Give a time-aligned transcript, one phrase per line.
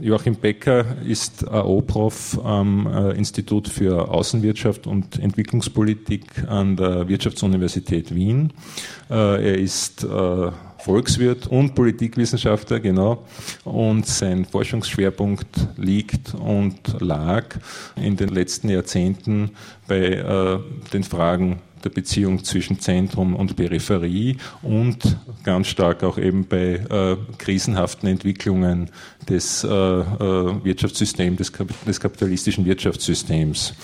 [0.00, 8.52] Joachim Becker ist AO-Prof am äh, Institut für Außenwirtschaft und Entwicklungspolitik an der Wirtschaftsuniversität Wien.
[9.10, 13.24] Äh, er ist äh, Volkswirt und Politikwissenschaftler, genau.
[13.64, 17.56] Und sein Forschungsschwerpunkt liegt und lag
[17.96, 19.50] in den letzten Jahrzehnten
[19.86, 20.58] bei äh,
[20.92, 27.16] den Fragen der Beziehung zwischen Zentrum und Peripherie und ganz stark auch eben bei äh,
[27.38, 28.90] krisenhaften Entwicklungen
[29.28, 31.52] des äh, äh, Wirtschaftssystems, des,
[31.86, 33.74] des, kapitalistischen Wirtschaftssystems.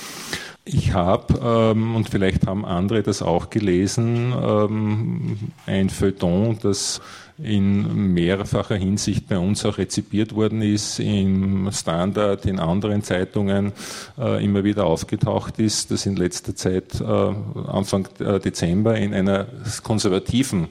[0.67, 5.37] Ich habe, ähm, und vielleicht haben andere das auch gelesen, ähm,
[5.67, 7.03] ein Feuilleton, das
[7.37, 13.73] in mehrfacher Hinsicht bei uns auch rezipiert worden ist, im Standard, in anderen Zeitungen
[14.19, 19.47] äh, immer wieder aufgetaucht ist, das in letzter Zeit äh, Anfang äh, Dezember in einer
[19.83, 20.69] konservativen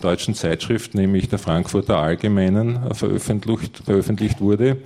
[0.00, 4.78] deutschen Zeitschrift, nämlich der Frankfurter Allgemeinen, äh, veröffentlicht, veröffentlicht wurde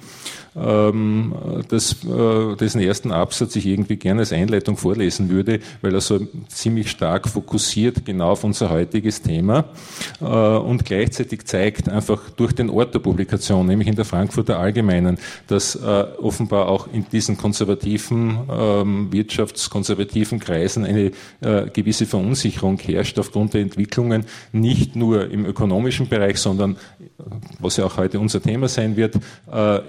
[0.56, 1.34] ähm,
[1.68, 6.20] das, äh, dessen ersten Absatz ich irgendwie gerne als Einleitung vorlesen würde, weil er so
[6.48, 9.64] ziemlich stark fokussiert genau auf unser heutiges Thema
[10.20, 15.18] äh, und gleichzeitig zeigt einfach durch den Ort der Publikation, nämlich in der Frankfurter Allgemeinen,
[15.46, 23.18] dass äh, offenbar auch in diesen konservativen, ähm, wirtschaftskonservativen Kreisen eine äh, gewisse Verunsicherung herrscht
[23.18, 26.76] aufgrund der Entwicklungen, nicht nur im ökonomischen Bereich, sondern,
[27.58, 29.16] was ja auch heute unser Thema sein wird,
[29.50, 29.80] äh,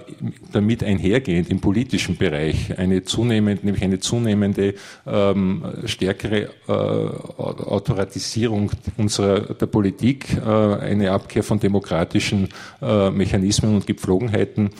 [0.52, 4.74] damit einhergehend im politischen Bereich eine zunehmende, nämlich eine zunehmende
[5.06, 12.48] ähm, stärkere äh, Autoratisierung unserer der Politik, äh, eine Abkehr von demokratischen
[12.80, 14.70] Mechanismen und Gepflogenheiten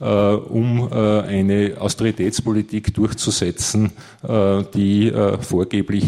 [0.00, 3.92] um äh, eine Austeritätspolitik durchzusetzen,
[4.26, 6.04] äh, die vorgeblich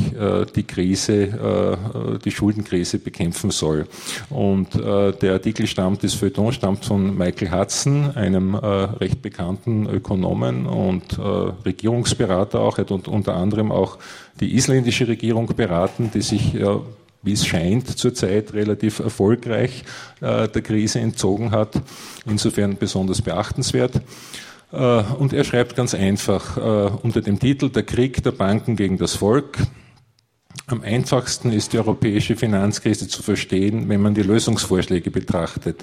[0.55, 3.87] die Krise, die Schuldenkrise bekämpfen soll.
[4.31, 11.19] Und der Artikel stammt, das Feuilleton stammt von Michael Hudson, einem recht bekannten Ökonomen und
[11.19, 12.79] Regierungsberater auch.
[12.79, 13.99] Er hat unter anderem auch
[14.41, 16.55] die isländische Regierung beraten, die sich
[17.23, 19.85] wie es scheint, zurzeit relativ erfolgreich
[20.21, 21.81] äh, der Krise entzogen hat.
[22.27, 24.01] Insofern besonders beachtenswert.
[24.73, 28.99] Äh, und er schreibt ganz einfach äh, unter dem Titel Der Krieg der Banken gegen
[28.99, 29.59] das Volk.
[30.73, 35.83] Am einfachsten ist die europäische Finanzkrise zu verstehen, wenn man die Lösungsvorschläge betrachtet.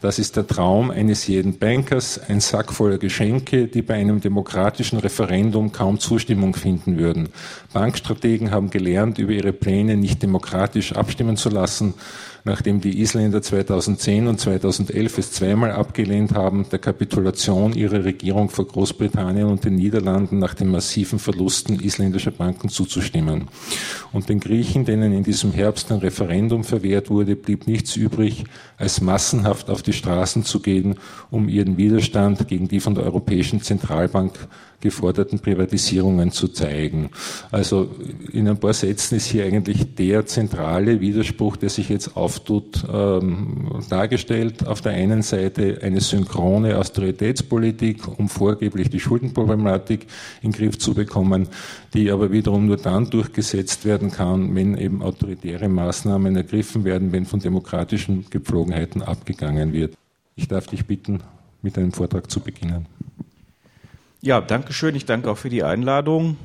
[0.00, 5.00] Das ist der Traum eines jeden Bankers, ein Sack voller Geschenke, die bei einem demokratischen
[5.00, 7.30] Referendum kaum Zustimmung finden würden.
[7.72, 11.94] Bankstrategen haben gelernt, über ihre Pläne nicht demokratisch abstimmen zu lassen,
[12.44, 18.66] nachdem die Isländer 2010 und 2011 es zweimal abgelehnt haben, der Kapitulation ihrer Regierung vor
[18.66, 23.48] Großbritannien und den Niederlanden nach den massiven Verlusten isländischer Banken zuzustimmen.
[24.12, 28.44] Und den Griechen, denen in diesem Herbst ein Referendum verwehrt wurde, blieb nichts übrig,
[28.76, 30.96] als massenhaft auf die Straßen zu gehen,
[31.30, 34.32] um ihren Widerstand gegen die von der Europäischen Zentralbank
[34.80, 37.10] geforderten Privatisierungen zu zeigen.
[37.50, 37.90] Also
[38.32, 43.82] in ein paar Sätzen ist hier eigentlich der zentrale Widerspruch, der sich jetzt auftut, ähm,
[43.88, 44.66] dargestellt.
[44.66, 50.06] Auf der einen Seite eine synchrone Austeritätspolitik, um vorgeblich die Schuldenproblematik
[50.42, 51.48] in den Griff zu bekommen,
[51.94, 57.26] die aber wiederum nur dann durchgesetzt werden kann, wenn eben autoritäre Maßnahmen ergriffen werden, wenn
[57.26, 59.94] von demokratischen Gepflogenheiten abgegangen wird.
[60.36, 61.20] Ich darf dich bitten,
[61.62, 62.86] mit einem Vortrag zu beginnen.
[64.20, 64.96] Ja, danke schön.
[64.96, 66.38] Ich danke auch für die Einladung.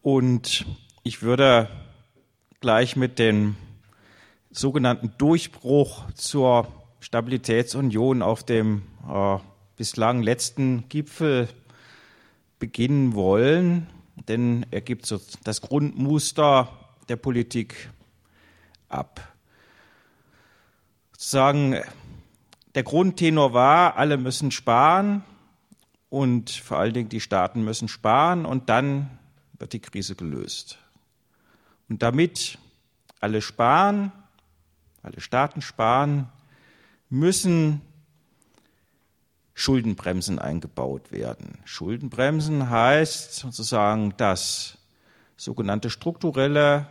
[0.00, 0.64] Und
[1.02, 1.68] ich würde
[2.60, 3.56] gleich mit dem
[4.52, 6.68] sogenannten Durchbruch zur
[7.00, 9.38] Stabilitätsunion auf dem äh,
[9.76, 11.48] bislang letzten Gipfel
[12.60, 13.88] beginnen wollen,
[14.28, 16.68] denn er gibt so das Grundmuster
[17.08, 17.90] der Politik
[18.88, 19.20] ab.
[21.10, 21.80] Sozusagen
[22.76, 25.24] der Grundtenor war, alle müssen sparen,
[26.08, 29.10] und vor allen Dingen die Staaten müssen sparen und dann
[29.58, 30.78] wird die Krise gelöst.
[31.88, 32.58] Und damit
[33.20, 34.12] alle sparen,
[35.02, 36.28] alle Staaten sparen,
[37.08, 37.80] müssen
[39.54, 41.58] Schuldenbremsen eingebaut werden.
[41.64, 44.78] Schuldenbremsen heißt sozusagen das
[45.36, 46.86] sogenannte strukturelle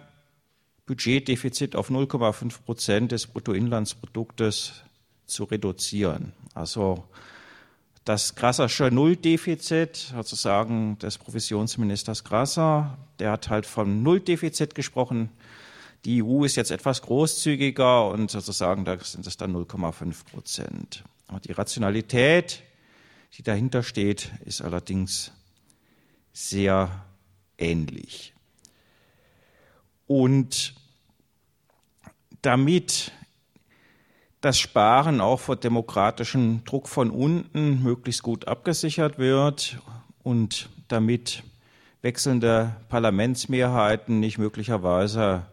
[0.86, 4.84] Budgetdefizit auf 0,5 Prozent des Bruttoinlandsproduktes
[5.26, 6.34] zu reduzieren.
[6.54, 7.08] Also
[8.06, 15.30] das Grassersche Nulldefizit, sozusagen des Provisionsministers Grasser, der hat halt vom Nulldefizit gesprochen.
[16.06, 21.04] Die EU ist jetzt etwas großzügiger und sozusagen da sind es dann 0,5 Prozent.
[21.46, 22.62] Die Rationalität,
[23.38, 25.32] die dahinter steht, ist allerdings
[26.32, 27.04] sehr
[27.58, 28.36] ähnlich.
[30.06, 30.76] Und
[32.44, 33.12] damit
[34.46, 39.80] das Sparen auch vor demokratischem Druck von unten möglichst gut abgesichert wird
[40.22, 41.42] und damit
[42.04, 45.48] wechselnde Parlamentsmehrheiten nicht möglicherweise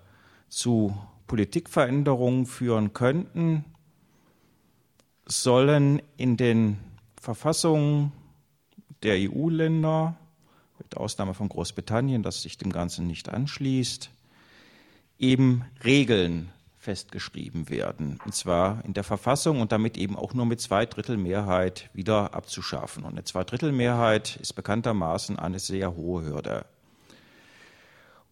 [0.50, 0.94] zu
[1.27, 3.65] Politikveränderungen führen könnten,
[5.25, 6.77] sollen in den
[7.19, 8.12] Verfassungen
[9.03, 10.19] der EU-Länder,
[10.79, 14.11] mit Ausnahme von Großbritannien, das sich dem Ganzen nicht anschließt,
[15.19, 18.19] eben Regeln festgeschrieben werden.
[18.25, 23.05] Und zwar in der Verfassung und damit eben auch nur mit Zweidrittelmehrheit wieder abzuschaffen.
[23.05, 26.67] Und eine Zweidrittelmehrheit ist bekanntermaßen eine sehr hohe Hürde.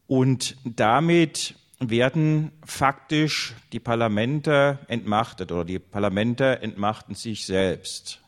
[0.09, 8.21] Und damit werden faktisch die Parlamente entmachtet oder die Parlamente entmachten sich selbst.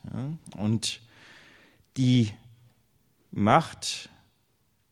[0.56, 1.00] Und
[1.96, 2.30] die
[3.32, 4.08] Macht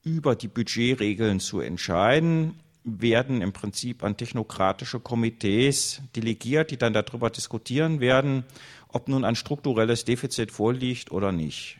[0.03, 7.31] über die Budgetregeln zu entscheiden, werden im Prinzip an technokratische Komitees delegiert, die dann darüber
[7.31, 8.45] diskutieren werden,
[8.89, 11.79] ob nun ein strukturelles Defizit vorliegt oder nicht.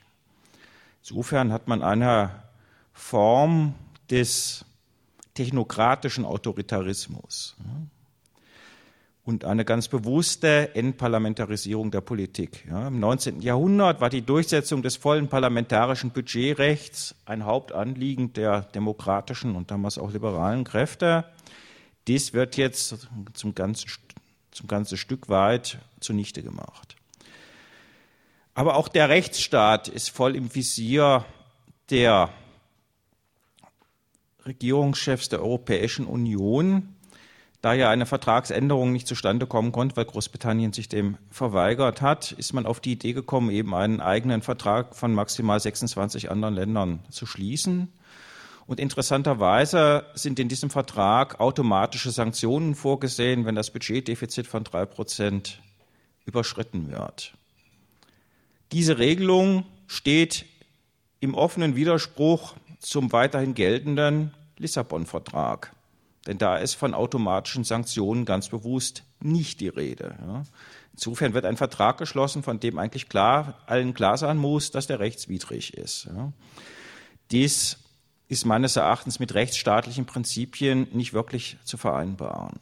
[1.03, 2.43] Insofern hat man eine
[2.93, 3.75] Form
[4.11, 4.65] des
[5.35, 7.57] technokratischen Autoritarismus
[9.25, 12.67] und eine ganz bewusste Entparlamentarisierung der Politik.
[12.69, 13.43] Ja, Im 19.
[13.43, 20.11] Jahrhundert war die Durchsetzung des vollen parlamentarischen Budgetrechts ein Hauptanliegen der demokratischen und damals auch
[20.13, 21.27] liberalen Kräfte.
[22.09, 23.91] Dies wird jetzt zum ganzen,
[24.51, 26.97] zum ganzen Stück weit zunichte gemacht.
[28.55, 31.25] Aber auch der Rechtsstaat ist voll im Visier
[31.91, 32.31] der
[34.45, 36.97] Regierungschefs der Europäischen Union
[37.61, 42.55] da ja eine Vertragsänderung nicht zustande kommen konnte, weil Großbritannien sich dem verweigert hat, ist
[42.55, 47.27] man auf die Idee gekommen, eben einen eigenen Vertrag von maximal 26 anderen Ländern zu
[47.27, 47.93] schließen.
[48.67, 55.61] Und interessanterweise sind in diesem Vertrag automatische Sanktionen vorgesehen, wenn das Budgetdefizit von drei Prozent
[56.25, 57.35] überschritten wird.
[58.73, 60.47] Diese Regelung steht
[61.19, 65.75] im offenen Widerspruch zum weiterhin geltenden Lissabon-Vertrag.
[66.27, 70.17] Denn da ist von automatischen Sanktionen ganz bewusst nicht die Rede.
[70.27, 70.43] Ja.
[70.93, 75.01] Insofern wird ein Vertrag geschlossen, von dem eigentlich klar, allen klar sein muss, dass der
[75.01, 76.07] rechtswidrig ist.
[76.15, 76.33] Ja.
[77.31, 77.79] Dies
[78.29, 82.61] ist meines Erachtens mit rechtsstaatlichen Prinzipien nicht wirklich zu vereinbaren.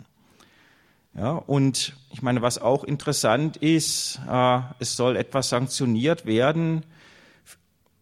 [1.15, 6.85] Ja, und ich meine, was auch interessant ist, äh, es soll etwas sanktioniert werden,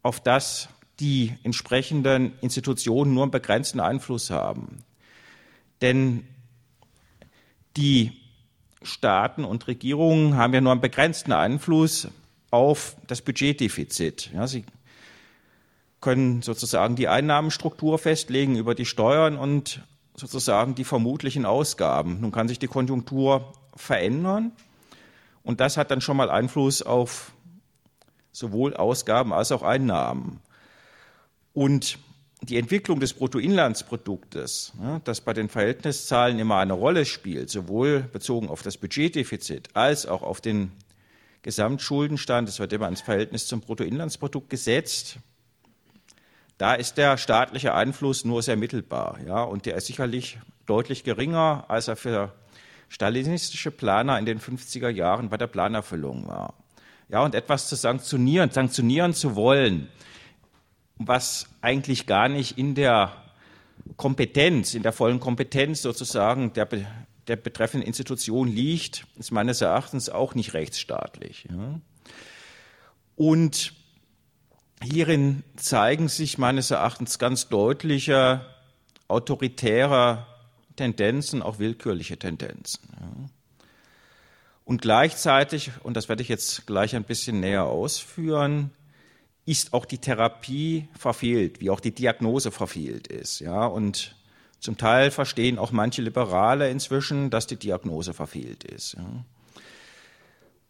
[0.03, 0.69] auf das
[1.01, 4.85] die entsprechenden Institutionen nur einen begrenzten Einfluss haben.
[5.83, 6.27] Denn
[7.77, 8.13] die
[8.83, 12.09] Staaten und Regierungen haben ja nur einen begrenzten Einfluss
[12.51, 14.31] auf das Budgetdefizit.
[14.33, 14.65] Ja, sie
[16.01, 19.83] können sozusagen die Einnahmenstruktur festlegen über die Steuern und
[20.15, 22.21] sozusagen die vermutlichen Ausgaben.
[22.21, 24.53] Nun kann sich die Konjunktur verändern
[25.43, 27.33] und das hat dann schon mal Einfluss auf
[28.33, 30.41] sowohl Ausgaben als auch Einnahmen.
[31.53, 31.99] Und
[32.43, 34.73] die Entwicklung des Bruttoinlandsproduktes,
[35.05, 40.23] das bei den Verhältniszahlen immer eine Rolle spielt, sowohl bezogen auf das Budgetdefizit als auch
[40.23, 40.73] auf den
[41.43, 45.19] Gesamtschuldenstand, es wird immer ins Verhältnis zum Bruttoinlandsprodukt gesetzt,
[46.59, 51.65] da ist der staatliche Einfluss nur sehr mittelbar, ja, und der ist sicherlich deutlich geringer,
[51.69, 52.33] als er für
[52.89, 56.55] stalinistische Planer in den 50er Jahren bei der Planerfüllung war.
[57.09, 59.89] Ja, und etwas zu sanktionieren, sanktionieren zu wollen,
[60.99, 63.13] was eigentlich gar nicht in der
[63.97, 66.69] Kompetenz, in der vollen Kompetenz sozusagen der,
[67.29, 71.47] der betreffenden Institution liegt, ist meines Erachtens auch nicht rechtsstaatlich.
[73.15, 73.73] Und
[74.83, 78.45] hierin zeigen sich meines Erachtens ganz deutliche
[79.09, 80.27] autoritäre
[80.77, 82.89] Tendenzen, auch willkürliche Tendenzen.
[84.65, 88.73] Und gleichzeitig, und das werde ich jetzt gleich ein bisschen näher ausführen,
[89.47, 93.41] ist auch die Therapie verfehlt, wie auch die Diagnose verfehlt ist.
[93.41, 94.17] Ja, und
[94.59, 98.95] zum Teil verstehen auch manche Liberale inzwischen, dass die Diagnose verfehlt ist.
[98.95, 99.25] Ja.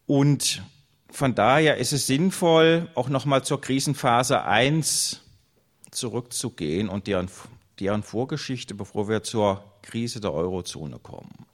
[0.07, 0.63] Und
[1.11, 5.23] von daher ist es sinnvoll, auch nochmal zur Krisenphase 1
[5.91, 7.31] zurückzugehen und deren,
[7.81, 11.47] deren Vorgeschichte, bevor wir zur Krise der Eurozone kommen.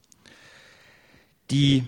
[1.53, 1.85] Die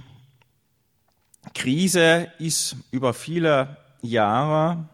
[1.54, 4.88] Krise ist über viele Jahre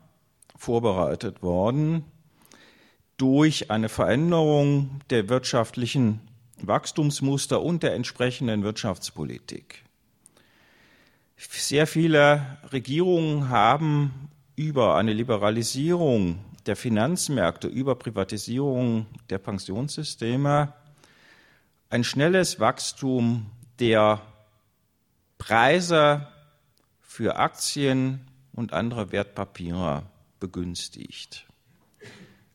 [0.60, 2.04] vorbereitet worden
[3.16, 6.20] durch eine Veränderung der wirtschaftlichen
[6.60, 9.82] Wachstumsmuster und der entsprechenden Wirtschaftspolitik.
[11.38, 20.74] Sehr viele Regierungen haben über eine Liberalisierung der Finanzmärkte, über Privatisierung der Pensionssysteme
[21.88, 23.46] ein schnelles Wachstum
[23.78, 24.20] der
[25.38, 26.28] Preise
[27.00, 30.02] für Aktien und andere Wertpapiere
[30.40, 31.47] begünstigt.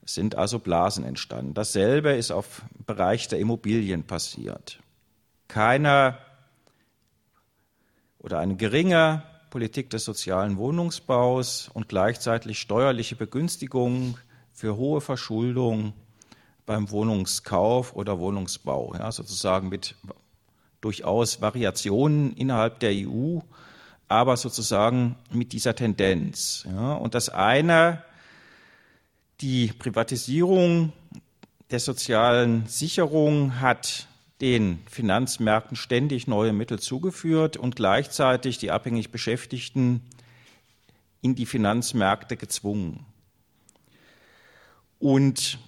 [0.04, 1.54] Es sind also Blasen entstanden.
[1.54, 4.80] Dasselbe ist auf Bereich der Immobilien passiert.
[5.48, 6.18] Keine
[8.20, 14.18] oder eine geringe Politik des sozialen Wohnungsbaus und gleichzeitig steuerliche Begünstigungen
[14.52, 15.94] für hohe Verschuldung
[16.66, 19.96] beim Wohnungskauf oder Wohnungsbau, ja, sozusagen mit
[20.82, 23.40] durchaus Variationen innerhalb der EU,
[24.08, 26.66] aber sozusagen mit dieser Tendenz.
[26.70, 26.94] Ja.
[26.94, 28.04] Und das eine,
[29.42, 30.94] die Privatisierung
[31.72, 34.08] der sozialen Sicherung hat
[34.42, 40.02] den Finanzmärkten ständig neue Mittel zugeführt und gleichzeitig die abhängig Beschäftigten
[41.22, 43.06] in die Finanzmärkte gezwungen.
[45.00, 45.60] Und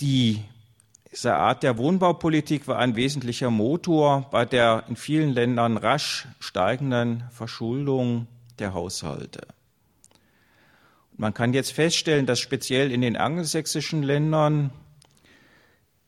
[0.00, 0.42] die,
[1.10, 7.24] diese Art der Wohnbaupolitik war ein wesentlicher Motor bei der in vielen Ländern rasch steigenden
[7.30, 8.26] Verschuldung
[8.58, 9.40] der Haushalte.
[11.16, 14.70] Man kann jetzt feststellen, dass speziell in den angelsächsischen Ländern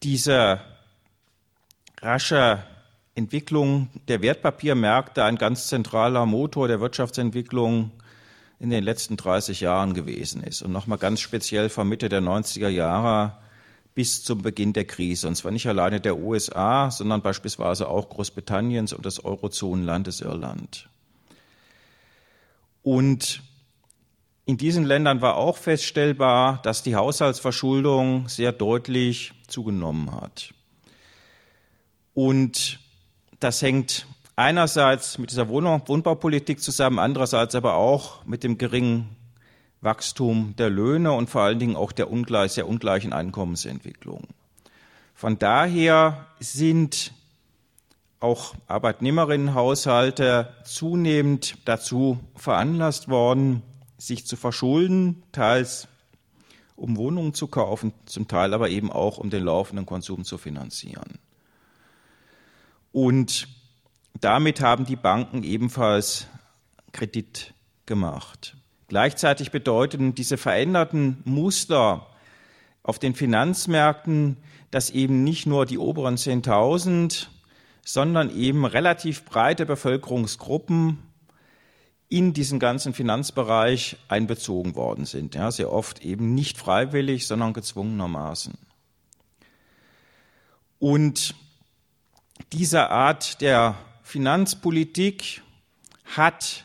[0.03, 0.61] diese
[2.01, 2.63] rasche
[3.15, 7.91] Entwicklung der Wertpapiermärkte ein ganz zentraler Motor der Wirtschaftsentwicklung
[8.59, 12.69] in den letzten 30 Jahren gewesen ist und nochmal ganz speziell von Mitte der 90er
[12.69, 13.37] Jahre
[13.95, 15.29] bis zum Beginn der Krise.
[15.29, 20.89] Und zwar nicht alleine der USA, sondern beispielsweise auch Großbritanniens und des Eurozonenlandes Irland.
[22.83, 23.43] Und
[24.47, 30.55] in diesen Ländern war auch feststellbar, dass die Haushaltsverschuldung sehr deutlich zugenommen hat.
[32.15, 32.81] Und
[33.39, 34.07] das hängt
[34.37, 39.17] einerseits mit dieser Wohnbaupolitik zusammen, andererseits aber auch mit dem geringen
[39.81, 44.29] Wachstum der Löhne und vor allen Dingen auch der ungleich, sehr ungleichen Einkommensentwicklung.
[45.15, 47.13] Von daher sind
[48.21, 53.63] auch Arbeitnehmerinnenhaushalte zunehmend dazu veranlasst worden,
[53.97, 55.89] sich zu verschulden, teils
[56.77, 61.19] um Wohnungen zu kaufen, zum Teil aber eben auch um den laufenden Konsum zu finanzieren.
[62.93, 63.49] Und
[64.21, 66.27] damit haben die Banken ebenfalls
[66.93, 67.55] Kredit
[67.87, 68.57] gemacht.
[68.91, 72.09] Gleichzeitig bedeuten diese veränderten Muster
[72.83, 74.37] auf den Finanzmärkten,
[74.73, 77.29] dass eben nicht nur die oberen 10.000,
[77.85, 80.99] sondern eben relativ breite Bevölkerungsgruppen
[82.09, 85.37] in diesen ganzen Finanzbereich einbezogen worden sind.
[85.37, 88.59] Ja, sehr oft eben nicht freiwillig, sondern gezwungenermaßen.
[90.81, 91.37] Und
[92.53, 95.43] diese Art der Finanzpolitik
[96.17, 96.65] hat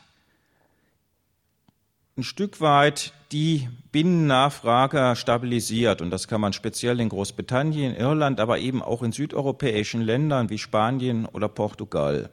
[2.17, 6.01] ein Stück weit die Binnennachfrage stabilisiert.
[6.01, 10.57] Und das kann man speziell in Großbritannien, Irland, aber eben auch in südeuropäischen Ländern wie
[10.57, 12.29] Spanien oder Portugal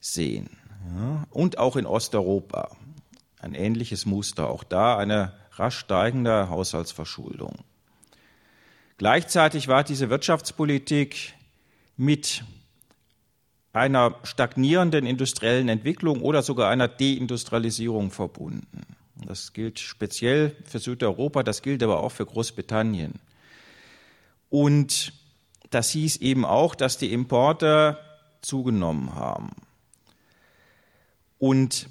[0.00, 0.56] sehen.
[0.96, 2.76] Ja, und auch in Osteuropa.
[3.40, 4.48] Ein ähnliches Muster.
[4.48, 7.58] Auch da eine rasch steigende Haushaltsverschuldung.
[8.96, 11.34] Gleichzeitig war diese Wirtschaftspolitik
[11.96, 12.44] mit
[13.74, 18.82] einer stagnierenden industriellen Entwicklung oder sogar einer Deindustrialisierung verbunden.
[19.26, 23.14] Das gilt speziell für Südeuropa, das gilt aber auch für Großbritannien.
[24.48, 25.12] Und
[25.70, 27.98] das hieß eben auch, dass die Importe
[28.42, 29.50] zugenommen haben.
[31.38, 31.88] Und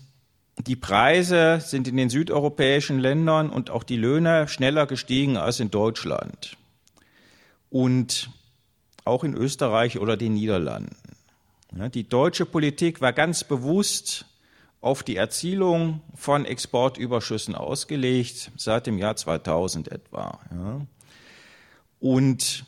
[0.58, 5.70] die Preise sind in den südeuropäischen Ländern und auch die Löhne schneller gestiegen als in
[5.72, 6.56] Deutschland
[7.70, 8.30] und
[9.04, 10.96] auch in Österreich oder den Niederlanden.
[11.76, 14.26] Die deutsche Politik war ganz bewusst
[14.80, 20.40] auf die Erzielung von Exportüberschüssen ausgelegt, seit dem Jahr 2000 etwa.
[22.00, 22.66] Und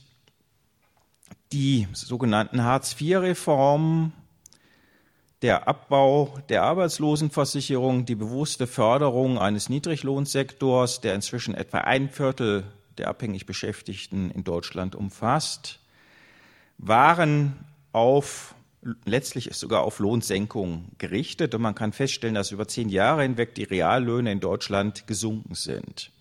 [1.51, 4.11] die sogenannten Hartz-IV-Reformen,
[5.43, 12.63] der Abbau der Arbeitslosenversicherung, die bewusste Förderung eines Niedriglohnsektors, der inzwischen etwa ein Viertel
[12.97, 15.79] der abhängig Beschäftigten in Deutschland umfasst,
[16.79, 17.53] waren
[17.91, 18.54] auf
[19.05, 23.55] letztlich ist sogar auf Lohnsenkung gerichtet und man kann feststellen, dass über zehn Jahre hinweg
[23.55, 26.11] die Reallöhne in Deutschland gesunken sind.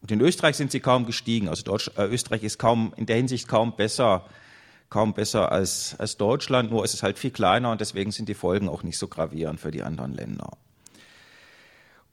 [0.00, 1.48] Und in Österreich sind sie kaum gestiegen.
[1.48, 4.26] Also Deutsch, äh, Österreich ist kaum in der Hinsicht kaum besser,
[4.90, 8.34] kaum besser als, als Deutschland, nur ist es halt viel kleiner und deswegen sind die
[8.34, 10.56] Folgen auch nicht so gravierend für die anderen Länder.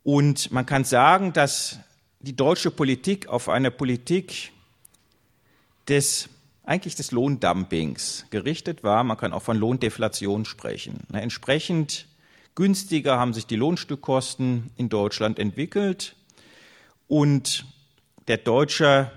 [0.04, 1.80] Und man kann sagen, dass
[2.20, 4.52] die deutsche Politik auf eine Politik
[5.88, 6.30] des
[6.66, 9.04] eigentlich des Lohndumpings gerichtet war.
[9.04, 11.02] Man kann auch von Lohndeflation sprechen.
[11.14, 12.08] Entsprechend
[12.56, 16.16] günstiger haben sich die Lohnstückkosten in Deutschland entwickelt
[17.08, 17.66] und
[18.28, 19.12] der deutsche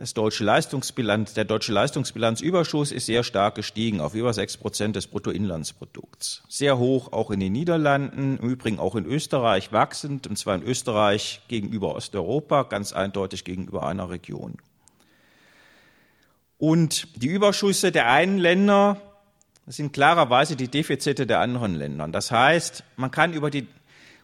[0.00, 5.06] das deutsche Leistungsbilanz, der deutsche Leistungsbilanzüberschuss ist sehr stark gestiegen auf über sechs Prozent des
[5.06, 6.42] Bruttoinlandsprodukts.
[6.48, 10.62] Sehr hoch auch in den Niederlanden, im Übrigen auch in Österreich wachsend, und zwar in
[10.62, 14.56] Österreich gegenüber Osteuropa, ganz eindeutig gegenüber einer Region.
[16.60, 19.00] Und die Überschüsse der einen Länder
[19.66, 22.06] sind klarerweise die Defizite der anderen Länder.
[22.08, 23.66] Das heißt, man kann über die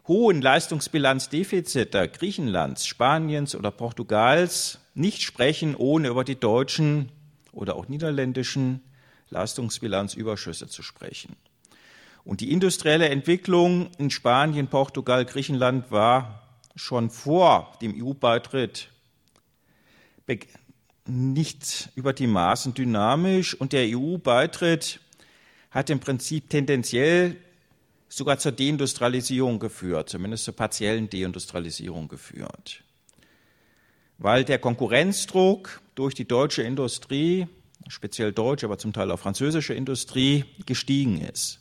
[0.06, 7.10] hohen Leistungsbilanzdefizite Griechenlands, Spaniens oder Portugals nicht sprechen, ohne über die deutschen
[7.52, 8.82] oder auch niederländischen
[9.30, 11.36] Leistungsbilanzüberschüsse zu sprechen.
[12.22, 16.42] Und die industrielle Entwicklung in Spanien, Portugal, Griechenland war
[16.74, 18.90] schon vor dem EU-Beitritt
[21.08, 25.00] nicht über die Maßen dynamisch und der EU-Beitritt
[25.70, 27.36] hat im Prinzip tendenziell
[28.08, 32.82] sogar zur Deindustrialisierung geführt, zumindest zur partiellen Deindustrialisierung geführt
[34.18, 37.46] weil der Konkurrenzdruck durch die deutsche Industrie,
[37.88, 41.60] speziell deutsche, aber zum Teil auch französische Industrie, gestiegen ist.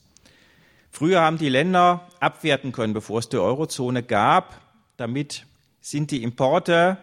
[0.91, 4.61] Früher haben die Länder abwerten können, bevor es die Eurozone gab.
[4.95, 5.45] Damit
[5.81, 6.97] sind die Importe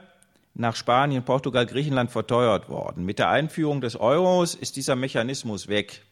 [0.54, 3.04] nach Spanien, Portugal, Griechenland verteuert worden.
[3.04, 6.02] Mit der Einführung des Euros ist dieser Mechanismus weg.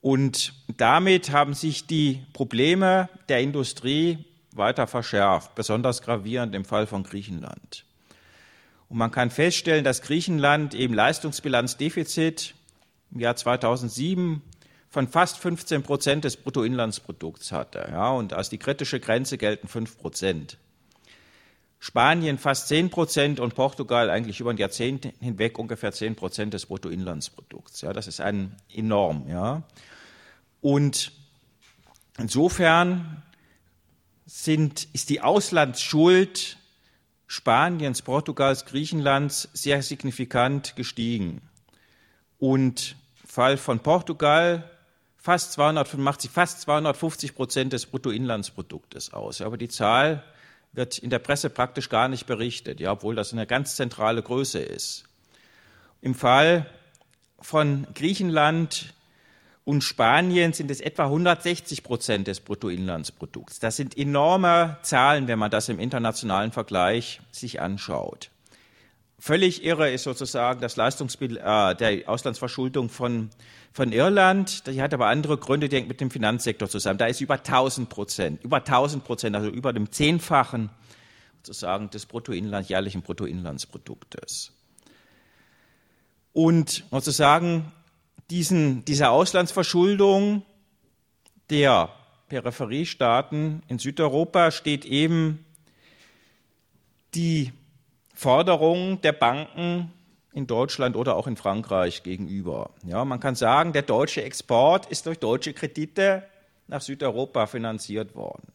[0.00, 7.04] Und damit haben sich die Probleme der Industrie weiter verschärft, besonders gravierend im Fall von
[7.04, 7.84] Griechenland.
[8.88, 12.54] Und man kann feststellen, dass Griechenland eben Leistungsbilanzdefizit
[13.12, 14.42] im Jahr 2007
[14.90, 17.88] von fast 15 Prozent des Bruttoinlandsprodukts hatte.
[17.90, 20.58] Ja, und als die kritische Grenze gelten 5 Prozent.
[21.84, 26.66] Spanien fast 10 Prozent und Portugal eigentlich über ein Jahrzehnt hinweg ungefähr 10 Prozent des
[26.66, 27.80] Bruttoinlandsprodukts.
[27.80, 29.28] Ja, das ist ein enorm.
[29.28, 29.64] Ja.
[30.60, 31.10] Und
[32.18, 33.24] insofern
[34.26, 36.56] sind, ist die Auslandsschuld
[37.26, 41.42] Spaniens, Portugals, Griechenlands sehr signifikant gestiegen.
[42.38, 42.94] Und
[43.26, 44.70] Fall von Portugal
[45.16, 49.40] fast 200, macht sie fast 250 Prozent des Bruttoinlandsproduktes aus.
[49.40, 50.22] Aber die Zahl
[50.72, 54.58] wird in der Presse praktisch gar nicht berichtet, ja, obwohl das eine ganz zentrale Größe
[54.58, 55.04] ist.
[56.00, 56.66] Im Fall
[57.40, 58.94] von Griechenland
[59.64, 63.60] und Spanien sind es etwa 160 Prozent des Bruttoinlandsprodukts.
[63.60, 68.30] Das sind enorme Zahlen, wenn man das im internationalen Vergleich sich anschaut.
[69.24, 73.30] Völlig irre ist sozusagen das Leistungsbild äh, der Auslandsverschuldung von,
[73.72, 74.66] von Irland.
[74.66, 76.98] Die hat aber andere Gründe, die hängt mit dem Finanzsektor zusammen.
[76.98, 80.70] Da ist über 1000 Prozent, über 1000 Prozent, also über dem Zehnfachen
[81.44, 84.50] sozusagen des Bruttoinland, jährlichen Bruttoinlandsproduktes.
[86.32, 87.70] Und sozusagen
[88.28, 90.42] diesen, dieser Auslandsverschuldung
[91.48, 91.90] der
[92.28, 95.46] Peripheriestaaten in Südeuropa steht eben
[97.14, 97.52] die
[98.22, 99.92] Forderung der Banken
[100.32, 102.70] in Deutschland oder auch in Frankreich gegenüber.
[102.86, 106.22] Ja, man kann sagen, der deutsche Export ist durch deutsche Kredite
[106.68, 108.52] nach Südeuropa finanziert worden.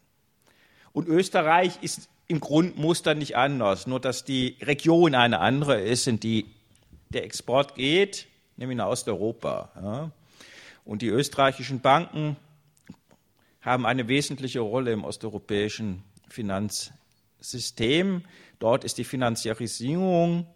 [0.93, 6.19] Und Österreich ist im Grundmuster nicht anders, nur dass die Region eine andere ist, in
[6.19, 6.45] die
[7.09, 8.27] der Export geht
[8.57, 9.69] nämlich nach Osteuropa.
[9.75, 10.11] Ja.
[10.83, 12.35] Und die österreichischen Banken
[13.61, 18.23] haben eine wesentliche Rolle im osteuropäischen Finanzsystem.
[18.59, 20.47] Dort ist die Finanziarisierung,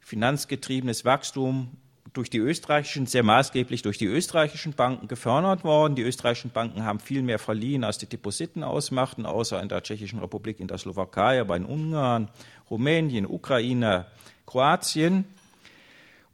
[0.00, 1.76] finanzgetriebenes Wachstum
[2.12, 5.94] durch die österreichischen, sehr maßgeblich durch die österreichischen Banken gefördert worden.
[5.94, 10.18] Die österreichischen Banken haben viel mehr verliehen, als die Depositen ausmachten, außer in der Tschechischen
[10.18, 12.28] Republik, in der Slowakei, aber in Ungarn,
[12.70, 14.06] Rumänien, Ukraine,
[14.46, 15.24] Kroatien.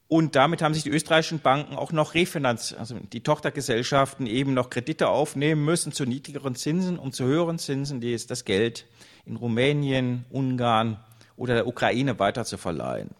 [0.08, 4.70] Und damit haben sich die österreichischen Banken auch noch refinanz, also die Tochtergesellschaften eben noch
[4.70, 8.86] Kredite aufnehmen müssen zu niedrigeren Zinsen, um zu höheren Zinsen die ist das Geld
[9.26, 10.98] in Rumänien, Ungarn
[11.38, 13.10] oder der Ukraine weiter zu verleihen.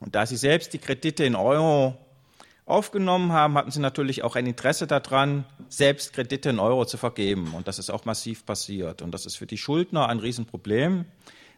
[0.00, 1.96] Und da sie selbst die Kredite in Euro
[2.66, 7.52] aufgenommen haben, hatten sie natürlich auch ein Interesse daran, selbst Kredite in Euro zu vergeben.
[7.54, 9.02] Und das ist auch massiv passiert.
[9.02, 11.04] Und das ist für die Schuldner ein Riesenproblem.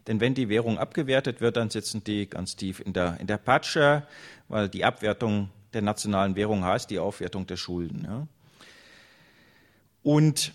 [0.07, 3.37] Denn wenn die Währung abgewertet wird, dann sitzen die ganz tief in der, in der
[3.37, 4.03] Patsche,
[4.47, 8.05] weil die Abwertung der nationalen Währung heißt die Aufwertung der Schulden.
[8.05, 8.27] Ja.
[10.03, 10.53] Und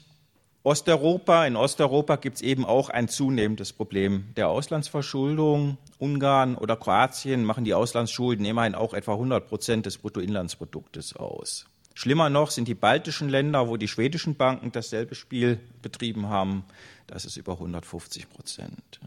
[0.65, 5.77] Osteuropa, in Osteuropa gibt es eben auch ein zunehmendes Problem der Auslandsverschuldung.
[5.99, 11.67] Ungarn oder Kroatien machen die Auslandsschulden immerhin auch etwa 100 Prozent des Bruttoinlandsproduktes aus.
[11.95, 16.65] Schlimmer noch sind die baltischen Länder, wo die schwedischen Banken dasselbe Spiel betrieben haben.
[17.09, 19.01] Das ist über 150 Prozent.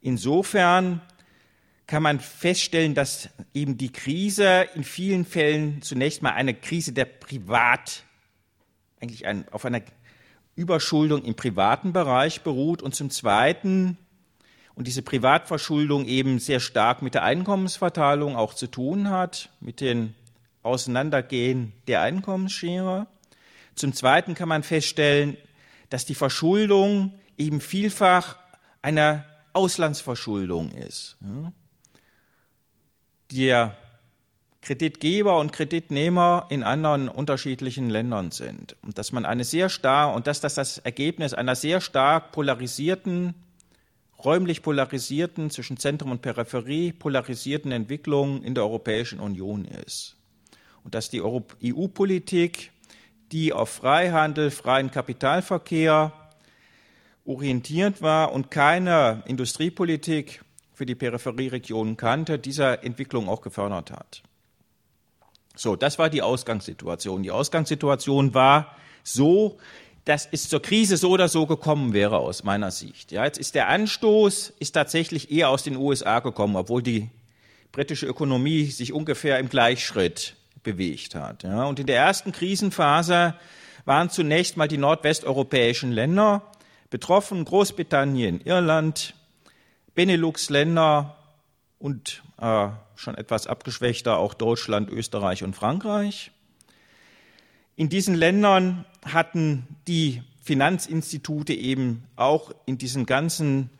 [0.00, 1.02] Insofern
[1.86, 7.04] kann man feststellen, dass eben die Krise in vielen Fällen zunächst mal eine Krise der
[7.04, 8.04] Privat,
[9.00, 9.82] eigentlich ein, auf einer
[10.56, 13.98] Überschuldung im privaten Bereich beruht und zum Zweiten,
[14.74, 20.14] und diese Privatverschuldung eben sehr stark mit der Einkommensverteilung auch zu tun hat, mit den
[20.62, 23.06] Auseinandergehen der Einkommensschere.
[23.74, 25.36] Zum Zweiten kann man feststellen,
[25.90, 28.36] dass die Verschuldung eben vielfach
[28.82, 31.16] eine Auslandsverschuldung ist.
[33.30, 33.76] Der
[34.64, 38.76] Kreditgeber und Kreditnehmer in anderen unterschiedlichen Ländern sind.
[38.82, 43.34] Und dass man eine sehr stark, und dass das das Ergebnis einer sehr stark polarisierten,
[44.24, 50.16] räumlich polarisierten, zwischen Zentrum und Peripherie polarisierten Entwicklung in der Europäischen Union ist.
[50.82, 52.72] Und dass die EU-Politik,
[53.32, 56.12] die auf Freihandel, freien Kapitalverkehr
[57.26, 64.22] orientiert war und keine Industriepolitik für die Peripherieregionen kannte, dieser Entwicklung auch gefördert hat.
[65.54, 67.22] So, das war die Ausgangssituation.
[67.22, 69.58] Die Ausgangssituation war so,
[70.04, 73.12] dass es zur Krise so oder so gekommen wäre aus meiner Sicht.
[73.12, 77.08] Ja, jetzt ist der Anstoß ist tatsächlich eher aus den USA gekommen, obwohl die
[77.72, 81.44] britische Ökonomie sich ungefähr im Gleichschritt bewegt hat.
[81.44, 83.34] Ja, und in der ersten Krisenphase
[83.84, 86.42] waren zunächst mal die nordwesteuropäischen Länder
[86.90, 89.14] betroffen, Großbritannien, Irland,
[89.94, 91.16] Benelux-Länder
[91.78, 96.30] und äh, schon etwas abgeschwächter auch Deutschland, Österreich und Frankreich.
[97.76, 103.70] In diesen Ländern hatten die Finanzinstitute eben auch in diesem ganzen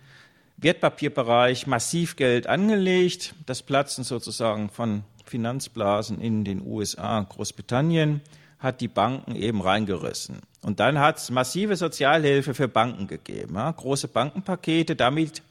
[0.56, 3.34] Wertpapierbereich massiv Geld angelegt.
[3.46, 8.20] Das Platzen sozusagen von Finanzblasen in den USA, Großbritannien,
[8.58, 10.38] hat die Banken eben reingerissen.
[10.62, 14.96] Und dann hat es massive Sozialhilfe für Banken gegeben, ja, große Bankenpakete.
[14.96, 15.42] Damit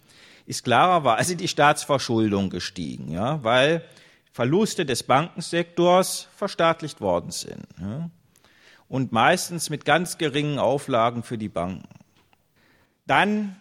[0.46, 3.84] ist klarerweise die Staatsverschuldung gestiegen, ja, weil
[4.32, 7.66] Verluste des Bankensektors verstaatlicht worden sind.
[7.80, 8.10] Ja,
[8.94, 11.90] und meistens mit ganz geringen Auflagen für die Banken.
[13.08, 13.56] Dann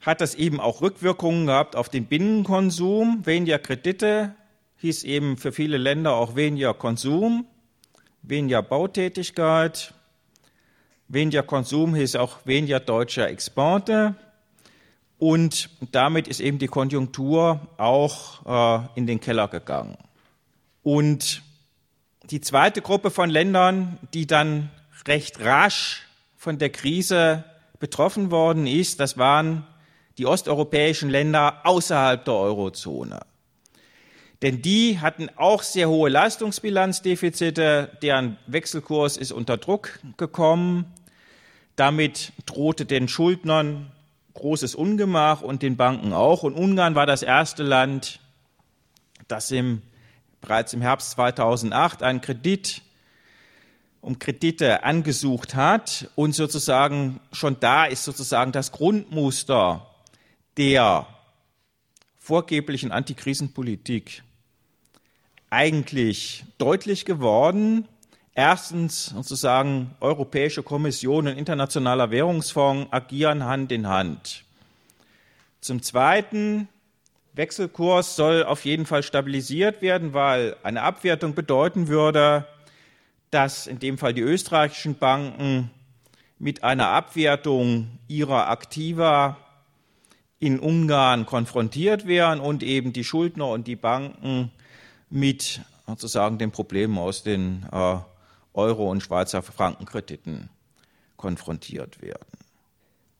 [0.00, 3.26] hat das eben auch Rückwirkungen gehabt auf den Binnenkonsum.
[3.26, 4.34] Weniger Kredite
[4.76, 7.46] hieß eben für viele Länder auch weniger Konsum,
[8.22, 9.92] weniger Bautätigkeit.
[11.08, 14.14] Weniger Konsum hieß auch weniger deutscher Exporte.
[15.18, 19.98] Und damit ist eben die Konjunktur auch äh, in den Keller gegangen.
[20.82, 21.42] Und
[22.30, 24.70] die zweite Gruppe von Ländern, die dann
[25.06, 27.44] recht rasch von der Krise
[27.80, 29.66] betroffen worden ist, das waren
[30.18, 33.20] die osteuropäischen Länder außerhalb der Eurozone.
[34.42, 40.86] Denn die hatten auch sehr hohe Leistungsbilanzdefizite, deren Wechselkurs ist unter Druck gekommen.
[41.74, 43.90] Damit drohte den Schuldnern
[44.38, 46.44] großes Ungemach und den Banken auch.
[46.44, 48.20] Und Ungarn war das erste Land,
[49.26, 49.82] das im,
[50.40, 52.82] bereits im Herbst 2008 einen Kredit
[54.00, 59.86] um Kredite angesucht hat und sozusagen schon da ist sozusagen das Grundmuster
[60.56, 61.06] der
[62.16, 64.22] vorgeblichen Antikrisenpolitik
[65.50, 67.88] eigentlich deutlich geworden.
[68.38, 74.44] Erstens sozusagen Europäische Kommission und Internationaler Währungsfonds agieren Hand in Hand.
[75.60, 76.68] Zum Zweiten,
[77.32, 82.46] Wechselkurs soll auf jeden Fall stabilisiert werden, weil eine Abwertung bedeuten würde,
[83.32, 85.72] dass in dem Fall die österreichischen Banken
[86.38, 89.36] mit einer Abwertung ihrer Aktiva
[90.38, 94.52] in Ungarn konfrontiert wären und eben die Schuldner und die Banken
[95.10, 97.96] mit sozusagen den Problemen aus den äh,
[98.54, 100.50] Euro- und Schweizer Frankenkrediten
[101.16, 102.26] konfrontiert werden.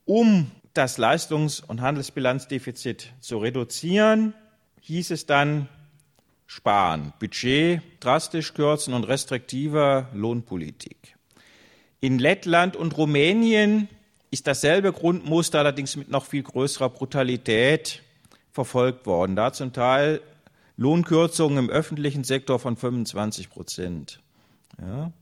[0.04, 4.34] Um das Leistungs- und Handelsbilanzdefizit zu reduzieren,
[4.80, 5.68] hieß es dann
[6.46, 11.16] sparen, Budget drastisch kürzen und restriktive Lohnpolitik.
[12.00, 13.88] In Lettland und Rumänien
[14.30, 18.02] ist dasselbe Grundmuster allerdings mit noch viel größerer Brutalität
[18.52, 19.36] verfolgt worden.
[19.36, 20.20] Da zum Teil
[20.76, 24.20] Lohnkürzungen im öffentlichen Sektor von 25 Prozent.
[24.80, 25.12] Ja.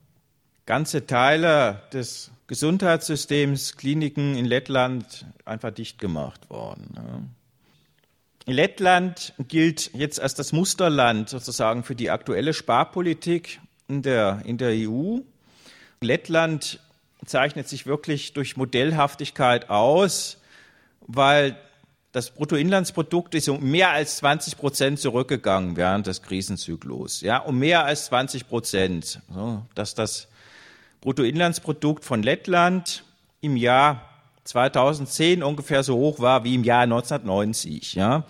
[0.66, 6.92] Ganze Teile des Gesundheitssystems, Kliniken in Lettland einfach dicht gemacht worden.
[6.96, 8.52] Ja.
[8.52, 14.70] Lettland gilt jetzt als das Musterland sozusagen für die aktuelle Sparpolitik in der, in der
[14.70, 15.18] EU.
[16.00, 16.78] Lettland
[17.24, 20.40] zeichnet sich wirklich durch Modellhaftigkeit aus,
[21.00, 21.56] weil
[22.16, 27.20] das Bruttoinlandsprodukt ist um mehr als 20 Prozent zurückgegangen während des Krisenzyklus.
[27.20, 29.20] Ja, um mehr als 20 Prozent.
[29.30, 30.26] So, dass das
[31.02, 33.04] Bruttoinlandsprodukt von Lettland
[33.42, 34.00] im Jahr
[34.44, 37.92] 2010 ungefähr so hoch war wie im Jahr 1990.
[37.96, 38.24] Ja.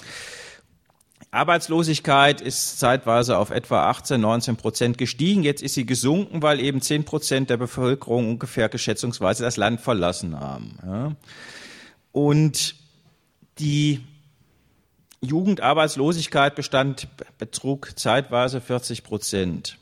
[1.30, 5.44] Arbeitslosigkeit ist zeitweise auf etwa 18, 19 Prozent gestiegen.
[5.44, 10.40] Jetzt ist sie gesunken, weil eben 10 Prozent der Bevölkerung ungefähr geschätzungsweise das Land verlassen
[10.40, 10.78] haben.
[10.84, 11.12] Ja.
[12.10, 12.74] Und
[13.58, 14.04] die
[15.20, 19.78] Jugendarbeitslosigkeit bestand, betrug zeitweise 40 Prozent.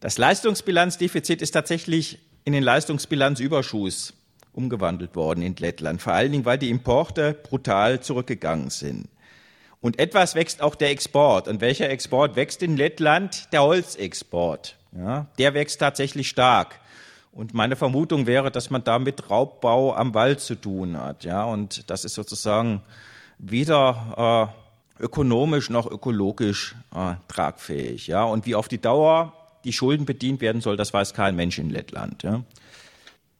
[0.00, 4.14] Das Leistungsbilanzdefizit ist tatsächlich in den Leistungsbilanzüberschuss
[4.52, 9.08] umgewandelt worden in Lettland, vor allen Dingen, weil die Importe brutal zurückgegangen sind.
[9.80, 11.48] Und etwas wächst auch der Export.
[11.48, 13.52] Und welcher Export wächst in Lettland?
[13.52, 14.76] Der Holzexport.
[14.96, 16.80] Ja, der wächst tatsächlich stark.
[17.36, 21.24] Und meine Vermutung wäre, dass man da mit Raubbau am Wald zu tun hat.
[21.24, 22.80] Ja, und das ist sozusagen
[23.36, 24.50] weder
[24.98, 28.06] äh, ökonomisch noch ökologisch äh, tragfähig.
[28.06, 31.58] Ja, und wie auf die Dauer die Schulden bedient werden soll, das weiß kein Mensch
[31.58, 32.22] in Lettland.
[32.22, 32.42] Ja.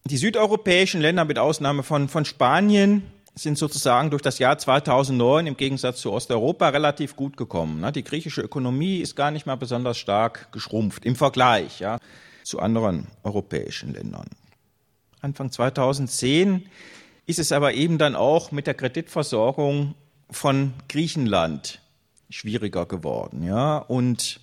[0.05, 3.03] Die südeuropäischen Länder mit Ausnahme von, von Spanien
[3.35, 7.81] sind sozusagen durch das Jahr 2009 im Gegensatz zu Osteuropa relativ gut gekommen.
[7.81, 7.93] Ne.
[7.93, 11.81] Die griechische Ökonomie ist gar nicht mal besonders stark geschrumpft im Vergleich
[12.47, 14.29] zu anderen europäischen Ländern.
[15.21, 16.65] Anfang 2010
[17.27, 19.97] ist es aber eben dann auch mit der Kreditversorgung
[20.31, 21.81] von Griechenland
[22.31, 23.43] schwieriger geworden.
[23.43, 23.79] Ja?
[23.79, 24.41] Und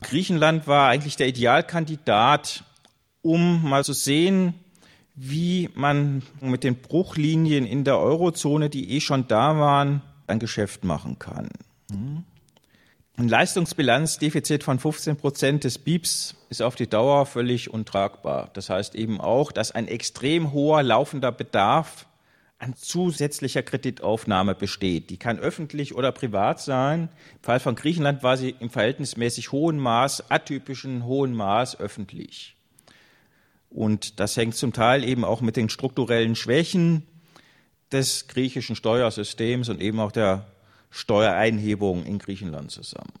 [0.00, 2.64] Griechenland war eigentlich der Idealkandidat,
[3.22, 4.54] um mal zu sehen,
[5.14, 10.82] wie man mit den Bruchlinien in der Eurozone, die eh schon da waren, ein Geschäft
[10.82, 11.50] machen kann.
[11.92, 12.24] Hm?
[13.22, 18.50] Ein Leistungsbilanzdefizit von 15 Prozent des BIPs ist auf die Dauer völlig untragbar.
[18.54, 22.06] Das heißt eben auch, dass ein extrem hoher laufender Bedarf
[22.58, 25.08] an zusätzlicher Kreditaufnahme besteht.
[25.08, 27.10] Die kann öffentlich oder privat sein.
[27.34, 32.56] Im Fall von Griechenland war sie im verhältnismäßig hohen Maß, atypischen hohen Maß öffentlich.
[33.70, 37.06] Und das hängt zum Teil eben auch mit den strukturellen Schwächen
[37.92, 40.51] des griechischen Steuersystems und eben auch der
[40.92, 43.12] Steuereinhebung in Griechenland zusammen.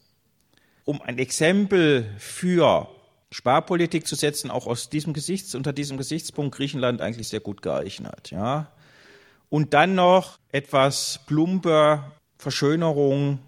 [0.84, 2.88] Um ein Exempel für
[3.30, 8.30] Sparpolitik zu setzen, auch aus diesem Gesichts, unter diesem Gesichtspunkt Griechenland eigentlich sehr gut geeignet.
[8.30, 8.70] Ja.
[9.48, 12.04] Und dann noch etwas plumpe
[12.38, 13.38] Verschönerung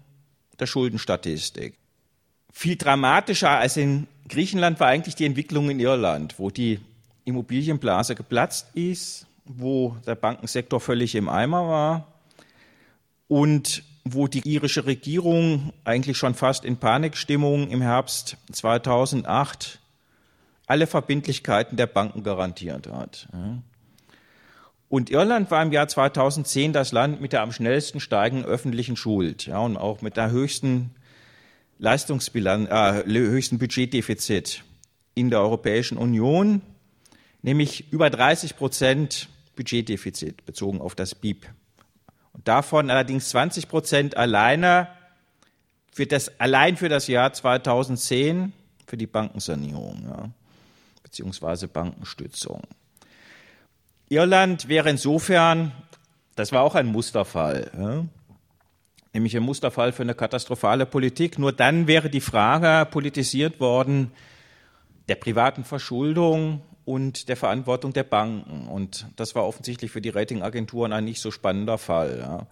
[0.59, 1.77] der Schuldenstatistik.
[2.51, 6.79] Viel dramatischer als in Griechenland war eigentlich die Entwicklung in Irland, wo die
[7.25, 12.07] Immobilienblase geplatzt ist, wo der Bankensektor völlig im Eimer war
[13.27, 19.79] und wo die irische Regierung eigentlich schon fast in Panikstimmung im Herbst 2008
[20.67, 23.27] alle Verbindlichkeiten der Banken garantiert hat.
[24.89, 29.47] Und Irland war im Jahr 2010 das Land mit der am schnellsten steigenden öffentlichen Schuld
[29.47, 30.91] ja, und auch mit der höchsten
[31.79, 34.63] Leistungsbilanz, äh, höchsten Budgetdefizit
[35.15, 36.61] in der Europäischen Union,
[37.41, 41.47] nämlich über 30 Prozent Budgetdefizit bezogen auf das BIP.
[42.35, 44.89] Und davon allerdings 20 Prozent alleine
[45.91, 48.51] für das, allein für das Jahr 2010
[48.85, 50.29] für die Bankensanierung, ja,
[51.01, 52.61] beziehungsweise Bankenstützung.
[54.09, 55.71] Irland wäre insofern,
[56.35, 58.05] das war auch ein Musterfall, ja,
[59.13, 61.39] nämlich ein Musterfall für eine katastrophale Politik.
[61.39, 64.11] Nur dann wäre die Frage politisiert worden
[65.07, 68.67] der privaten Verschuldung und der Verantwortung der Banken.
[68.67, 72.19] Und das war offensichtlich für die Ratingagenturen ein nicht so spannender Fall.
[72.19, 72.47] Ja.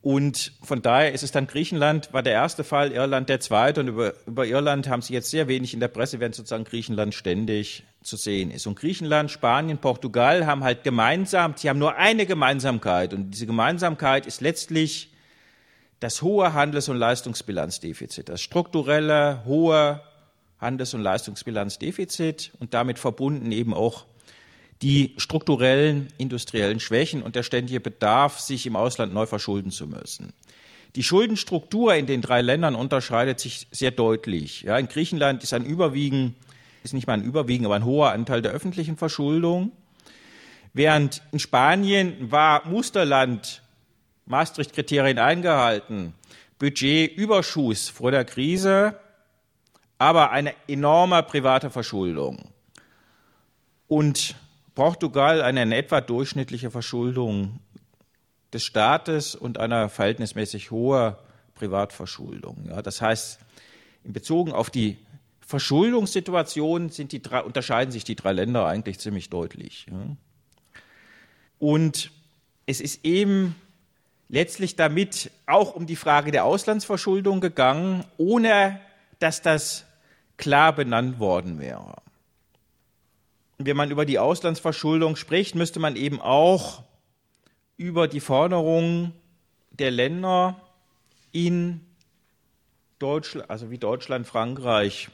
[0.00, 3.80] Und von daher ist es dann Griechenland, war der erste Fall, Irland der zweite.
[3.80, 7.14] Und über, über Irland haben Sie jetzt sehr wenig in der Presse, während sozusagen Griechenland
[7.14, 8.66] ständig zu sehen ist.
[8.66, 13.14] Und Griechenland, Spanien, Portugal haben halt gemeinsam, sie haben nur eine Gemeinsamkeit.
[13.14, 15.10] Und diese Gemeinsamkeit ist letztlich
[16.00, 20.02] das hohe Handels- und Leistungsbilanzdefizit, das strukturelle, hohe
[20.64, 24.06] Handels- und Leistungsbilanzdefizit und damit verbunden eben auch
[24.82, 30.32] die strukturellen industriellen Schwächen und der ständige Bedarf, sich im Ausland neu verschulden zu müssen.
[30.96, 34.62] Die Schuldenstruktur in den drei Ländern unterscheidet sich sehr deutlich.
[34.62, 36.34] Ja, in Griechenland ist ein Überwiegen,
[36.82, 39.72] ist nicht mal ein Überwiegen, aber ein hoher Anteil der öffentlichen Verschuldung.
[40.72, 43.62] Während in Spanien war Musterland
[44.26, 46.14] Maastricht-Kriterien eingehalten,
[46.58, 48.98] Budgetüberschuss vor der Krise,
[49.98, 52.50] aber eine enorme private Verschuldung.
[53.86, 54.34] Und
[54.74, 57.60] Portugal eine in etwa durchschnittliche Verschuldung
[58.52, 61.18] des Staates und eine verhältnismäßig hohe
[61.54, 62.66] Privatverschuldung.
[62.68, 63.38] Ja, das heißt,
[64.04, 64.98] in Bezug auf die
[65.46, 69.86] Verschuldungssituation die drei, unterscheiden sich die drei Länder eigentlich ziemlich deutlich.
[69.90, 70.16] Ja.
[71.58, 72.10] Und
[72.66, 73.54] es ist eben
[74.28, 78.80] letztlich damit auch um die Frage der Auslandsverschuldung gegangen, ohne
[79.18, 79.84] dass das
[80.36, 81.96] klar benannt worden wäre.
[83.58, 86.82] Wenn man über die Auslandsverschuldung spricht, müsste man eben auch
[87.76, 89.12] über die Forderungen
[89.70, 90.60] der Länder
[91.32, 91.80] in
[92.98, 95.08] Deutschland, also wie Deutschland, Frankreich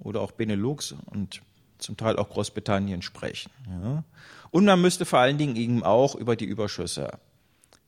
[0.00, 1.42] oder auch Benelux und
[1.78, 3.50] zum Teil auch Großbritannien sprechen.
[3.68, 4.04] Ja.
[4.50, 7.18] Und man müsste vor allen Dingen eben auch über die Überschüsse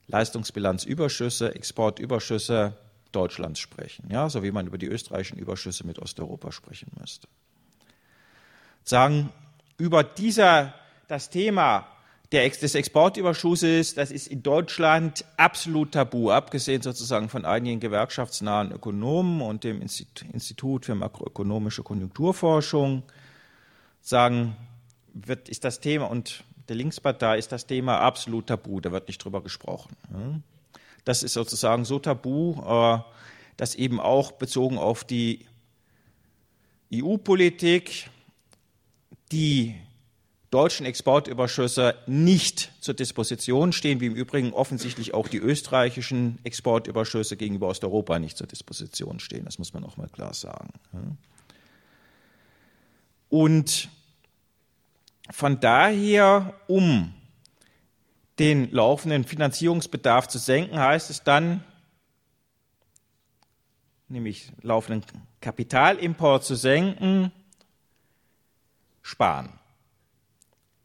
[0.09, 2.75] Leistungsbilanzüberschüsse, Exportüberschüsse
[3.13, 7.29] Deutschlands sprechen, ja, so wie man über die österreichischen Überschüsse mit Osteuropa sprechen müsste.
[8.85, 9.31] Sagen,
[9.77, 10.75] über dieser,
[11.09, 11.87] das Thema
[12.33, 19.41] der, des Exportüberschusses, das ist in Deutschland absolut tabu, abgesehen sozusagen von einigen gewerkschaftsnahen Ökonomen
[19.41, 23.03] und dem Institut für makroökonomische Konjunkturforschung,
[24.03, 24.57] sagen,
[25.15, 29.25] wird, ist das Thema und der Linkspartei ist das Thema absolut tabu, da wird nicht
[29.25, 29.97] drüber gesprochen.
[31.09, 32.99] Das ist sozusagen so tabu, äh,
[33.57, 35.47] dass eben auch bezogen auf die
[36.93, 38.11] EU-Politik
[39.33, 39.75] die
[40.51, 47.69] deutschen Exportüberschüsse nicht zur Disposition stehen, wie im Übrigen offensichtlich auch die österreichischen Exportüberschüsse gegenüber
[47.69, 49.47] Osteuropa nicht zur Disposition stehen.
[49.47, 50.69] Das muss man auch mal klar sagen.
[53.31, 53.89] Und
[55.31, 57.15] von daher, um
[58.39, 61.65] den laufenden Finanzierungsbedarf zu senken, heißt es dann,
[64.09, 65.05] nämlich laufenden
[65.41, 67.33] Kapitalimport zu senken,
[69.03, 69.51] sparen.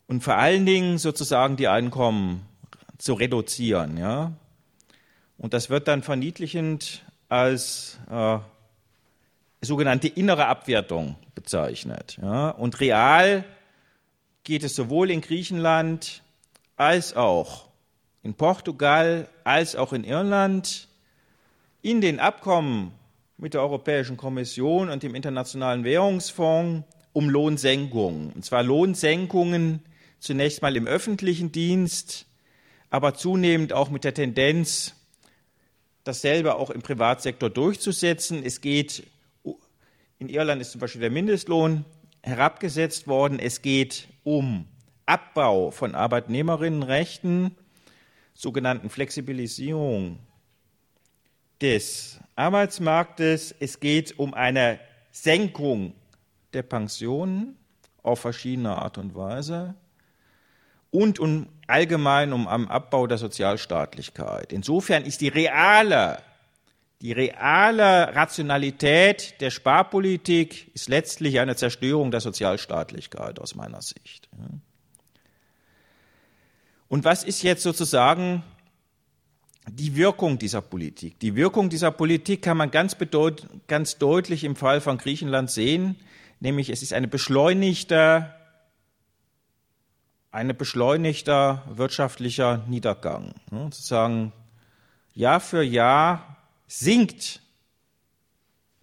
[0.08, 2.46] Und vor allen Dingen sozusagen die Einkommen
[2.98, 3.98] zu reduzieren.
[3.98, 4.34] Ja?
[5.38, 8.40] Und das wird dann verniedlichend als äh,
[9.62, 12.18] sogenannte innere Abwertung bezeichnet.
[12.22, 12.50] Ja?
[12.50, 13.44] Und real
[14.44, 16.23] geht es sowohl in Griechenland
[16.76, 17.70] als auch
[18.24, 20.88] in Portugal als auch in Irland
[21.82, 22.94] in den Abkommen
[23.38, 28.32] mit der Europäischen Kommission und dem Internationalen Währungsfonds um Lohnsenkungen.
[28.32, 29.82] Und zwar Lohnsenkungen
[30.20, 32.26] zunächst mal im öffentlichen Dienst,
[32.90, 34.96] aber zunehmend auch mit der Tendenz,
[36.06, 38.44] dasselbe auch im Privatsektor durchzusetzen.
[38.44, 39.04] Es geht,
[40.20, 41.86] in Irland ist zum Beispiel der Mindestlohn
[42.22, 43.40] herabgesetzt worden.
[43.40, 44.68] Es geht um
[45.06, 47.56] Abbau von Arbeitnehmerinnenrechten,
[48.34, 50.20] sogenannten Flexibilisierung
[51.62, 53.56] des Arbeitsmarktes.
[53.60, 54.80] Es geht um eine
[55.12, 55.94] Senkung
[56.54, 57.58] der Pensionen
[58.02, 59.76] auf verschiedene Art und Weise
[60.92, 64.54] und um allgemein um am Abbau der Sozialstaatlichkeit.
[64.54, 66.20] Insofern ist die reale
[67.04, 74.30] die reale Rationalität der Sparpolitik ist letztlich eine Zerstörung der Sozialstaatlichkeit aus meiner Sicht.
[76.94, 78.44] Und was ist jetzt sozusagen
[79.68, 81.20] die Wirkung dieser Politik?
[81.22, 82.96] Die Wirkung dieser Politik kann man ganz,
[83.66, 85.96] ganz deutlich im Fall von Griechenland sehen,
[86.40, 88.32] nämlich es ist eine beschleunigte
[90.30, 93.34] ein beschleunigter wirtschaftlicher Niedergang.
[93.50, 94.32] Sozusagen
[95.16, 97.42] Jahr für Jahr sinkt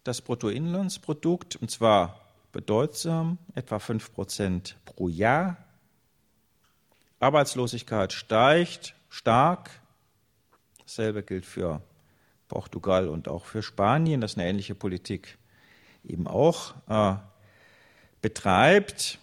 [0.02, 2.20] das Bruttoinlandsprodukt, und zwar
[2.50, 5.58] bedeutsam, etwa 5 Prozent pro Jahr.
[7.20, 9.70] Arbeitslosigkeit steigt stark.
[10.80, 11.82] Dasselbe gilt für
[12.48, 15.38] Portugal und auch für Spanien, das eine ähnliche Politik
[16.04, 17.16] eben auch äh,
[18.22, 19.18] betreibt.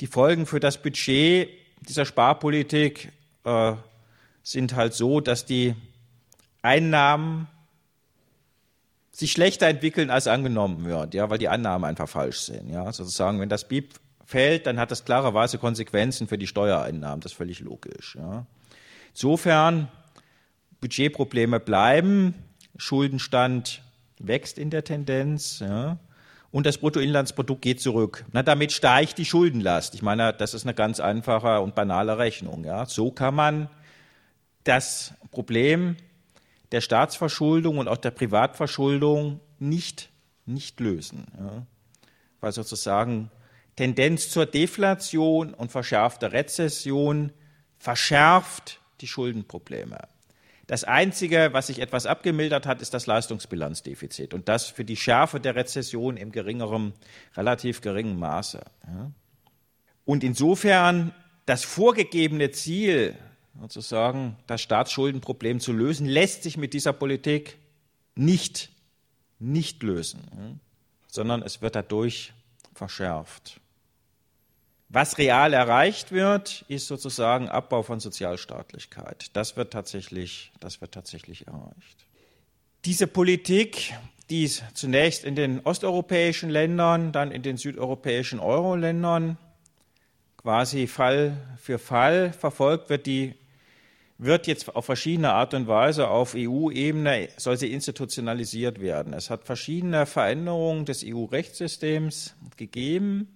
[0.00, 1.48] Die Folgen für das Budget
[1.80, 3.12] dieser Sparpolitik
[3.44, 3.74] äh,
[4.42, 5.74] sind halt so, dass die
[6.62, 7.46] Einnahmen
[9.12, 12.68] sich schlechter entwickeln, als angenommen wird, ja, weil die Annahmen einfach falsch sind.
[12.68, 12.92] Ja.
[12.92, 13.94] Sozusagen, wenn das BIP
[14.26, 18.16] fällt, dann hat das klarerweise Konsequenzen für die Steuereinnahmen, das ist völlig logisch.
[18.16, 18.44] Ja.
[19.14, 19.88] Insofern,
[20.80, 22.34] Budgetprobleme bleiben,
[22.76, 23.80] Schuldenstand
[24.18, 25.60] wächst in der Tendenz.
[25.60, 25.98] Ja
[26.56, 28.24] und das Bruttoinlandsprodukt geht zurück.
[28.32, 29.94] Na, damit steigt die Schuldenlast.
[29.94, 32.64] Ich meine, das ist eine ganz einfache und banale Rechnung.
[32.64, 32.86] Ja.
[32.86, 33.68] So kann man
[34.64, 35.96] das Problem
[36.72, 40.08] der Staatsverschuldung und auch der Privatverschuldung nicht,
[40.46, 41.26] nicht lösen.
[41.38, 41.66] Ja.
[42.40, 43.30] Weil sozusagen
[43.76, 47.32] Tendenz zur Deflation und verschärfter Rezession
[47.78, 49.98] verschärft die Schuldenprobleme.
[50.66, 55.38] Das Einzige, was sich etwas abgemildert hat, ist das Leistungsbilanzdefizit und das für die Schärfe
[55.38, 56.92] der Rezession im geringerem,
[57.36, 58.62] relativ geringen Maße.
[60.04, 63.14] Und insofern das vorgegebene Ziel,
[63.60, 67.58] sozusagen das Staatsschuldenproblem zu lösen, lässt sich mit dieser Politik
[68.16, 68.70] nicht,
[69.38, 70.60] nicht lösen,
[71.06, 72.32] sondern es wird dadurch
[72.74, 73.60] verschärft.
[74.88, 79.30] Was real erreicht wird, ist sozusagen Abbau von Sozialstaatlichkeit.
[79.32, 82.06] Das wird tatsächlich, das wird tatsächlich erreicht.
[82.84, 83.94] Diese Politik,
[84.30, 89.38] die zunächst in den osteuropäischen Ländern, dann in den südeuropäischen Euro-Ländern
[90.36, 93.34] quasi Fall für Fall verfolgt wird, die
[94.18, 99.12] wird jetzt auf verschiedene Art und Weise auf EU-Ebene, soll sie institutionalisiert werden.
[99.12, 103.35] Es hat verschiedene Veränderungen des EU-Rechtssystems gegeben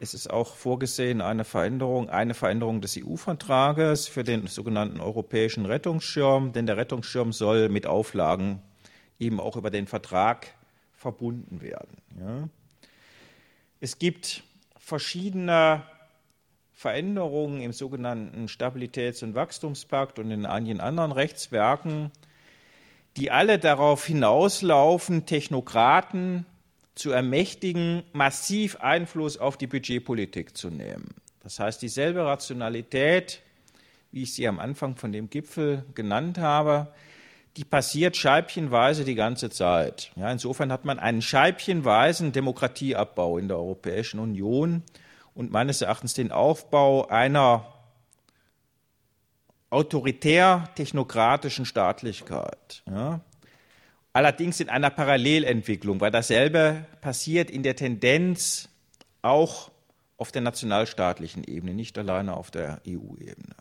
[0.00, 6.52] Es ist auch vorgesehen eine Veränderung, eine Veränderung des EU-Vertrages für den sogenannten europäischen Rettungsschirm,
[6.52, 8.62] denn der Rettungsschirm soll mit Auflagen
[9.18, 10.54] eben auch über den Vertrag
[10.92, 11.96] verbunden werden.
[12.18, 12.48] Ja.
[13.80, 14.44] Es gibt
[14.76, 15.82] verschiedene
[16.72, 22.12] Veränderungen im sogenannten Stabilitäts- und Wachstumspakt und in einigen anderen Rechtswerken,
[23.16, 26.46] die alle darauf hinauslaufen, Technokraten
[26.98, 31.14] zu ermächtigen, massiv Einfluss auf die Budgetpolitik zu nehmen.
[31.42, 33.40] Das heißt, dieselbe Rationalität,
[34.10, 36.88] wie ich sie am Anfang von dem Gipfel genannt habe,
[37.56, 40.12] die passiert scheibchenweise die ganze Zeit.
[40.16, 44.82] Ja, insofern hat man einen scheibchenweisen Demokratieabbau in der Europäischen Union
[45.34, 47.66] und meines Erachtens den Aufbau einer
[49.70, 52.82] autoritär-technokratischen Staatlichkeit.
[52.88, 53.20] Ja.
[54.12, 58.68] Allerdings in einer Parallelentwicklung, weil dasselbe passiert in der Tendenz
[59.22, 59.70] auch
[60.16, 63.54] auf der nationalstaatlichen Ebene, nicht alleine auf der EU-Ebene.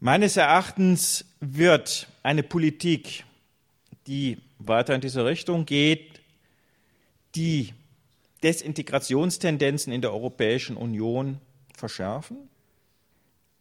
[0.00, 3.24] Meines Erachtens wird eine Politik,
[4.06, 6.20] die weiter in diese Richtung geht,
[7.34, 7.72] die
[8.42, 11.40] Desintegrationstendenzen in der Europäischen Union
[11.74, 12.36] verschärfen.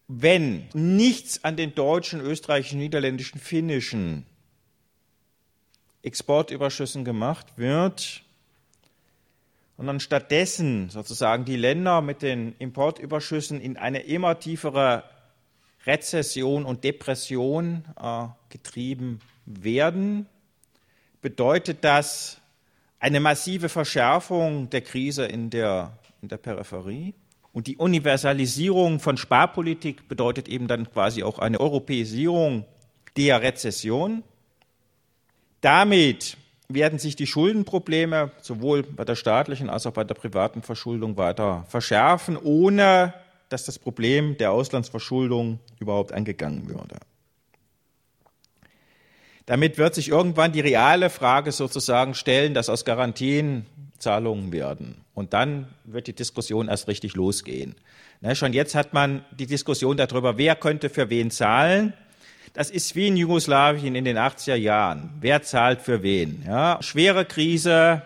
[0.08, 4.26] Wenn nichts an den deutschen, österreichischen, niederländischen, finnischen
[6.08, 8.24] Exportüberschüssen gemacht wird,
[9.78, 15.04] und stattdessen sozusagen die Länder mit den Importüberschüssen in eine immer tiefere
[15.86, 20.26] Rezession und Depression äh, getrieben werden,
[21.22, 22.42] bedeutet das
[23.00, 27.14] eine massive Verschärfung der Krise in der, in der Peripherie.
[27.54, 32.66] Und die Universalisierung von Sparpolitik bedeutet eben dann quasi auch eine Europäisierung
[33.16, 34.24] der Rezession.
[35.62, 36.38] Damit
[36.70, 41.66] werden sich die Schuldenprobleme sowohl bei der staatlichen als auch bei der privaten Verschuldung weiter
[41.70, 43.14] verschärfen, ohne
[43.50, 46.98] dass das Problem der Auslandsverschuldung überhaupt angegangen würde.
[49.46, 53.66] Damit wird sich irgendwann die reale Frage sozusagen stellen, dass aus Garantien
[53.98, 55.06] Zahlungen werden.
[55.14, 57.76] Und dann wird die Diskussion erst richtig losgehen.
[58.20, 61.94] Ne, schon jetzt hat man die Diskussion darüber, wer könnte für wen zahlen.
[62.58, 65.12] Das ist wie in Jugoslawien in den 80er Jahren.
[65.22, 66.44] Wer zahlt für wen?
[66.48, 68.02] Ja, schwere Krise,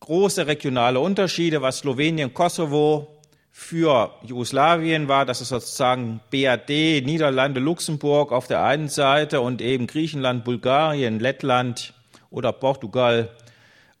[0.00, 8.30] große regionale Unterschiede, was Slowenien, Kosovo für Jugoslawien war, dass es sozusagen BRD, Niederlande, Luxemburg
[8.30, 11.94] auf der einen Seite und eben Griechenland, Bulgarien, Lettland
[12.28, 13.30] oder Portugal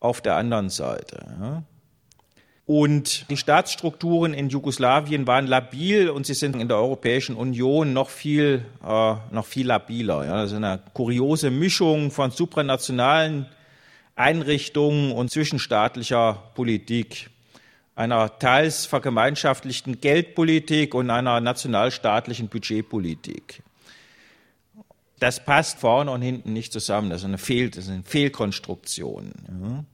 [0.00, 1.64] auf der anderen Seite.
[2.66, 8.08] Und die Staatsstrukturen in Jugoslawien waren labil und sie sind in der Europäischen Union noch
[8.08, 10.24] viel, äh, noch viel labiler.
[10.24, 10.42] Ja.
[10.42, 13.46] Das ist eine kuriose Mischung von supranationalen
[14.16, 17.28] Einrichtungen und zwischenstaatlicher Politik
[17.96, 23.62] einer teils vergemeinschaftlichten Geldpolitik und einer nationalstaatlichen Budgetpolitik.
[25.20, 27.10] Das passt vorne und hinten nicht zusammen.
[27.10, 29.32] Das ist eine, Fehl, das ist eine Fehlkonstruktion.
[29.48, 29.84] Ja.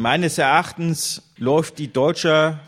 [0.00, 2.58] Meines Erachtens läuft die deutsche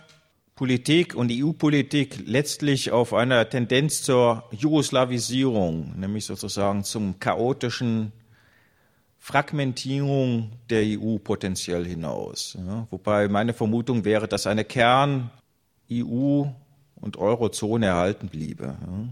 [0.55, 8.13] Politik und die EU-Politik letztlich auf einer Tendenz zur Jugoslawisierung, nämlich sozusagen zum chaotischen
[9.19, 12.59] Fragmentierung der EU potenziell hinaus.
[12.67, 16.45] Ja, wobei meine Vermutung wäre, dass eine Kern-EU
[16.97, 18.77] und Eurozone erhalten bliebe.
[18.79, 19.09] Ja.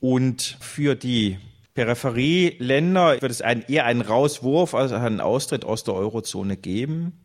[0.00, 1.36] Und für die
[1.76, 7.22] Peripherieländer wird es ein, eher einen Rauswurf als einen Austritt aus der Eurozone geben.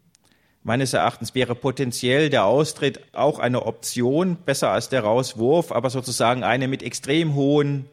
[0.62, 6.44] Meines Erachtens wäre potenziell der Austritt auch eine Option, besser als der Rauswurf, aber sozusagen
[6.44, 7.90] eine mit extrem hohen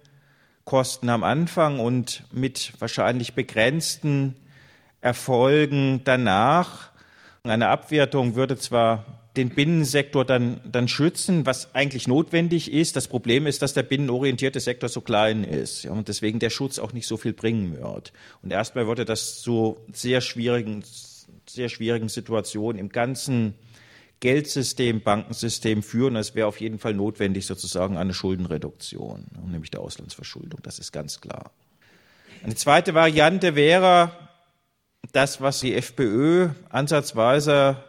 [0.65, 4.35] Kosten am Anfang und mit wahrscheinlich begrenzten
[5.01, 6.91] Erfolgen danach.
[7.45, 12.97] Eine Abwertung würde zwar den Binnensektor dann, dann schützen, was eigentlich notwendig ist.
[12.97, 16.79] Das Problem ist, dass der binnenorientierte Sektor so klein ist ja, und deswegen der Schutz
[16.79, 18.13] auch nicht so viel bringen wird.
[18.43, 20.83] Und erstmal würde das zu sehr schwierigen,
[21.49, 23.55] sehr schwierigen Situationen im ganzen
[24.21, 26.17] Geldsystem, Bankensystem führen.
[26.17, 30.61] Es wäre auf jeden Fall notwendig, sozusagen eine Schuldenreduktion, nämlich der Auslandsverschuldung.
[30.65, 31.53] Das ist ganz klar.
[32.43, 34.11] Eine zweite Variante wäre
[35.13, 37.85] das, was die FPÖ ansatzweise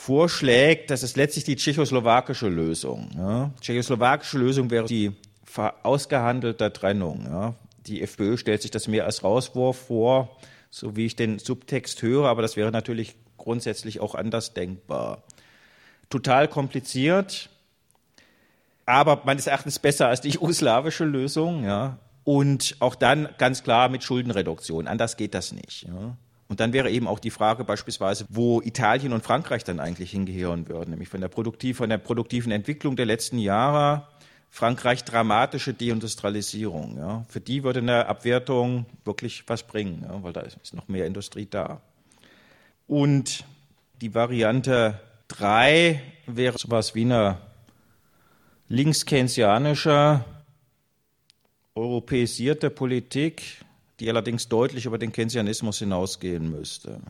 [0.00, 0.90] vorschlägt.
[0.90, 3.10] Das ist letztlich die tschechoslowakische Lösung.
[3.16, 3.50] Ja.
[3.60, 5.12] Tschechoslowakische Lösung wäre die
[5.82, 7.26] ausgehandelte Trennung.
[7.26, 7.54] Ja.
[7.86, 10.38] Die FPÖ stellt sich das mehr als Rauswurf vor,
[10.70, 15.22] so wie ich den Subtext höre, aber das wäre natürlich grundsätzlich auch anders denkbar.
[16.08, 17.50] Total kompliziert,
[18.86, 21.98] aber meines Erachtens besser als die jugoslawische Lösung, ja.
[22.24, 24.86] Und auch dann ganz klar mit Schuldenreduktion.
[24.86, 25.84] Anders geht das nicht.
[25.84, 26.16] Ja.
[26.50, 30.68] Und dann wäre eben auch die Frage beispielsweise, wo Italien und Frankreich dann eigentlich hingehören
[30.68, 34.08] würden, nämlich von der, Produktiv, von der produktiven Entwicklung der letzten Jahre.
[34.50, 36.96] Frankreich dramatische Deindustrialisierung.
[36.98, 37.24] Ja.
[37.28, 41.46] Für die würde eine Abwertung wirklich was bringen, ja, weil da ist noch mehr Industrie
[41.48, 41.82] da.
[42.88, 43.44] Und
[44.00, 44.98] die Variante
[45.28, 47.38] 3 wäre sowas wie eine
[48.68, 50.24] linkskeynesianische,
[51.76, 53.64] europäisierte Politik,
[54.00, 57.00] die allerdings deutlich über den Keynesianismus hinausgehen müsste.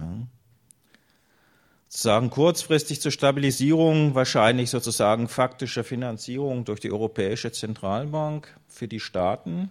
[1.89, 9.71] Sagen kurzfristig zur Stabilisierung wahrscheinlich sozusagen faktische Finanzierung durch die Europäische Zentralbank für die Staaten,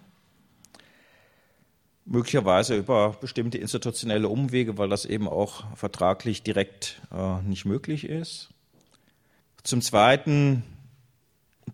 [2.06, 8.50] möglicherweise über bestimmte institutionelle Umwege, weil das eben auch vertraglich direkt äh, nicht möglich ist.
[9.64, 10.64] Zum Zweiten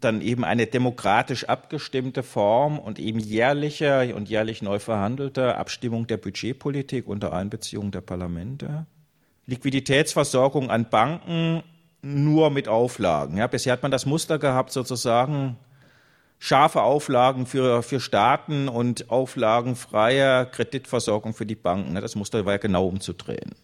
[0.02, 6.18] dann eben eine demokratisch abgestimmte Form und eben jährliche und jährlich neu verhandelte Abstimmung der
[6.18, 8.86] Budgetpolitik unter Einbeziehung der Parlamente.
[9.46, 11.64] Liquiditätsversorgung an Banken
[12.02, 13.38] nur mit Auflagen.
[13.38, 15.58] Ja, bisher hat man das Muster gehabt, sozusagen
[16.40, 21.96] scharfe Auflagen für, für Staaten und auflagenfreie Kreditversorgung für die Banken.
[21.96, 23.56] Das Muster war ja genau umzudrehen.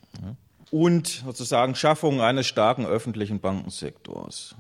[0.72, 4.56] Und sozusagen Schaffung eines starken öffentlichen Bankensektors.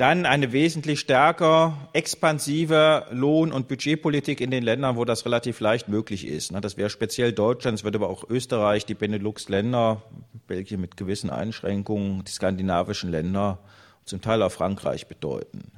[0.00, 5.88] Dann eine wesentlich stärker expansive Lohn- und Budgetpolitik in den Ländern, wo das relativ leicht
[5.88, 6.54] möglich ist.
[6.58, 10.00] Das wäre speziell Deutschland, es wird aber auch Österreich, die Benelux-Länder,
[10.46, 13.58] Belgien mit gewissen Einschränkungen, die skandinavischen Länder,
[14.06, 15.70] zum Teil auch Frankreich bedeuten.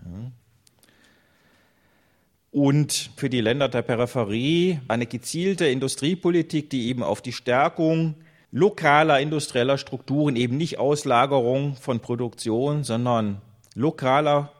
[2.53, 8.15] Und für die Länder der Peripherie eine gezielte Industriepolitik, die eben auf die Stärkung
[8.53, 13.43] lokaler industrieller Strukturen, eben nicht Auslagerung von Produktion, sondern
[13.75, 14.53] lokaler,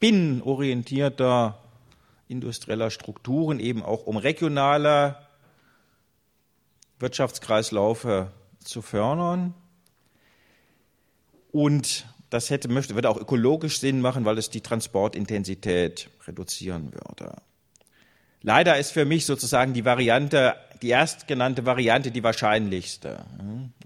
[0.00, 1.58] binnenorientierter
[2.28, 5.16] industrieller Strukturen, eben auch um regionale
[6.98, 9.54] Wirtschaftskreislaufe zu fördern.
[11.52, 17.36] Und das hätte, möchte, würde auch ökologisch Sinn machen, weil es die Transportintensität reduzieren würde.
[18.42, 23.24] Leider ist für mich sozusagen die Variante, die erstgenannte Variante die wahrscheinlichste,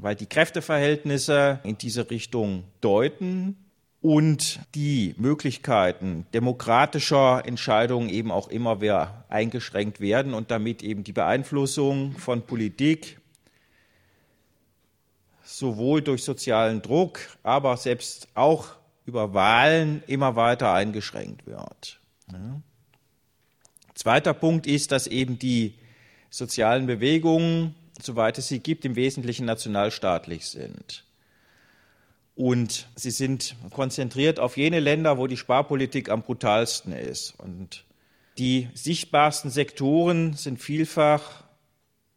[0.00, 3.67] weil die Kräfteverhältnisse in diese Richtung deuten
[4.00, 11.12] und die Möglichkeiten demokratischer Entscheidungen eben auch immer mehr eingeschränkt werden und damit eben die
[11.12, 13.18] Beeinflussung von Politik
[15.42, 18.68] sowohl durch sozialen Druck, aber selbst auch
[19.06, 21.98] über Wahlen immer weiter eingeschränkt wird.
[23.94, 25.74] Zweiter Punkt ist, dass eben die
[26.30, 31.04] sozialen Bewegungen, soweit es sie gibt, im Wesentlichen nationalstaatlich sind.
[32.38, 37.34] Und sie sind konzentriert auf jene Länder, wo die Sparpolitik am brutalsten ist.
[37.36, 37.84] Und
[38.38, 41.42] die sichtbarsten Sektoren sind vielfach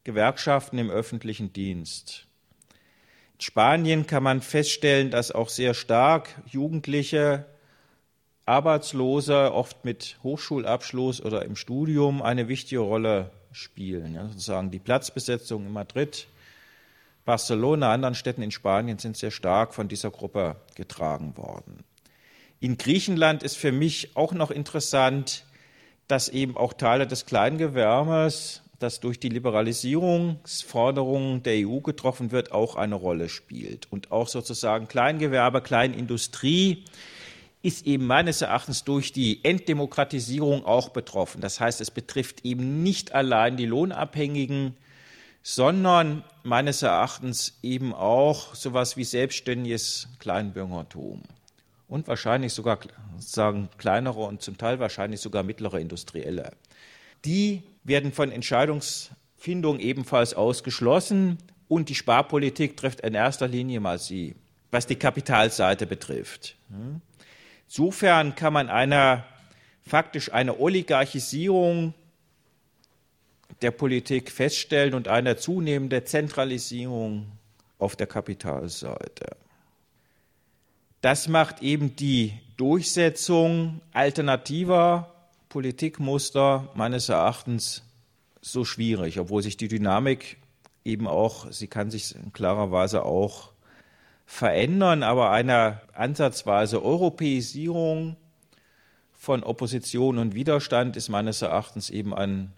[0.03, 2.27] Gewerkschaften im öffentlichen Dienst.
[3.33, 7.47] In Spanien kann man feststellen, dass auch sehr stark Jugendliche,
[8.45, 14.13] Arbeitslose, oft mit Hochschulabschluss oder im Studium, eine wichtige Rolle spielen.
[14.13, 16.27] Ja, sozusagen die Platzbesetzung in Madrid
[17.31, 21.85] Barcelona, anderen Städten in Spanien sind sehr stark von dieser Gruppe getragen worden.
[22.59, 25.45] In Griechenland ist für mich auch noch interessant,
[26.09, 32.75] dass eben auch Teile des Kleingewerbes, das durch die Liberalisierungsforderungen der EU getroffen wird, auch
[32.75, 33.89] eine Rolle spielt.
[33.89, 36.83] Und auch sozusagen Kleingewerbe, Kleinindustrie
[37.61, 41.39] ist eben meines Erachtens durch die Enddemokratisierung auch betroffen.
[41.39, 44.75] Das heißt, es betrifft eben nicht allein die Lohnabhängigen,
[45.43, 51.23] sondern meines Erachtens eben auch sowas wie selbstständiges Kleinbürgertum
[51.87, 52.79] und wahrscheinlich sogar
[53.19, 56.51] sagen kleinere und zum Teil wahrscheinlich sogar mittlere Industrielle.
[57.25, 61.37] Die werden von Entscheidungsfindung ebenfalls ausgeschlossen
[61.67, 64.35] und die Sparpolitik trifft in erster Linie mal sie,
[64.71, 66.55] was die Kapitalseite betrifft.
[67.67, 69.25] Insofern kann man einer
[69.85, 71.93] faktisch eine Oligarchisierung
[73.61, 77.27] der Politik feststellen und eine zunehmende Zentralisierung
[77.77, 79.35] auf der Kapitalseite.
[81.01, 85.11] Das macht eben die Durchsetzung alternativer
[85.49, 87.83] Politikmuster meines Erachtens
[88.39, 90.37] so schwierig, obwohl sich die Dynamik
[90.85, 93.51] eben auch, sie kann sich in klarer Weise auch
[94.25, 98.15] verändern, aber eine ansatzweise Europäisierung
[99.11, 102.53] von Opposition und Widerstand ist meines Erachtens eben ein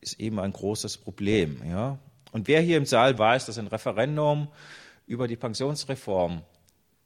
[0.00, 1.62] ist eben ein großes Problem.
[1.68, 1.98] Ja?
[2.32, 4.48] Und wer hier im Saal weiß, dass ein Referendum
[5.06, 6.42] über die Pensionsreform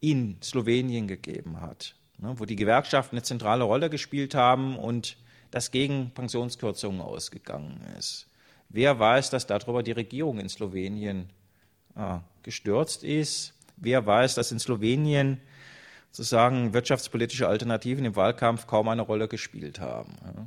[0.01, 5.17] in Slowenien gegeben hat, ne, wo die Gewerkschaften eine zentrale Rolle gespielt haben und
[5.53, 8.27] das gegen Pensionskürzungen ausgegangen ist.
[8.69, 11.29] Wer weiß, dass darüber die Regierung in Slowenien
[11.95, 13.55] äh, gestürzt ist?
[13.77, 15.41] Wer weiß, dass in Slowenien
[16.11, 20.15] sozusagen wirtschaftspolitische Alternativen im Wahlkampf kaum eine Rolle gespielt haben?
[20.25, 20.47] Ja?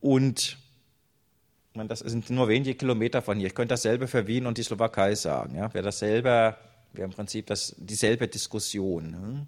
[0.00, 0.58] Und
[1.74, 3.46] man, das sind nur wenige Kilometer von hier.
[3.46, 5.56] Ich könnte dasselbe für Wien und die Slowakei sagen.
[5.56, 5.72] Ja?
[5.72, 6.56] Wäre dasselbe,
[6.92, 9.10] wäre im Prinzip das, dieselbe Diskussion.
[9.10, 9.46] Ne?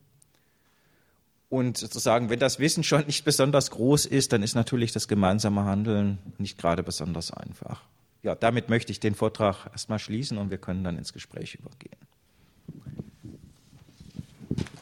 [1.49, 5.65] Und sozusagen, wenn das Wissen schon nicht besonders groß ist, dann ist natürlich das gemeinsame
[5.65, 7.83] Handeln nicht gerade besonders einfach.
[8.23, 11.99] Ja, damit möchte ich den Vortrag erstmal schließen und wir können dann ins Gespräch übergehen.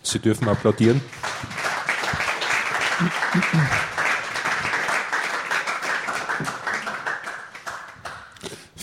[0.03, 1.01] Sie dürfen applaudieren.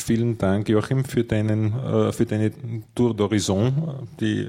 [0.08, 2.54] Vielen Dank, Joachim, für, deinen, äh, für deine
[2.96, 4.48] Tour d'Horizon, die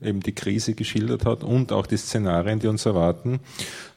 [0.00, 3.40] eben die Krise geschildert hat und auch die Szenarien, die uns erwarten.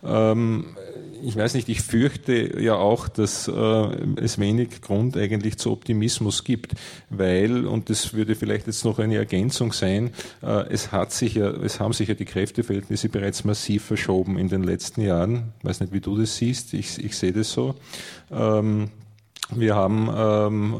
[0.03, 0.75] Ähm,
[1.23, 3.51] ich weiß nicht, ich fürchte ja auch, dass äh,
[4.17, 6.73] es wenig Grund eigentlich zu Optimismus gibt,
[7.09, 10.11] weil, und das würde vielleicht jetzt noch eine Ergänzung sein,
[10.43, 14.49] äh, es hat sich ja, es haben sich ja die Kräfteverhältnisse bereits massiv verschoben in
[14.49, 15.53] den letzten Jahren.
[15.59, 17.75] Ich weiß nicht, wie du das siehst, ich, ich sehe das so.
[19.51, 20.75] Wir haben, ähm,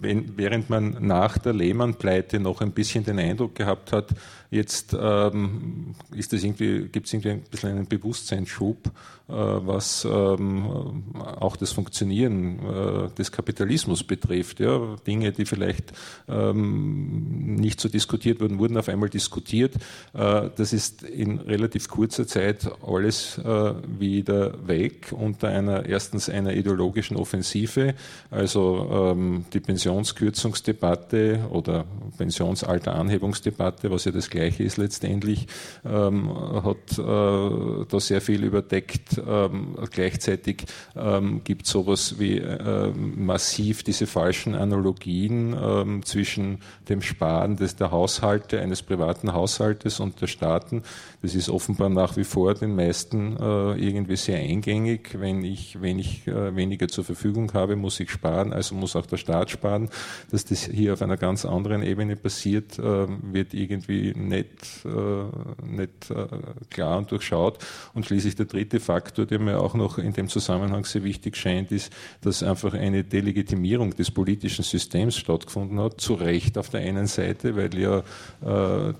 [0.00, 4.08] wenn, während man nach der Lehmann-Pleite noch ein bisschen den Eindruck gehabt hat,
[4.50, 11.72] jetzt ähm, irgendwie, gibt es irgendwie ein bisschen einen Bewusstseinsschub, äh, was ähm, auch das
[11.72, 14.60] Funktionieren äh, des Kapitalismus betrifft.
[14.60, 14.96] Ja?
[15.06, 15.92] Dinge, die vielleicht
[16.28, 19.74] ähm, nicht so diskutiert wurden, wurden auf einmal diskutiert.
[20.12, 26.54] Äh, das ist in relativ kurzer Zeit alles äh, wieder weg unter einer erstens einer
[26.54, 27.94] ideologischen Offensive
[28.30, 31.84] also ähm, die Pensionskürzungsdebatte oder
[32.16, 35.46] Pensionsalteranhebungsdebatte, was ja das gleiche ist letztendlich,
[35.84, 36.28] ähm,
[36.64, 39.20] hat äh, da sehr viel überdeckt.
[39.26, 40.64] Ähm, gleichzeitig
[40.96, 46.58] ähm, gibt es sowas wie äh, massiv diese falschen Analogien ähm, zwischen
[46.88, 50.82] dem Sparen des, der Haushalte, eines privaten Haushaltes und der Staaten.
[51.22, 55.18] Das ist offenbar nach wie vor den meisten äh, irgendwie sehr eingängig.
[55.18, 59.06] Wenn ich, wenn ich äh, weniger zur Verfügung habe, muss ich sparen, also muss auch
[59.06, 59.88] der Staat sparen.
[60.30, 66.10] Dass das hier auf einer ganz anderen Ebene passiert, äh, wird irgendwie nicht, äh, nicht
[66.10, 66.26] äh,
[66.70, 67.58] klar und durchschaut.
[67.94, 71.72] Und schließlich der dritte Faktor, der mir auch noch in dem Zusammenhang sehr wichtig scheint,
[71.72, 76.00] ist, dass einfach eine Delegitimierung des politischen Systems stattgefunden hat.
[76.00, 78.02] Zu Recht auf der einen Seite, weil ja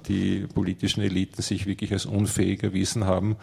[0.09, 3.37] die politischen Eliten sich wirklich als unfähig erwiesen haben,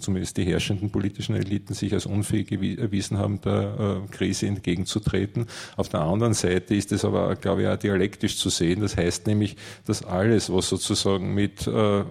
[0.00, 5.46] zumindest die herrschenden politischen Eliten sich als unfähig erwiesen haben, da Krise entgegenzutreten.
[5.76, 8.80] Auf der anderen Seite ist es aber, glaube ich, auch dialektisch zu sehen.
[8.80, 12.04] Das heißt nämlich, dass alles, was sozusagen mit äh,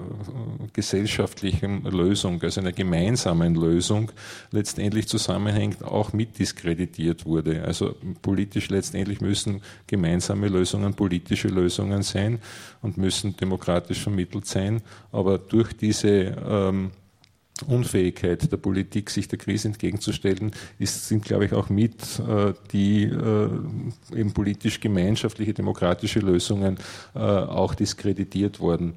[0.73, 4.11] gesellschaftlichen Lösung, also einer gemeinsamen Lösung
[4.51, 7.63] letztendlich zusammenhängt, auch mit diskreditiert wurde.
[7.63, 12.39] Also politisch letztendlich müssen gemeinsame Lösungen politische Lösungen sein
[12.81, 14.81] und müssen demokratisch vermittelt sein.
[15.11, 16.91] Aber durch diese ähm,
[17.63, 23.03] Unfähigkeit der Politik, sich der Krise entgegenzustellen, ist, sind, glaube ich, auch mit äh, die
[23.03, 23.49] äh,
[24.15, 26.77] eben politisch gemeinschaftliche demokratische Lösungen
[27.15, 28.93] äh, auch diskreditiert worden.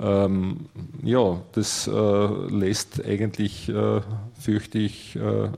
[0.00, 0.68] Ähm,
[1.02, 4.00] ja, das äh, lässt eigentlich, äh,
[4.40, 5.48] fürchte ich, äh,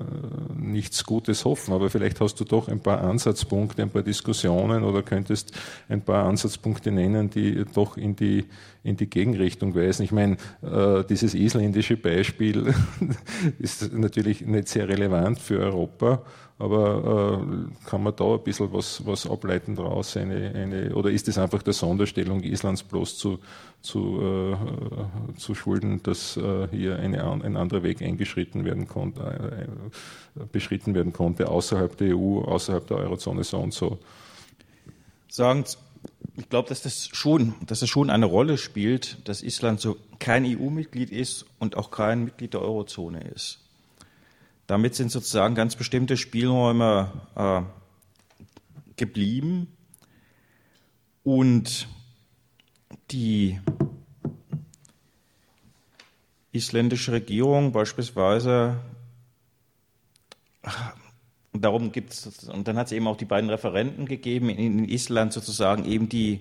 [0.57, 1.73] nichts Gutes hoffen.
[1.73, 5.53] Aber vielleicht hast du doch ein paar Ansatzpunkte, ein paar Diskussionen oder könntest
[5.89, 8.47] ein paar Ansatzpunkte nennen, die doch in die,
[8.83, 10.03] in die Gegenrichtung weisen.
[10.03, 12.75] Ich meine, äh, dieses isländische Beispiel
[13.61, 16.23] ist natürlich nicht sehr relevant für Europa.
[16.65, 20.17] Aber äh, kann man da ein bisschen was, was ableiten daraus?
[20.17, 23.39] Eine, eine, oder ist es einfach der Sonderstellung Islands bloß zu,
[23.83, 29.69] zu, äh, zu schulden, dass äh, hier eine, ein anderer Weg eingeschritten werden konnte,
[30.41, 33.99] äh, beschritten werden konnte, außerhalb der EU, außerhalb der Eurozone so und so?
[35.29, 35.65] Sagen
[36.37, 40.45] ich glaube, dass das schon, dass das schon eine Rolle spielt, dass Island so kein
[40.45, 43.64] EU-Mitglied ist und auch kein Mitglied der Eurozone ist.
[44.67, 47.63] Damit sind sozusagen ganz bestimmte Spielräume äh,
[48.97, 49.69] geblieben.
[51.23, 51.89] Und
[53.11, 53.61] die
[56.53, 58.81] isländische Regierung beispielsweise,
[61.53, 65.33] darum gibt es, und dann hat es eben auch die beiden Referenten gegeben in, Island
[65.33, 66.41] sozusagen eben die,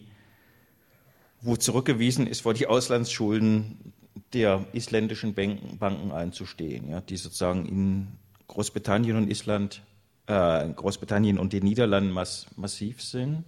[1.42, 3.94] wo zurückgewiesen ist, vor die Auslandsschulden
[4.34, 8.08] der isländischen Banken einzustehen, ja, die sozusagen in
[8.48, 9.82] Großbritannien und Island,
[10.28, 13.44] äh, Großbritannien und den Niederlanden mass massiv sind.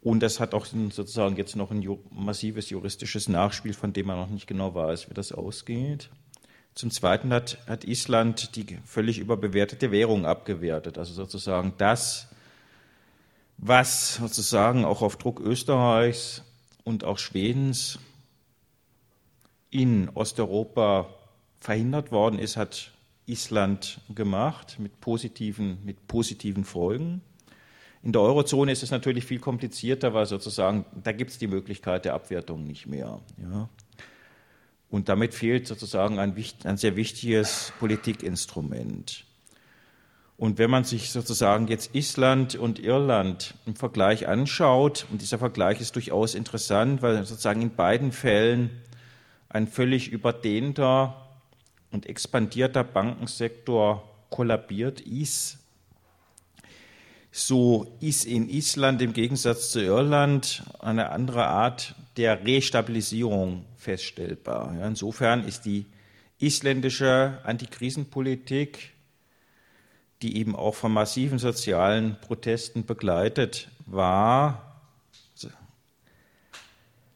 [0.00, 4.30] Und das hat auch sozusagen jetzt noch ein massives juristisches Nachspiel, von dem man noch
[4.30, 6.08] nicht genau weiß, wie das ausgeht.
[6.74, 10.96] Zum Zweiten hat, hat Island die völlig überbewertete Währung abgewertet.
[10.96, 12.28] Also sozusagen das,
[13.56, 16.42] was sozusagen auch auf Druck Österreichs
[16.84, 17.98] und auch Schwedens
[19.70, 21.08] in Osteuropa
[21.60, 22.92] verhindert worden ist, hat
[23.26, 27.20] Island gemacht mit positiven, mit positiven Folgen.
[28.02, 32.04] In der Eurozone ist es natürlich viel komplizierter, weil sozusagen da gibt es die Möglichkeit
[32.04, 33.20] der Abwertung nicht mehr.
[33.36, 33.68] Ja.
[34.90, 39.24] Und damit fehlt sozusagen ein, ein sehr wichtiges Politikinstrument.
[40.38, 45.80] Und wenn man sich sozusagen jetzt Island und Irland im Vergleich anschaut, und dieser Vergleich
[45.80, 48.70] ist durchaus interessant, weil sozusagen in beiden Fällen
[49.48, 51.28] ein völlig überdehnter
[51.90, 55.58] und expandierter Bankensektor kollabiert ist,
[57.30, 64.74] so ist in Island im Gegensatz zu Irland eine andere Art der Restabilisierung feststellbar.
[64.84, 65.86] Insofern ist die
[66.40, 68.92] isländische Antikrisenpolitik,
[70.22, 74.67] die eben auch von massiven sozialen Protesten begleitet war,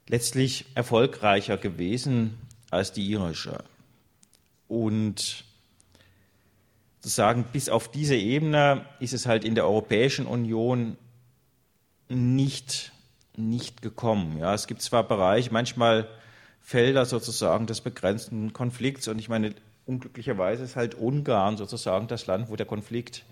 [0.08, 2.38] letztlich erfolgreicher gewesen
[2.70, 3.64] als die irische.
[4.68, 5.44] Und
[7.00, 10.96] sozusagen bis auf diese Ebene ist es halt in der Europäischen Union
[12.08, 12.92] nicht,
[13.36, 14.38] nicht gekommen.
[14.38, 16.08] Ja, es gibt zwar Bereiche, manchmal
[16.60, 22.48] Felder sozusagen des begrenzten Konflikts und ich meine, unglücklicherweise ist halt Ungarn sozusagen das Land,
[22.50, 23.24] wo der Konflikt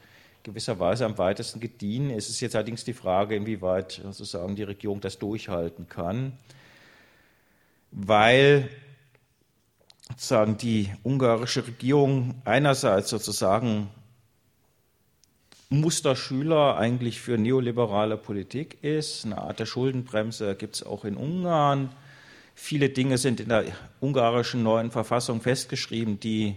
[0.42, 2.24] gewisserweise am weitesten gediehen ist.
[2.24, 6.32] Es ist jetzt allerdings die Frage, inwieweit sozusagen die Regierung das durchhalten kann,
[7.90, 8.68] weil
[10.10, 13.88] sozusagen die ungarische Regierung einerseits sozusagen
[15.70, 19.24] Musterschüler eigentlich für neoliberale Politik ist.
[19.24, 21.90] Eine Art der Schuldenbremse gibt es auch in Ungarn.
[22.56, 23.64] Viele Dinge sind in der
[24.00, 26.56] ungarischen neuen Verfassung festgeschrieben, die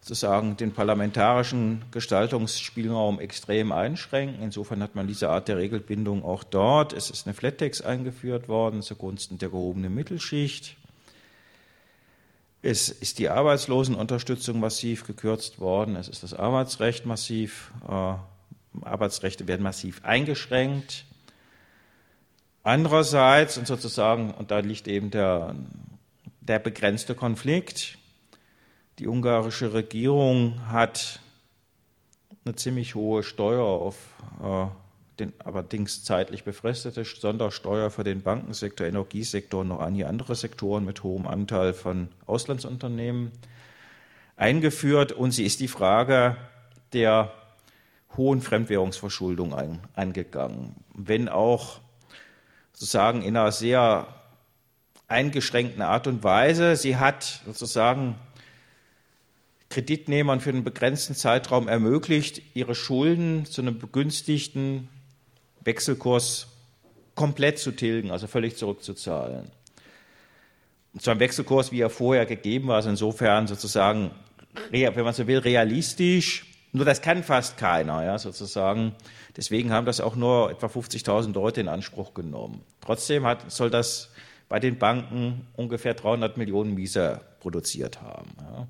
[0.00, 4.42] sozusagen den parlamentarischen Gestaltungsspielraum extrem einschränken.
[4.42, 6.92] Insofern hat man diese Art der Regelbindung auch dort.
[6.92, 10.76] Es ist eine Flat-Tax eingeführt worden zugunsten der gehobenen Mittelschicht.
[12.62, 15.96] Es ist die Arbeitslosenunterstützung massiv gekürzt worden.
[15.96, 18.14] Es ist das Arbeitsrecht massiv, äh,
[18.82, 21.04] Arbeitsrechte werden massiv eingeschränkt.
[22.62, 25.54] Andererseits, und sozusagen, und da liegt eben der,
[26.42, 27.98] der begrenzte Konflikt,
[29.00, 31.20] die ungarische Regierung hat
[32.44, 33.96] eine ziemlich hohe Steuer auf
[34.42, 34.66] äh,
[35.18, 41.02] den allerdings zeitlich befristete Sondersteuer für den Bankensektor, Energiesektor und noch einige andere Sektoren mit
[41.02, 43.32] hohem Anteil von Auslandsunternehmen
[44.36, 45.12] eingeführt.
[45.12, 46.36] Und sie ist die Frage
[46.92, 47.32] der
[48.16, 50.74] hohen Fremdwährungsverschuldung ein, angegangen.
[50.94, 51.80] Wenn auch
[52.72, 54.06] sozusagen in einer sehr
[55.10, 56.76] eingeschränkten Art und Weise.
[56.76, 58.14] Sie hat sozusagen
[59.70, 64.88] Kreditnehmern für einen begrenzten Zeitraum ermöglicht, ihre Schulden zu einem begünstigten
[65.62, 66.48] Wechselkurs
[67.14, 69.50] komplett zu tilgen, also völlig zurückzuzahlen.
[70.92, 74.10] Und zwar ein Wechselkurs, wie er vorher gegeben war, also insofern sozusagen,
[74.70, 76.46] wenn man so will, realistisch.
[76.72, 78.94] Nur das kann fast keiner, ja, sozusagen.
[79.36, 82.62] Deswegen haben das auch nur etwa 50.000 Leute in Anspruch genommen.
[82.80, 84.10] Trotzdem hat, soll das
[84.48, 88.30] bei den Banken ungefähr 300 Millionen Mieser produziert haben.
[88.40, 88.66] Ja.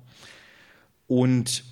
[1.11, 1.65] Und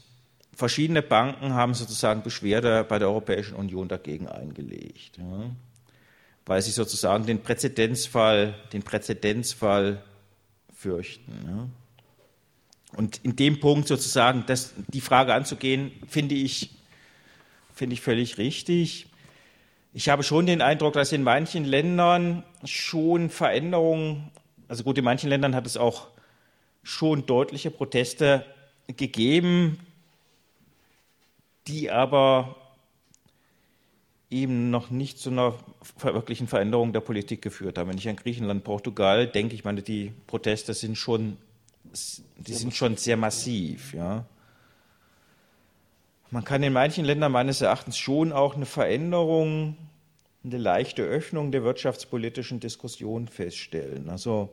[0.53, 5.49] verschiedene Banken haben sozusagen Beschwerde bei der Europäischen Union dagegen eingelegt, ja,
[6.45, 10.03] weil sie sozusagen den Präzedenzfall, den Präzedenzfall
[10.75, 11.31] fürchten.
[11.47, 12.97] Ja.
[12.97, 16.71] Und in dem Punkt sozusagen das, die Frage anzugehen, finde ich,
[17.73, 19.07] finde ich völlig richtig.
[19.93, 24.31] Ich habe schon den Eindruck, dass in manchen Ländern schon Veränderungen,
[24.67, 26.07] also gut, in manchen Ländern hat es auch
[26.83, 28.45] schon deutliche Proteste
[28.95, 29.79] gegeben,
[31.67, 32.55] die aber
[34.29, 35.55] eben noch nicht zu einer
[36.01, 37.89] wirklichen Veränderung der Politik geführt haben.
[37.89, 41.37] Wenn ich an Griechenland, Portugal denke, ich meine, die Proteste sind schon,
[42.37, 43.93] die sind schon sehr massiv.
[43.93, 44.25] Ja.
[46.31, 49.77] Man kann in manchen Ländern meines Erachtens schon auch eine Veränderung,
[50.43, 54.09] eine leichte Öffnung der wirtschaftspolitischen Diskussion feststellen.
[54.09, 54.49] Also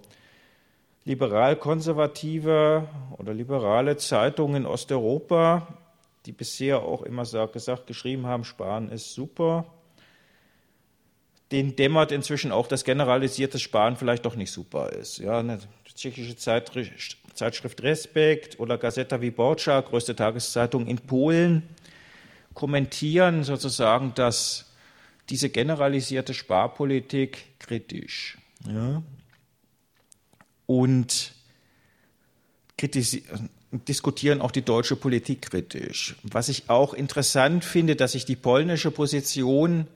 [1.07, 2.86] liberal-konservative
[3.16, 5.66] oder liberale Zeitungen in Osteuropa
[6.26, 9.66] die bisher auch immer gesagt, geschrieben haben, Sparen ist super.
[11.52, 15.18] Den dämmert inzwischen auch, dass generalisiertes Sparen vielleicht doch nicht super ist.
[15.18, 15.61] Ja, eine
[15.94, 21.62] tschechische Zeitschrift Respekt oder Gazeta Wyborcza, größte Tageszeitung in Polen,
[22.54, 24.72] kommentieren sozusagen, dass
[25.30, 28.38] diese generalisierte Sparpolitik kritisch.
[28.68, 29.02] Ja,
[30.66, 31.32] und
[33.70, 36.16] diskutieren auch die deutsche Politik kritisch.
[36.22, 39.86] Was ich auch interessant finde, dass sich die polnische Position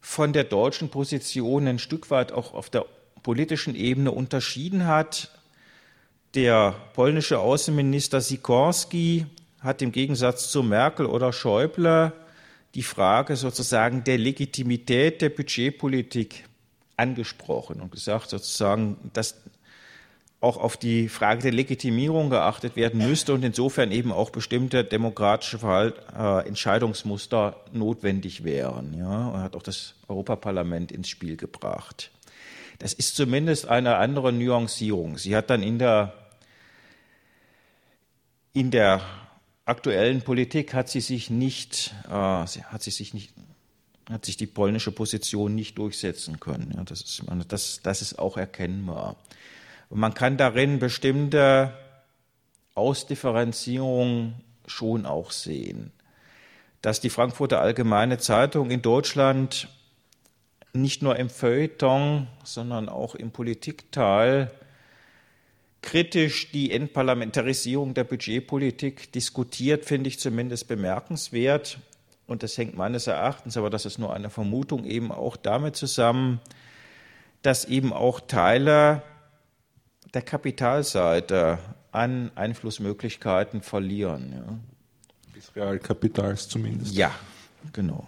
[0.00, 2.84] von der deutschen Position ein Stück weit auch auf der
[3.22, 5.30] politischen Ebene unterschieden hat.
[6.34, 9.26] Der polnische Außenminister Sikorski
[9.60, 12.12] hat im Gegensatz zu Merkel oder Schäuble
[12.74, 16.44] die Frage sozusagen der Legitimität der Budgetpolitik
[16.96, 19.36] angesprochen und gesagt sozusagen, dass
[20.44, 25.58] auch auf die Frage der Legitimierung geachtet werden müsste und insofern eben auch bestimmte demokratische
[25.58, 28.94] Verhalt, äh, Entscheidungsmuster notwendig wären.
[28.96, 32.10] Ja, er hat auch das Europaparlament ins Spiel gebracht.
[32.78, 35.16] Das ist zumindest eine andere Nuancierung.
[35.16, 36.12] Sie hat dann in der,
[38.52, 39.00] in der
[39.64, 43.32] aktuellen Politik hat sie sich nicht, äh, hat sie sich nicht,
[44.10, 46.74] hat sich die polnische Position nicht durchsetzen können.
[46.76, 49.16] Ja, das, ist, das, das ist auch erkennbar.
[49.88, 51.72] Und man kann darin bestimmte
[52.74, 54.34] Ausdifferenzierungen
[54.66, 55.92] schon auch sehen.
[56.82, 59.68] Dass die Frankfurter Allgemeine Zeitung in Deutschland
[60.72, 64.50] nicht nur im Feuilleton, sondern auch im Politikteil
[65.82, 71.78] kritisch die Entparlamentarisierung der Budgetpolitik diskutiert, finde ich zumindest bemerkenswert.
[72.26, 76.40] Und das hängt meines Erachtens, aber das ist nur eine Vermutung, eben auch damit zusammen,
[77.42, 79.02] dass eben auch Teile
[80.14, 81.58] der Kapitalseite
[81.92, 84.32] an Einflussmöglichkeiten verlieren.
[84.32, 84.58] Ja.
[85.36, 86.94] Des Realkapitals zumindest.
[86.94, 87.12] Ja,
[87.72, 88.06] genau.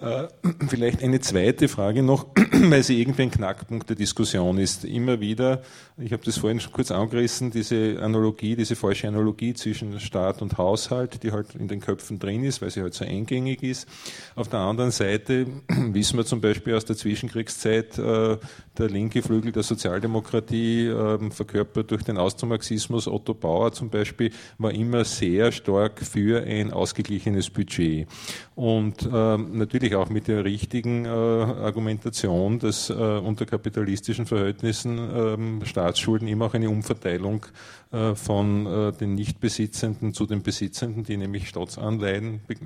[0.00, 0.28] Äh,
[0.68, 4.84] vielleicht eine zweite Frage noch, weil sie irgendwie ein Knackpunkt der Diskussion ist.
[4.84, 5.62] Immer wieder,
[5.96, 10.58] ich habe das vorhin schon kurz angerissen, diese Analogie, diese falsche Analogie zwischen Staat und
[10.58, 13.88] Haushalt, die halt in den Köpfen drin ist, weil sie halt so eingängig ist.
[14.34, 18.36] Auf der anderen Seite wissen wir zum Beispiel aus der Zwischenkriegszeit, äh,
[18.76, 24.72] der linke Flügel der Sozialdemokratie, ähm, verkörpert durch den Austromarxismus, Otto Bauer zum Beispiel, war
[24.72, 28.08] immer sehr stark für ein ausgeglichenes Budget.
[28.56, 35.60] Und ähm, natürlich auch mit der richtigen äh, Argumentation, dass äh, unter kapitalistischen Verhältnissen ähm,
[35.64, 37.44] Staatsschulden immer auch eine Umverteilung
[37.92, 42.56] äh, von äh, den Nichtbesitzenden zu den Besitzenden, die nämlich Staatsanleihen äh,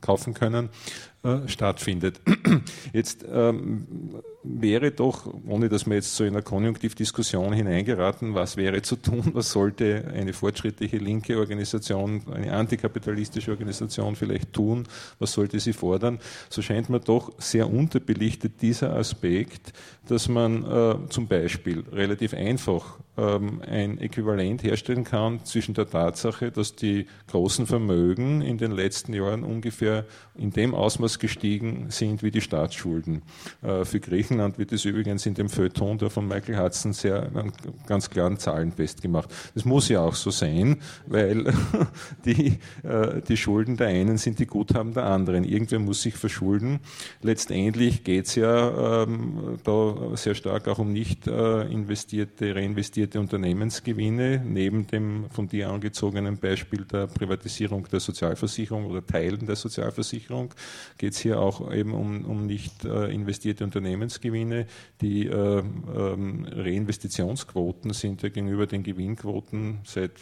[0.00, 0.68] kaufen können,
[1.46, 2.20] stattfindet.
[2.92, 3.86] Jetzt ähm,
[4.48, 9.30] wäre doch, ohne dass wir jetzt so in eine Konjunktivdiskussion hineingeraten, was wäre zu tun,
[9.34, 14.84] was sollte eine fortschrittliche linke Organisation, eine antikapitalistische Organisation vielleicht tun,
[15.18, 16.18] was sollte sie fordern,
[16.48, 19.72] so scheint mir doch sehr unterbelichtet dieser Aspekt,
[20.08, 26.52] dass man äh, zum Beispiel relativ einfach ähm, ein Äquivalent herstellen kann zwischen der Tatsache,
[26.52, 30.04] dass die großen Vermögen in den letzten Jahren ungefähr
[30.36, 33.22] in dem Ausmaß gestiegen sind wie die Staatsschulden.
[33.62, 37.30] Äh, für Griechenland wird es übrigens in dem Feuilleton der von Michael Hudson sehr
[37.86, 39.30] ganz klaren Zahlen festgemacht.
[39.54, 41.52] Das muss ja auch so sein, weil
[42.24, 45.44] die, äh, die Schulden der einen sind die Guthaben der anderen.
[45.44, 46.80] Irgendwer muss sich verschulden.
[47.22, 54.42] Letztendlich geht es ja ähm, da sehr stark auch um nicht äh, investierte, reinvestierte Unternehmensgewinne,
[54.44, 60.52] neben dem von dir angezogenen Beispiel der Privatisierung der Sozialversicherung oder Teilen der Sozialversicherung,
[60.98, 64.66] geht es hier auch eben um, um nicht äh, investierte Unternehmensgewinne.
[65.00, 70.12] Die äh, ähm, Reinvestitionsquoten sind ja gegenüber den Gewinnquoten seit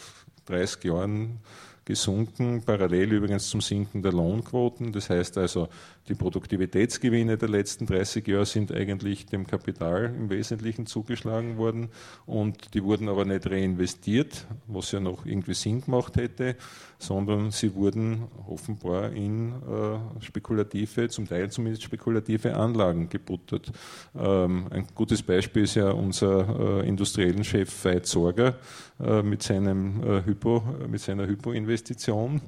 [0.47, 1.41] 30 Jahren
[1.87, 4.93] gesunken, parallel übrigens zum Sinken der Lohnquoten.
[4.93, 5.69] Das heißt also,
[6.09, 11.89] die Produktivitätsgewinne der letzten 30 Jahre sind eigentlich dem Kapital im Wesentlichen zugeschlagen worden
[12.27, 16.57] und die wurden aber nicht reinvestiert, was ja noch irgendwie Sinn gemacht hätte,
[16.99, 23.73] sondern sie wurden offenbar in äh, spekulative, zum Teil zumindest spekulative Anlagen gebuttert.
[24.19, 28.57] Ähm, ein gutes Beispiel ist ja unser äh, industriellen Chef Veit Sorger
[29.01, 32.41] äh, mit, seinem, äh, Hypo, mit seiner Hypo-Investition.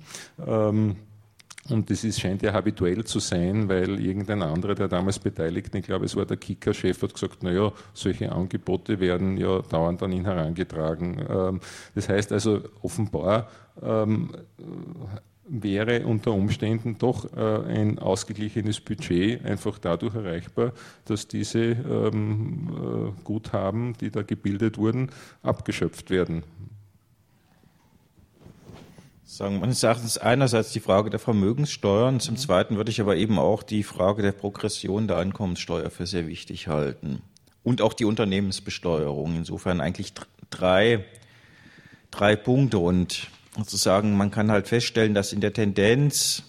[0.47, 0.97] Ähm,
[1.71, 5.85] und das ist, scheint ja habituell zu sein, weil irgendein anderer, der damals beteiligt, ich
[5.85, 10.25] glaube, es war der Kicker-Chef, hat gesagt, naja, solche Angebote werden ja dauernd an ihn
[10.25, 11.25] herangetragen.
[11.29, 11.61] Ähm,
[11.95, 13.49] das heißt also, offenbar
[13.83, 14.31] ähm,
[15.49, 20.73] wäre unter Umständen doch äh, ein ausgeglichenes Budget einfach dadurch erreichbar,
[21.07, 25.11] dass diese ähm, äh, Guthaben, die da gebildet wurden,
[25.43, 26.43] abgeschöpft werden
[29.39, 32.39] sagen meines Erachtens einerseits die Frage der Vermögenssteuern, zum mhm.
[32.39, 36.67] Zweiten würde ich aber eben auch die Frage der Progression der Einkommenssteuer für sehr wichtig
[36.67, 37.23] halten
[37.63, 39.37] und auch die Unternehmensbesteuerung.
[39.37, 40.13] Insofern eigentlich
[40.51, 41.05] drei,
[42.11, 46.43] drei Punkte und sozusagen man kann halt feststellen, dass in der Tendenz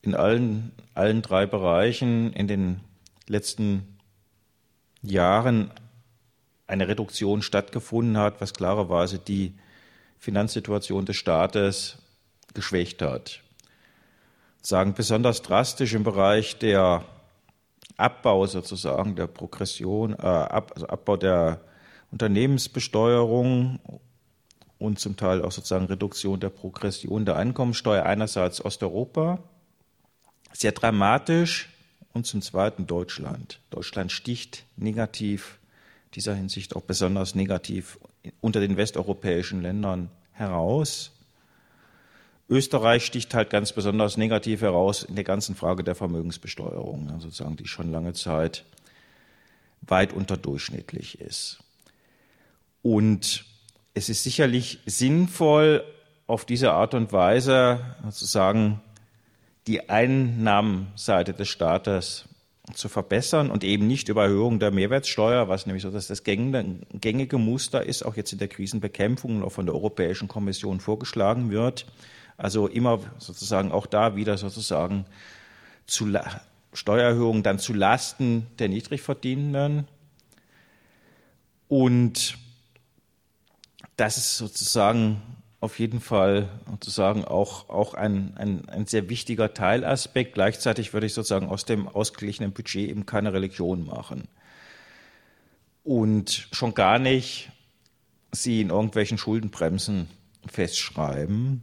[0.00, 2.80] in allen, allen drei Bereichen in den
[3.28, 3.98] letzten
[5.02, 5.70] Jahren
[6.66, 9.52] eine Reduktion stattgefunden hat, was klarerweise die
[10.18, 11.98] Finanzsituation des Staates
[12.54, 13.40] geschwächt hat.
[14.62, 17.04] Sagen besonders drastisch im Bereich der
[17.96, 21.60] Abbau sozusagen der Progression, äh, ab, also Abbau der
[22.10, 23.78] Unternehmensbesteuerung
[24.78, 29.38] und zum Teil auch sozusagen Reduktion der Progression der Einkommensteuer einerseits Osteuropa.
[30.52, 31.68] Sehr dramatisch
[32.12, 33.60] und zum Zweiten Deutschland.
[33.70, 35.58] Deutschland sticht negativ,
[36.14, 37.98] dieser Hinsicht auch besonders negativ
[38.40, 41.13] unter den westeuropäischen Ländern heraus.
[42.48, 47.66] Österreich sticht halt ganz besonders negativ heraus in der ganzen Frage der Vermögensbesteuerung, sozusagen, die
[47.66, 48.64] schon lange Zeit
[49.82, 51.58] weit unterdurchschnittlich ist.
[52.82, 53.44] Und
[53.94, 55.84] es ist sicherlich sinnvoll,
[56.26, 58.80] auf diese Art und Weise sozusagen
[59.66, 62.24] die Einnahmenseite des Staates
[62.72, 67.38] zu verbessern und eben nicht über Erhöhung der Mehrwertsteuer, was nämlich so dass das gängige
[67.38, 71.86] Muster ist, auch jetzt in der Krisenbekämpfung und auch von der Europäischen Kommission vorgeschlagen wird.
[72.36, 75.06] Also immer sozusagen auch da wieder sozusagen
[75.86, 76.12] zu
[76.72, 79.86] Steuererhöhungen dann zu Lasten der Niedrigverdienenden.
[81.68, 82.36] Und
[83.96, 85.22] das ist sozusagen
[85.60, 90.34] auf jeden Fall sozusagen auch, auch ein, ein, ein sehr wichtiger Teilaspekt.
[90.34, 94.28] Gleichzeitig würde ich sozusagen aus dem ausgeglichenen Budget eben keine Religion machen.
[95.82, 97.50] Und schon gar nicht
[98.30, 100.08] sie in irgendwelchen Schuldenbremsen
[100.46, 101.62] festschreiben.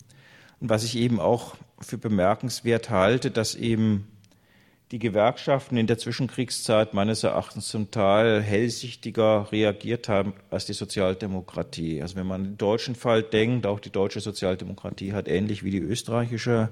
[0.61, 4.07] Und was ich eben auch für bemerkenswert halte, dass eben
[4.91, 12.01] die Gewerkschaften in der Zwischenkriegszeit meines Erachtens zum Teil hellsichtiger reagiert haben als die Sozialdemokratie.
[12.01, 15.79] Also wenn man den deutschen Fall denkt, auch die deutsche Sozialdemokratie hat ähnlich wie die
[15.79, 16.69] österreichische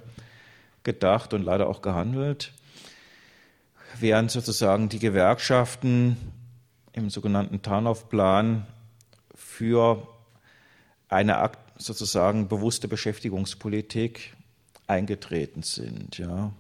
[0.84, 2.54] gedacht und leider auch gehandelt,
[4.00, 6.18] während sozusagen die Gewerkschaften
[6.92, 8.68] im sogenannten Tarnow-Plan
[9.34, 10.08] für
[11.08, 11.38] eine
[11.80, 14.36] sozusagen bewusste Beschäftigungspolitik
[14.86, 16.18] eingetreten sind.
[16.18, 16.52] Ja.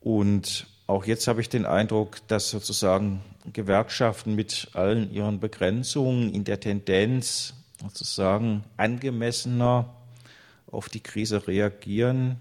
[0.00, 6.44] Und auch jetzt habe ich den Eindruck, dass sozusagen Gewerkschaften mit allen ihren Begrenzungen in
[6.44, 9.94] der Tendenz sozusagen angemessener
[10.70, 12.36] auf die Krise reagieren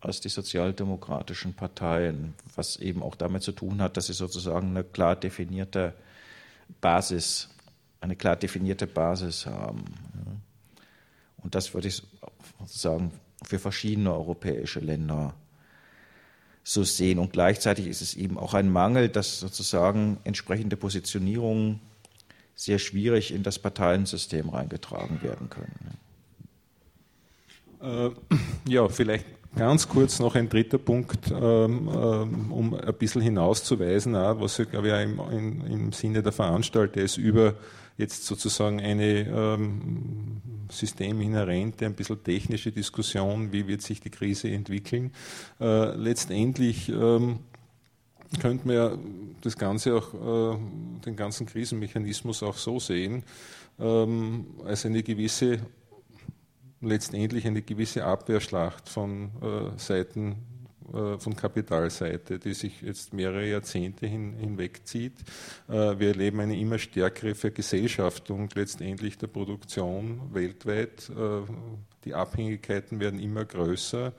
[0.00, 4.84] als die sozialdemokratischen Parteien, was eben auch damit zu tun hat, dass sie sozusagen eine
[4.84, 5.94] klar definierte
[6.80, 7.48] Basis,
[8.00, 9.84] eine klar definierte Basis haben.
[11.38, 12.02] Und das würde ich
[12.58, 13.12] sozusagen
[13.44, 15.34] für verschiedene europäische Länder
[16.62, 17.18] so sehen.
[17.18, 21.80] Und gleichzeitig ist es eben auch ein Mangel, dass sozusagen entsprechende Positionierungen
[22.54, 25.98] sehr schwierig in das Parteiensystem reingetragen werden können.
[27.82, 28.10] Äh,
[28.70, 29.24] ja, vielleicht
[29.56, 34.88] ganz kurz noch ein dritter Punkt, ähm, ähm, um ein bisschen hinauszuweisen, was ja, glaube
[34.88, 34.94] ich,
[35.72, 37.54] im Sinne der Veranstalter ist, über
[38.00, 40.40] jetzt sozusagen eine ähm,
[40.70, 45.12] systeminhärente, ein bisschen technische Diskussion, wie wird sich die Krise entwickeln.
[45.60, 47.40] Äh, letztendlich ähm,
[48.40, 48.98] könnte man ja
[49.42, 50.58] das Ganze auch, äh,
[51.04, 53.22] den ganzen Krisenmechanismus auch so sehen,
[53.78, 55.58] ähm, als eine gewisse,
[56.80, 60.36] letztendlich eine gewisse Abwehrschlacht von äh, Seiten
[60.92, 65.14] äh, von Kapitalseite, die sich jetzt mehrere Jahrzehnte hin, hinwegzieht.
[65.68, 71.10] Äh, wir erleben eine immer stärkere Vergesellschaftung letztendlich der Produktion weltweit.
[71.10, 71.42] Äh,
[72.04, 74.12] die Abhängigkeiten werden immer größer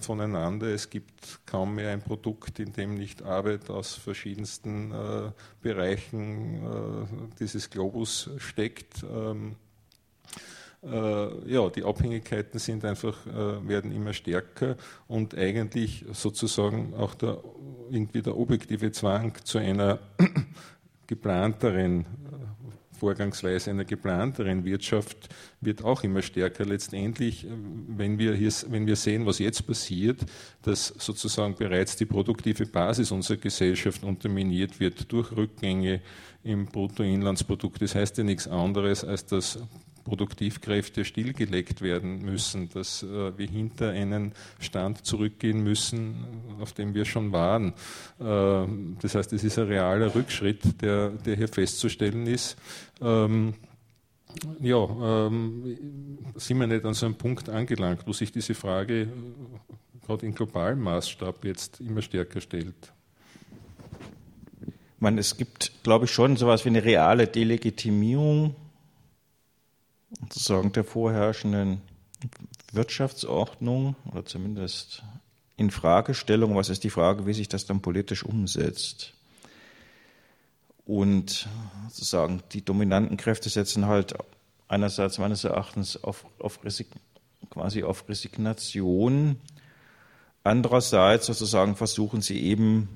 [0.00, 0.66] voneinander.
[0.74, 4.92] Es gibt kaum mehr ein Produkt, in dem nicht Arbeit aus verschiedensten
[5.62, 9.04] Bereichen dieses Globus steckt.
[9.04, 9.61] Ähm, äh,
[10.84, 14.76] ja, die Abhängigkeiten sind einfach, äh, werden immer stärker
[15.06, 17.38] und eigentlich sozusagen auch der,
[17.90, 20.00] irgendwie der objektive Zwang zu einer
[21.06, 22.04] geplanteren äh,
[23.02, 25.28] Vorgangsweise einer geplanteren Wirtschaft
[25.60, 26.64] wird auch immer stärker.
[26.64, 27.44] Letztendlich,
[27.88, 30.20] wenn wir, hier, wenn wir sehen, was jetzt passiert,
[30.62, 36.00] dass sozusagen bereits die produktive Basis unserer Gesellschaft unterminiert wird durch Rückgänge
[36.44, 37.82] im Bruttoinlandsprodukt.
[37.82, 39.58] Das heißt ja nichts anderes, als dass
[40.04, 46.24] Produktivkräfte stillgelegt werden müssen, dass äh, wir hinter einen Stand zurückgehen müssen,
[46.60, 47.74] auf dem wir schon waren.
[48.20, 48.66] Äh,
[49.00, 52.56] das heißt, es ist ein realer Rückschritt, der, der hier festzustellen ist.
[53.00, 53.54] Ähm,
[54.60, 55.76] ja, ähm,
[56.36, 59.06] sind wir nicht an so einem Punkt angelangt, wo sich diese Frage äh,
[60.06, 62.92] gerade in globalem Maßstab jetzt immer stärker stellt?
[64.98, 68.54] Man, es gibt, glaube ich, schon so etwas wie eine reale Delegitimierung
[70.20, 71.80] sozusagen der vorherrschenden
[72.72, 75.02] Wirtschaftsordnung oder zumindest
[75.56, 79.14] in Fragestellung, was ist die Frage, wie sich das dann politisch umsetzt.
[80.84, 81.48] Und
[81.88, 84.14] sozusagen die dominanten Kräfte setzen halt
[84.68, 86.60] einerseits meines Erachtens auf, auf
[87.50, 89.36] quasi auf Resignation.
[90.44, 92.88] Andererseits sozusagen versuchen sie eben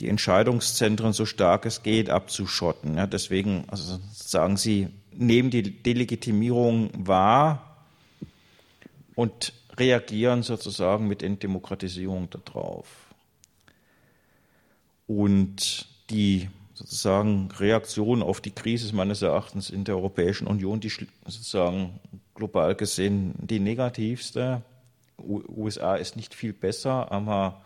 [0.00, 2.96] die Entscheidungszentren so stark es geht abzuschotten.
[2.96, 7.84] Ja, deswegen also sagen sie, nehmen die Delegitimierung wahr
[9.14, 12.86] und reagieren sozusagen mit Entdemokratisierung darauf.
[15.06, 20.90] Und die sozusagen Reaktion auf die Krise meines Erachtens in der Europäischen Union, die
[21.26, 22.00] sozusagen
[22.34, 24.62] global gesehen die negativste.
[25.18, 27.60] USA ist nicht viel besser, aber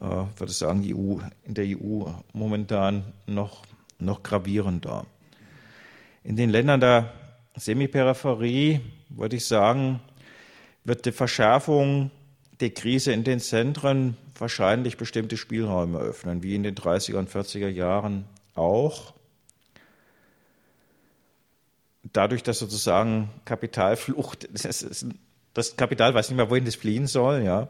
[0.00, 3.62] äh, würde ich sagen, die EU, in der EU momentan noch,
[3.98, 5.06] noch gravierender.
[6.22, 7.12] In den Ländern der
[7.56, 10.00] Semiperipherie würde ich sagen,
[10.84, 12.10] wird die Verschärfung
[12.60, 17.68] der Krise in den Zentren wahrscheinlich bestimmte Spielräume öffnen, wie in den 30er und 40er
[17.68, 19.14] Jahren auch.
[22.12, 24.48] Dadurch, dass sozusagen Kapitalflucht,
[25.54, 27.68] das Kapital weiß nicht mehr, wohin das fliehen soll, ja,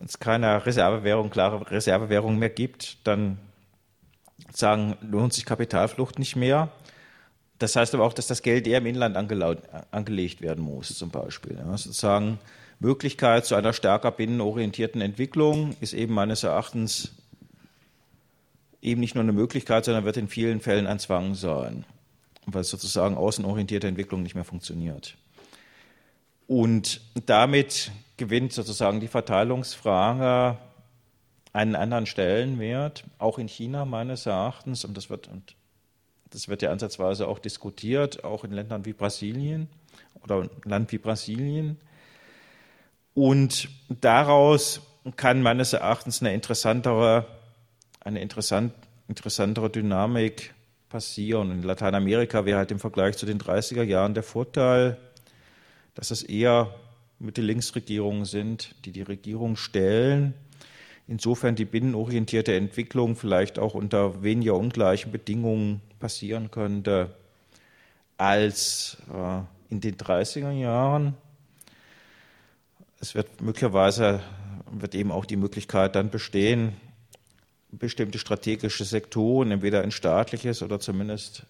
[0.00, 3.38] wenn es keine Reservewährung, klare Reservewährung mehr gibt, dann
[4.50, 6.70] sagen, lohnt sich Kapitalflucht nicht mehr.
[7.58, 11.58] Das heißt aber auch, dass das Geld eher im Inland angelegt werden muss, zum Beispiel.
[11.58, 12.38] Ja, sozusagen
[12.78, 17.12] Möglichkeit zu einer stärker binnenorientierten Entwicklung ist eben meines Erachtens
[18.80, 21.84] eben nicht nur eine Möglichkeit, sondern wird in vielen Fällen ein Zwang sein,
[22.46, 25.18] weil sozusagen außenorientierte Entwicklung nicht mehr funktioniert.
[26.46, 30.58] Und damit gewinnt sozusagen die Verteilungsfrage
[31.54, 35.56] einen anderen Stellenwert, auch in China meines Erachtens, und das wird, und
[36.28, 39.68] das wird ja ansatzweise auch diskutiert, auch in Ländern wie Brasilien
[40.22, 41.80] oder Land wie Brasilien.
[43.14, 44.82] Und daraus
[45.16, 47.24] kann meines Erachtens eine interessantere,
[48.00, 48.74] eine interessant,
[49.08, 50.54] interessantere Dynamik
[50.90, 51.50] passieren.
[51.52, 54.98] In Lateinamerika wäre halt im Vergleich zu den 30er Jahren der Vorteil,
[55.94, 56.74] dass es eher
[57.20, 60.34] Mitte-Links-Regierungen sind, die die Regierung stellen.
[61.06, 67.14] Insofern die binnenorientierte Entwicklung vielleicht auch unter weniger ungleichen Bedingungen passieren könnte
[68.16, 69.40] als äh,
[69.72, 71.14] in den 30er Jahren.
[73.00, 74.20] Es wird möglicherweise
[74.70, 76.74] wird eben auch die Möglichkeit dann bestehen,
[77.72, 81.46] bestimmte strategische Sektoren entweder in staatliches oder zumindest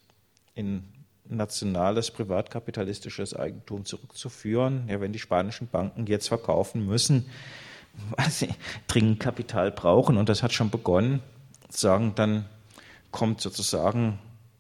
[0.55, 0.85] in
[1.31, 4.85] nationales privatkapitalistisches Eigentum zurückzuführen.
[4.89, 7.27] Ja, wenn die spanischen Banken jetzt verkaufen müssen,
[8.17, 8.49] weil sie
[8.87, 11.21] dringend Kapital brauchen und das hat schon begonnen,
[11.69, 12.47] sagen, dann
[13.11, 14.19] kommt sozusagen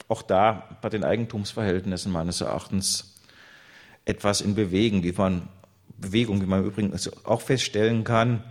[0.08, 3.14] auch da bei den Eigentumsverhältnissen meines Erachtens
[4.04, 5.48] etwas in Bewegung, wie man
[5.98, 8.42] Bewegung, wie man übrigens auch feststellen kann,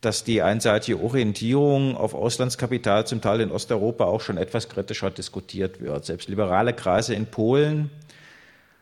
[0.00, 5.80] dass die einseitige Orientierung auf Auslandskapital zum Teil in Osteuropa auch schon etwas kritischer diskutiert
[5.80, 6.04] wird.
[6.04, 7.90] Selbst liberale Kreise in Polen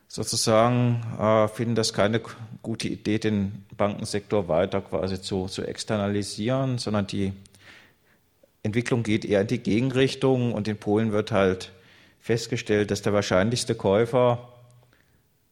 [0.09, 2.21] sozusagen äh, finden das keine
[2.63, 7.33] gute Idee, den Bankensektor weiter quasi zu, zu externalisieren, sondern die
[8.63, 11.73] Entwicklung geht eher in die Gegenrichtung und in Polen wird halt
[12.21, 14.49] festgestellt, dass der wahrscheinlichste Käufer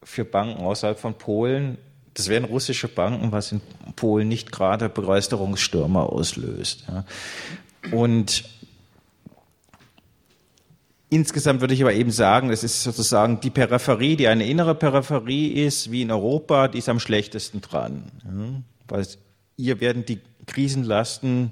[0.03, 1.77] für Banken außerhalb von Polen
[2.15, 3.61] das wären russische Banken, was in
[3.95, 6.85] Polen nicht gerade Begeisterungsstürme auslöst.
[6.87, 7.05] Ja.
[7.91, 8.45] Und
[11.09, 15.49] insgesamt würde ich aber eben sagen, es ist sozusagen die Peripherie, die eine innere Peripherie
[15.49, 18.11] ist, wie in Europa, die ist am schlechtesten dran.
[18.23, 18.61] Ja.
[18.87, 19.07] Weil
[19.57, 21.51] hier werden die Krisenlasten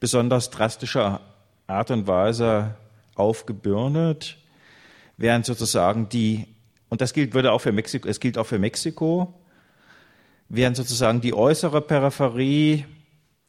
[0.00, 1.20] besonders drastischer
[1.66, 2.74] Art und Weise
[3.16, 4.38] aufgebürdet,
[5.18, 6.46] während sozusagen die,
[6.88, 9.34] und das gilt, würde auch für Mexiko, es gilt auch für Mexiko,
[10.50, 12.84] während sozusagen die äußere Peripherie,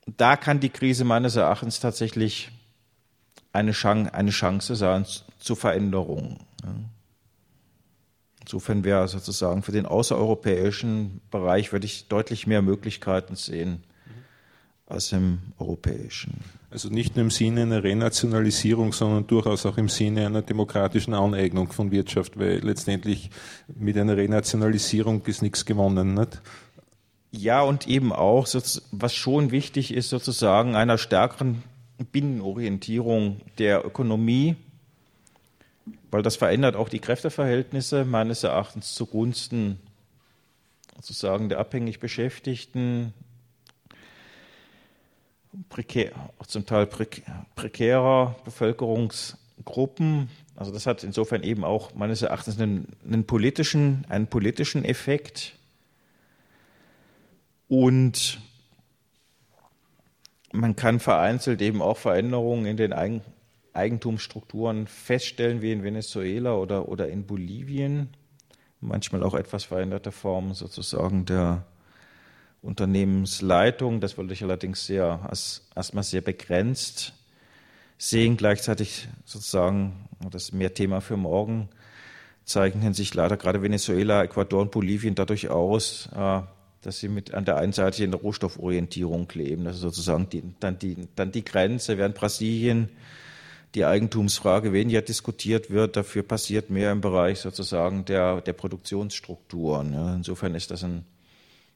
[0.06, 2.52] da kann die Krise meines Erachtens tatsächlich
[3.52, 5.06] eine Chance, eine Chance sein
[5.40, 6.40] zu Veränderungen.
[8.41, 13.84] Insofern wäre sozusagen für den außereuropäischen Bereich würde ich deutlich mehr Möglichkeiten sehen
[14.86, 16.34] als im europäischen.
[16.69, 21.72] Also nicht nur im Sinne einer Renationalisierung, sondern durchaus auch im Sinne einer demokratischen Aneignung
[21.72, 23.30] von Wirtschaft, weil letztendlich
[23.68, 26.14] mit einer Renationalisierung ist nichts gewonnen.
[26.14, 26.41] Nicht?
[27.32, 28.45] Ja, und eben auch,
[28.91, 31.64] was schon wichtig ist, sozusagen einer stärkeren
[32.12, 34.56] Binnenorientierung der Ökonomie,
[36.12, 39.80] weil das verändert auch die Kräfteverhältnisse meines Erachtens zugunsten
[41.02, 43.14] sozusagen der abhängig Beschäftigten,
[45.70, 46.88] prekär, auch zum Teil
[47.56, 50.30] prekärer Bevölkerungsgruppen.
[50.56, 55.56] Also das hat insofern eben auch meines Erachtens einen, einen politischen, einen politischen Effekt
[57.72, 58.41] und
[60.52, 63.22] man kann vereinzelt eben auch Veränderungen in den, Eigen,
[63.72, 68.10] Eigentumsstrukturen feststellen wie in Venezuela oder, oder in Bolivien.
[68.81, 71.65] Manchmal auch etwas veränderte Formen sozusagen der
[72.61, 74.02] Unternehmensleitung.
[74.02, 75.22] Das wollte ich allerdings sehr,
[75.73, 77.14] erstmal sehr begrenzt
[77.98, 78.35] sehen.
[78.35, 81.69] Gleichzeitig sozusagen, das ist mehr Thema für morgen,
[82.43, 86.41] zeichnen sich leider gerade Venezuela, Ecuador und Bolivien dadurch aus, äh,
[86.82, 90.80] dass sie mit an der einen Seite in der Rohstofforientierung kleben, also sozusagen die, dann,
[90.80, 92.90] die, dann die Grenze, während Brasilien
[93.76, 99.94] die Eigentumsfrage weniger diskutiert wird, dafür passiert mehr im Bereich sozusagen der, der Produktionsstrukturen.
[99.94, 100.16] Ja.
[100.16, 101.06] Insofern ist das ein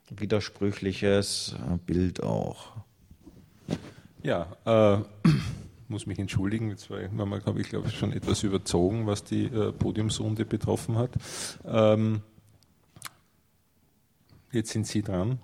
[0.10, 1.56] widersprüchliches
[1.86, 2.74] Bild auch.
[4.24, 5.30] Ja, äh,
[5.88, 7.10] muss mich entschuldigen, jetzt war ich
[7.70, 11.12] glaube ich schon etwas überzogen, was die äh, Podiumsrunde betroffen hat.
[11.66, 12.22] Ähm,
[14.56, 15.38] jetzt sind Sie dran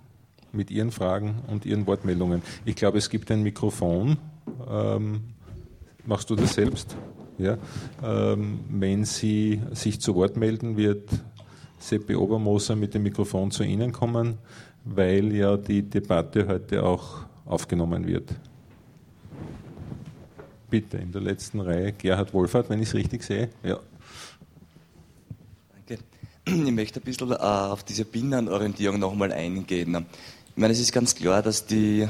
[0.52, 2.42] mit Ihren Fragen und Ihren Wortmeldungen.
[2.64, 4.18] Ich glaube, es gibt ein Mikrofon.
[4.68, 5.20] Ähm,
[6.04, 6.96] machst du das selbst?
[7.38, 7.58] Ja.
[8.02, 11.08] Ähm, wenn Sie sich zu Wort melden, wird
[11.78, 14.38] Seppi Obermoser mit dem Mikrofon zu Ihnen kommen,
[14.84, 18.34] weil ja die Debatte heute auch aufgenommen wird.
[20.70, 23.50] Bitte, in der letzten Reihe Gerhard Wohlfahrt, wenn ich es richtig sehe.
[23.62, 23.78] Ja.
[26.46, 30.06] Ich möchte ein bisschen äh, auf diese Binnenorientierung nochmal eingehen.
[30.50, 32.06] Ich meine, es ist ganz klar, dass die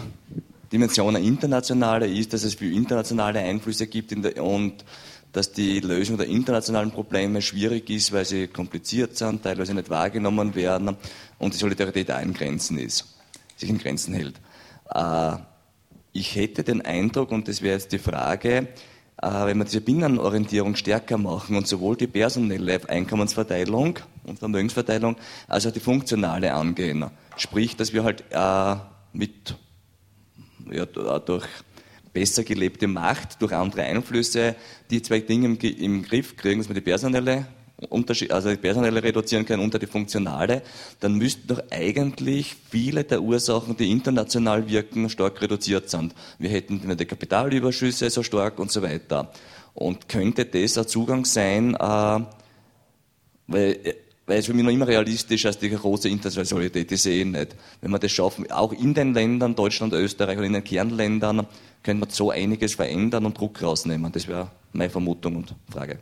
[0.72, 4.84] Dimension eine internationale ist, dass es viele internationale Einflüsse gibt der, und
[5.32, 10.54] dass die Lösung der internationalen Probleme schwierig ist, weil sie kompliziert sind, teilweise nicht wahrgenommen
[10.54, 10.96] werden
[11.38, 13.06] und die Solidarität auch in Grenzen ist,
[13.56, 14.40] sich in Grenzen hält.
[14.94, 15.36] Äh,
[16.14, 18.68] ich hätte den Eindruck, und das wäre jetzt die Frage,
[19.20, 25.16] wenn wir diese Binnenorientierung stärker machen und sowohl die personelle Einkommensverteilung und Vermögensverteilung
[25.48, 27.04] als auch die funktionale angehen.
[27.36, 28.76] Sprich, dass wir halt äh,
[29.12, 29.56] mit
[30.70, 31.46] ja, durch
[32.12, 34.54] besser gelebte Macht, durch andere Einflüsse
[34.90, 37.46] die zwei Dinge im, im Griff kriegen, dass wir die personelle
[38.30, 40.62] also die personelle reduzieren können unter die funktionale,
[41.00, 46.14] dann müssten doch eigentlich viele der Ursachen, die international wirken, stark reduziert sind.
[46.38, 49.32] Wir hätten die Kapitalüberschüsse so stark und so weiter.
[49.74, 52.20] Und könnte das ein Zugang sein, äh,
[53.46, 53.94] weil,
[54.26, 57.56] weil es für mich noch immer realistisch als die große Internationalität, die sehe ich nicht.
[57.80, 61.46] Wenn wir das schaffen, auch in den Ländern, Deutschland, Österreich und in den Kernländern,
[61.82, 64.12] können wir so einiges verändern und Druck rausnehmen.
[64.12, 65.98] Das wäre meine Vermutung und Frage.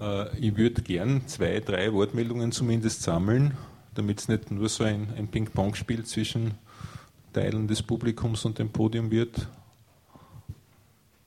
[0.00, 3.56] Äh, ich würde gern zwei, drei Wortmeldungen zumindest sammeln,
[3.94, 6.54] damit es nicht nur so ein, ein Ping-Pong-Spiel zwischen
[7.32, 9.48] Teilen des Publikums und dem Podium wird.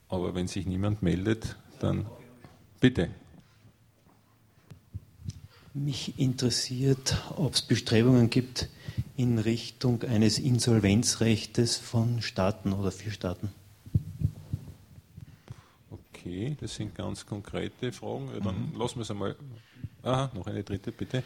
[0.10, 2.06] Aber wenn sich niemand meldet, dann
[2.80, 3.10] bitte.
[5.74, 8.70] Mich interessiert, ob es Bestrebungen gibt
[9.18, 13.50] in Richtung eines Insolvenzrechtes von Staaten oder für Staaten.
[16.26, 18.30] Okay, das sind ganz konkrete Fragen.
[18.34, 18.80] Ja, dann mhm.
[18.80, 19.36] lassen wir es einmal.
[20.04, 21.22] Aha, noch eine dritte, bitte.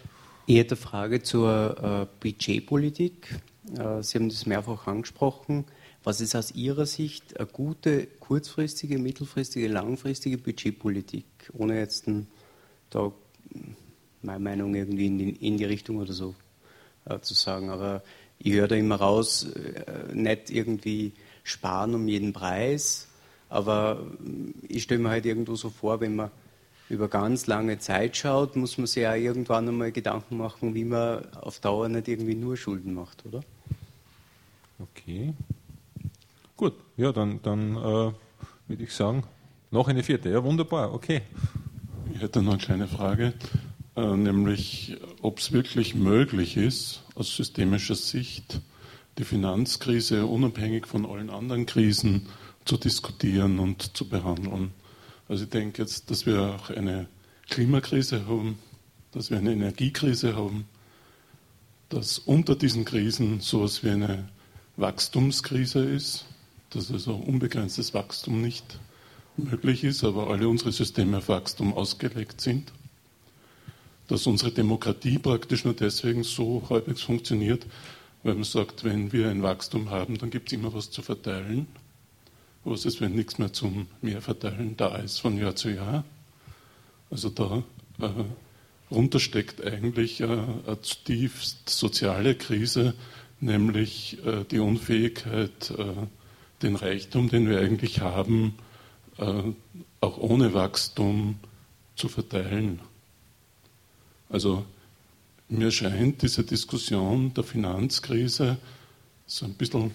[0.48, 3.40] Ich hätte eine Frage zur äh, Budgetpolitik.
[3.78, 5.66] Äh, Sie haben das mehrfach angesprochen.
[6.04, 12.26] Was ist aus Ihrer Sicht eine gute kurzfristige, mittelfristige, langfristige Budgetpolitik, ohne jetzt ein,
[12.90, 13.12] da
[14.24, 16.34] meine Meinung irgendwie in die, in die Richtung oder so
[17.06, 17.70] äh, zu sagen.
[17.70, 18.02] Aber
[18.40, 21.14] ich höre da immer raus, äh, nicht irgendwie
[21.44, 23.07] sparen um jeden Preis,
[23.50, 24.06] aber
[24.68, 26.32] ich stelle mir halt irgendwo so vor, wenn man
[26.90, 31.26] über ganz lange Zeit schaut, muss man sich ja irgendwann einmal Gedanken machen, wie man
[31.34, 33.42] auf Dauer nicht irgendwie nur Schulden macht, oder?
[34.80, 35.34] Okay.
[36.56, 38.12] Gut, ja, dann, dann äh,
[38.68, 39.24] würde ich sagen,
[39.70, 40.30] noch eine vierte.
[40.30, 41.22] Ja, wunderbar, okay.
[42.14, 43.34] Ich hätte noch eine kleine Frage,
[43.96, 48.62] äh, nämlich ob es wirklich möglich ist, aus systemischer Sicht
[49.18, 52.28] die Finanzkrise unabhängig von allen anderen Krisen
[52.68, 54.72] zu diskutieren und zu behandeln.
[55.30, 57.08] Also ich denke jetzt, dass wir auch eine
[57.50, 58.60] Klimakrise haben,
[59.12, 60.66] dass wir eine Energiekrise haben,
[61.90, 64.28] dass unter diesen Krisen so etwas wie eine
[64.76, 66.26] Wachstumskrise ist,
[66.70, 68.80] dass also unbegrenztes Wachstum nicht
[69.38, 72.74] möglich ist, aber alle unsere Systeme auf Wachstum ausgelegt sind,
[74.08, 77.66] dass unsere Demokratie praktisch nur deswegen so halbwegs funktioniert,
[78.24, 81.68] weil man sagt, wenn wir ein Wachstum haben, dann gibt es immer was zu verteilen
[82.70, 86.04] was ist, wenn nichts mehr zum Mehrverteilen da ist von Jahr zu Jahr.
[87.10, 87.64] Also da
[88.00, 88.10] äh,
[88.92, 92.94] runter steckt eigentlich äh, eine zutiefst soziale Krise,
[93.40, 95.86] nämlich äh, die Unfähigkeit, äh,
[96.62, 98.56] den Reichtum, den wir eigentlich haben,
[99.18, 99.44] äh,
[100.02, 101.40] auch ohne Wachstum
[101.96, 102.80] zu verteilen.
[104.30, 104.66] Also
[105.50, 108.58] mir scheint diese Diskussion der Finanzkrise
[109.26, 109.92] so ein bisschen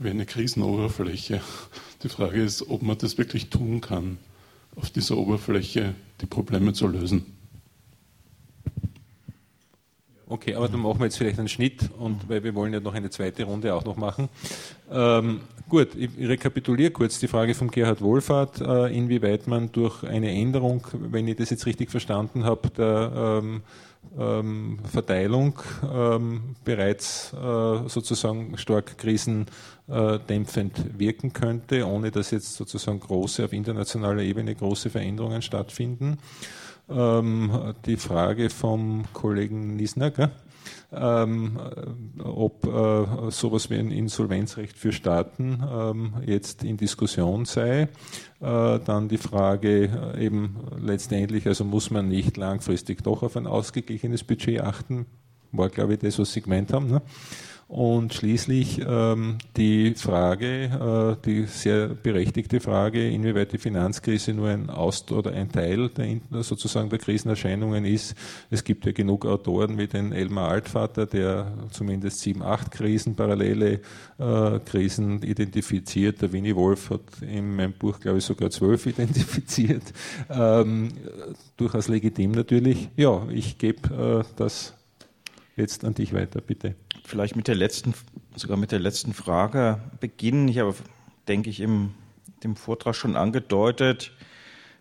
[0.00, 1.40] wie eine Krisenoberfläche.
[2.02, 4.18] Die Frage ist, ob man das wirklich tun kann,
[4.74, 7.26] auf dieser Oberfläche die Probleme zu lösen.
[10.26, 12.94] Okay, aber dann machen wir jetzt vielleicht einen Schnitt, und weil wir wollen ja noch
[12.94, 14.28] eine zweite Runde auch noch machen.
[14.88, 20.30] Ähm, gut, ich, rekapituliere kurz die Frage von Gerhard Wohlfahrt, äh, inwieweit man durch eine
[20.30, 23.62] Änderung, wenn ich das jetzt richtig verstanden habe, der ähm,
[24.18, 25.58] ähm, Verteilung
[25.92, 34.22] ähm, bereits äh, sozusagen stark krisendämpfend wirken könnte, ohne dass jetzt sozusagen große auf internationaler
[34.22, 36.18] Ebene große Veränderungen stattfinden
[36.90, 40.12] ähm, die Frage vom Kollegen Niesner?
[40.92, 41.58] Ähm,
[42.18, 47.88] ob äh, sowas wie ein Insolvenzrecht für Staaten ähm, jetzt in Diskussion sei.
[48.40, 53.46] Äh, dann die Frage äh, eben letztendlich, also muss man nicht langfristig doch auf ein
[53.46, 55.04] ausgeglichenes Budget achten,
[55.52, 56.90] war glaube ich das, was Sie gemeint haben.
[56.90, 57.02] Ne?
[57.70, 64.70] Und schließlich ähm, die Frage, äh, die sehr berechtigte Frage, inwieweit die Finanzkrise nur ein
[64.70, 68.16] Aust oder ein Teil der, sozusagen der Krisenerscheinungen ist.
[68.50, 73.82] Es gibt ja genug Autoren wie den Elmar Altvater, der zumindest sieben, acht Krisen, parallele
[74.18, 76.22] äh, Krisen identifiziert.
[76.22, 79.84] Der Winnie Wolf hat in meinem Buch, glaube ich, sogar zwölf identifiziert.
[80.28, 80.88] Ähm,
[81.56, 82.88] durchaus legitim natürlich.
[82.96, 84.74] Ja, ich gebe äh, das
[85.54, 86.74] jetzt an dich weiter, bitte
[87.10, 87.94] vielleicht mit der letzten,
[88.36, 90.48] sogar mit der letzten Frage beginnen.
[90.48, 90.74] Ich habe,
[91.28, 91.94] denke ich, im
[92.42, 94.12] dem Vortrag schon angedeutet,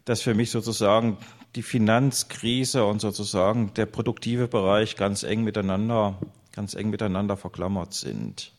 [0.06, 1.18] dass für mich sozusagen
[1.56, 6.18] die Finanzkrise und sozusagen der produktive Bereich ganz eng miteinander,
[6.52, 8.54] ganz eng miteinander verklammert sind.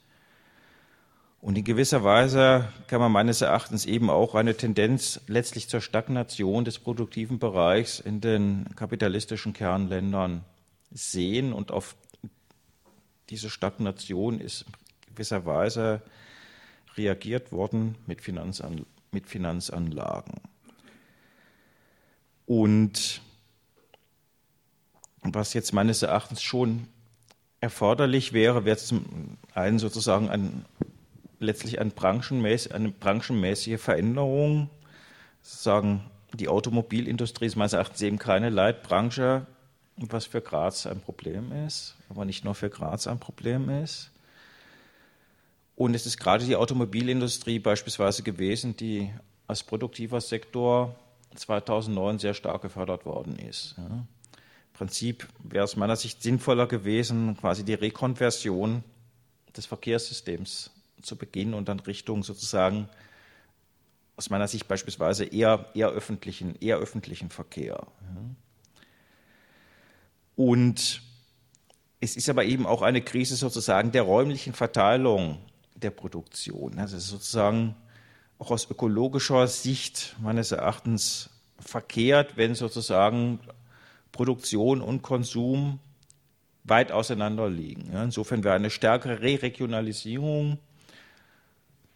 [1.40, 6.66] Und in gewisser Weise kann man meines Erachtens eben auch eine Tendenz letztlich zur Stagnation
[6.66, 10.44] des produktiven Bereichs in den kapitalistischen Kernländern
[10.92, 11.96] sehen und auf
[13.30, 16.02] diese Stagnation ist in gewisser Weise
[16.96, 20.40] reagiert worden mit, Finanzan mit Finanzanlagen.
[22.46, 23.22] Und
[25.22, 26.88] was jetzt meines Erachtens schon
[27.60, 30.64] erforderlich wäre, wäre zum einen sozusagen ein,
[31.38, 34.70] letztlich ein branchenmäß, eine branchenmäßige Veränderung.
[35.42, 39.46] Sozusagen die Automobilindustrie ist meines Erachtens eben keine Leitbranche,
[39.96, 44.10] was für Graz ein Problem ist, aber nicht nur für Graz ein Problem ist.
[45.76, 49.10] Und es ist gerade die Automobilindustrie beispielsweise gewesen, die
[49.46, 50.94] als produktiver Sektor
[51.36, 53.76] 2009 sehr stark gefördert worden ist.
[53.78, 53.86] Ja.
[53.86, 58.82] Im Prinzip wäre es meiner Sicht sinnvoller gewesen, quasi die Rekonversion
[59.56, 60.70] des Verkehrssystems
[61.00, 62.88] zu beginnen und dann Richtung sozusagen
[64.16, 67.86] aus meiner Sicht beispielsweise eher, eher, öffentlichen, eher öffentlichen Verkehr.
[68.02, 68.34] Ja.
[70.36, 71.02] Und
[72.00, 75.38] es ist aber eben auch eine Krise sozusagen der räumlichen Verteilung
[75.74, 76.78] der Produktion.
[76.78, 77.76] Also sozusagen
[78.38, 81.28] auch aus ökologischer Sicht meines Erachtens
[81.58, 83.38] verkehrt, wenn sozusagen
[84.12, 85.78] Produktion und Konsum
[86.64, 87.92] weit auseinander liegen.
[87.92, 90.58] Insofern wäre eine stärkere Re-Regionalisierung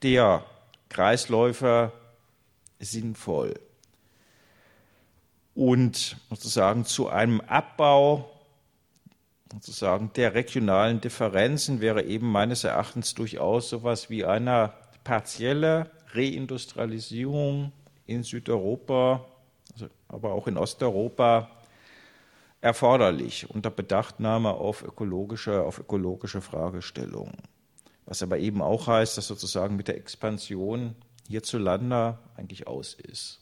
[0.03, 0.45] der
[0.91, 1.93] Kreisläufe
[2.79, 3.55] sinnvoll.
[5.55, 8.34] Und sozusagen zu einem Abbau
[9.53, 14.73] sozusagen der regionalen Differenzen wäre eben meines Erachtens durchaus so etwas wie eine
[15.05, 17.73] partielle Reindustrialisierung
[18.07, 19.25] in Südeuropa,
[19.73, 21.51] also aber auch in Osteuropa
[22.61, 27.37] erforderlich unter Bedachtnahme auf ökologische, auf ökologische Fragestellungen.
[28.07, 30.95] Was aber eben auch heißt, dass sozusagen mit der Expansion
[31.29, 33.41] hierzulande eigentlich aus ist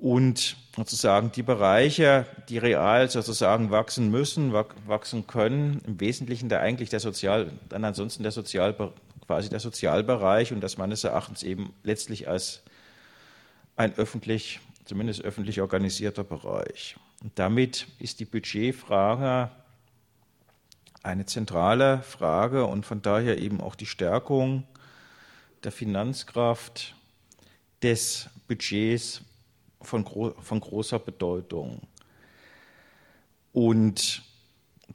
[0.00, 6.88] und sozusagen die Bereiche, die real sozusagen wachsen müssen, wachsen können, im Wesentlichen der eigentlich
[6.88, 8.74] der Sozial, dann ansonsten der Sozial,
[9.26, 12.62] quasi der Sozialbereich und das meines Erachtens eben letztlich als
[13.76, 16.96] ein öffentlich, zumindest öffentlich organisierter Bereich.
[17.22, 19.50] Und damit ist die Budgetfrage
[21.02, 24.64] eine zentrale Frage und von daher eben auch die Stärkung
[25.62, 26.94] der Finanzkraft
[27.82, 29.22] des Budgets
[29.82, 31.80] von, gro von großer Bedeutung.
[33.52, 34.22] Und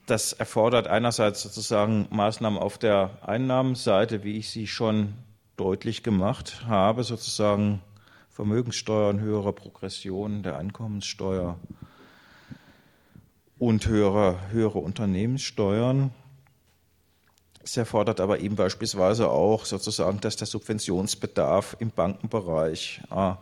[0.06, 5.14] das erfordert einerseits sozusagen Maßnahmen auf der Einnahmenseite, wie ich sie schon
[5.56, 7.82] deutlich gemacht habe, sozusagen
[8.30, 11.58] Vermögenssteuern, höhere Progression der Einkommenssteuer
[13.58, 16.12] und höhere, höhere Unternehmenssteuern.
[17.62, 23.38] Es erfordert aber eben beispielsweise auch sozusagen, dass der Subventionsbedarf im Bankenbereich ah,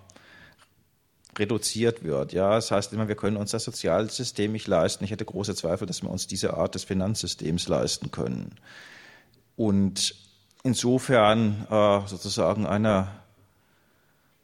[1.39, 2.33] reduziert wird.
[2.33, 5.05] Ja, das heißt immer, wir können uns das Sozialsystem nicht leisten.
[5.05, 8.57] Ich hätte große Zweifel, dass wir uns diese Art des Finanzsystems leisten können.
[9.57, 10.15] Und
[10.63, 13.09] insofern äh, sozusagen eine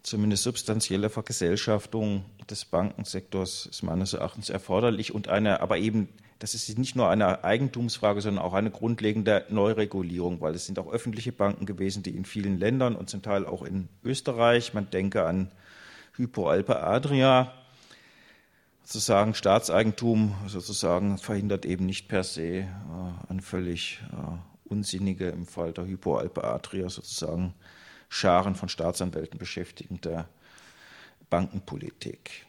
[0.02, 6.08] zumindest substanzielle Vergesellschaftung des Bankensektors ist meines Erachtens erforderlich und eine, aber eben,
[6.38, 10.90] das ist nicht nur eine Eigentumsfrage, sondern auch eine grundlegende Neuregulierung, weil es sind auch
[10.90, 15.26] öffentliche Banken gewesen, die in vielen Ländern und zum Teil auch in Österreich, man denke
[15.26, 15.50] an
[16.16, 17.52] Hypo Alpe Adria,
[18.82, 22.66] sozusagen Staatseigentum sozusagen verhindert eben nicht per se äh,
[23.28, 27.54] eine völlig äh, unsinnige, im Fall der Hypo Alpe Adria sozusagen
[28.08, 30.28] Scharen von Staatsanwälten beschäftigender
[31.28, 32.46] Bankenpolitik.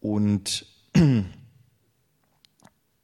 [0.00, 0.66] Und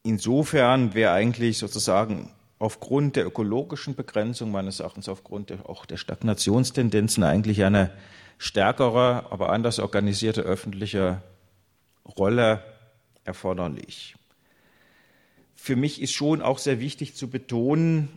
[0.03, 7.25] insofern wäre eigentlich sozusagen aufgrund der ökologischen Begrenzung meines Erachtens, aufgrund der, auch der Stagnationstendenzen
[7.25, 7.93] eigentlich eine
[8.39, 11.23] stärkere, aber anders organisierte öffentliche
[12.19, 12.63] Rolle
[13.25, 14.17] erforderlich.
[15.55, 18.09] Für mich ist schon auch sehr wichtig zu betonen,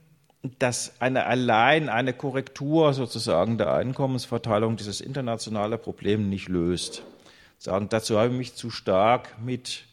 [0.60, 7.04] dass eine allein eine Korrektur sozusagen der Einkommensverteilung dieses internationale Problem nicht löst.
[7.58, 9.86] Sagen, dazu habe ich mich zu stark mit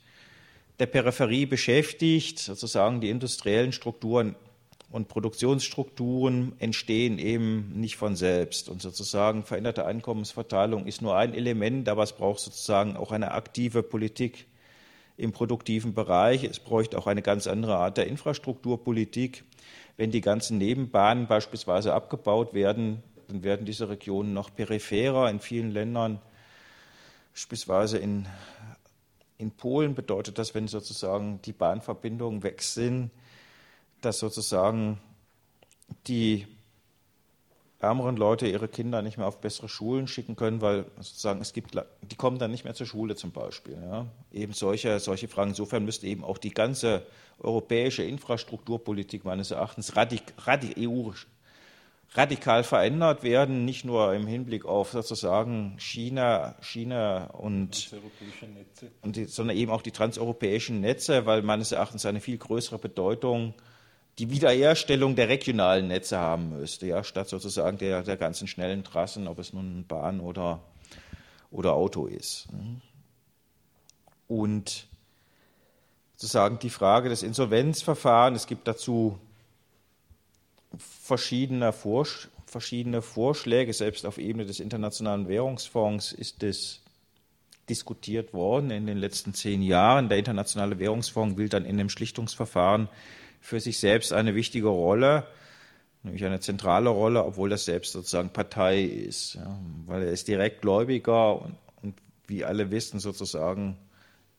[0.78, 4.34] der Peripherie beschäftigt, sozusagen die industriellen Strukturen
[4.92, 8.68] und Produktionsstrukturen entstehen eben nicht von selbst.
[8.68, 13.82] Und sozusagen veränderte Einkommensverteilung ist nur ein Element, aber es braucht sozusagen auch eine aktive
[13.82, 14.46] Politik
[15.16, 16.44] im produktiven Bereich.
[16.44, 19.44] Es bräuchte auch eine ganz andere Art der Infrastrukturpolitik.
[19.96, 25.70] Wenn die ganzen Nebenbahnen beispielsweise abgebaut werden, dann werden diese Regionen noch peripherer in vielen
[25.70, 26.20] Ländern.
[27.32, 28.28] Beispielsweise in,
[29.38, 33.10] in Polen bedeutet das, wenn sozusagen die Bahnverbindungen weg sind,
[34.04, 35.00] dass sozusagen
[36.06, 36.46] die
[37.82, 41.76] ärmeren Leute ihre Kinder nicht mehr auf bessere Schulen schicken können, weil sozusagen es gibt,
[42.02, 43.76] die kommen dann nicht mehr zur Schule zum Beispiel.
[43.82, 44.06] Ja.
[44.30, 45.50] Eben solche, solche Fragen.
[45.50, 47.04] Insofern müsste eben auch die ganze
[47.40, 51.10] europäische Infrastrukturpolitik meines Erachtens radik, radik, EU
[52.14, 57.90] radikal verändert werden, nicht nur im Hinblick auf sozusagen China, China und,
[59.00, 63.54] und die, sondern eben auch die transeuropäischen Netze, weil meines Erachtens eine viel größere Bedeutung
[64.22, 69.26] die Wiederherstellung der regionalen Netze haben müsste, ja, statt sozusagen der, der ganzen schnellen Trassen,
[69.26, 70.62] ob es nun Bahn oder,
[71.50, 72.46] oder Auto ist.
[74.28, 74.86] Und
[76.14, 79.18] sozusagen die Frage des Insolvenzverfahrens, es gibt dazu
[80.78, 86.80] verschiedene, Vorsch verschiedene Vorschläge, selbst auf Ebene des Internationalen Währungsfonds ist es
[87.68, 90.08] diskutiert worden in den letzten zehn Jahren.
[90.08, 92.88] Der Internationale Währungsfonds will dann in dem Schlichtungsverfahren
[93.42, 95.26] für sich selbst eine wichtige Rolle,
[96.04, 101.42] nämlich eine zentrale Rolle, obwohl das selbst sozusagen Partei ist, ja, weil er ist Direktgläubiger
[101.42, 101.94] und, und
[102.28, 103.76] wie alle wissen sozusagen,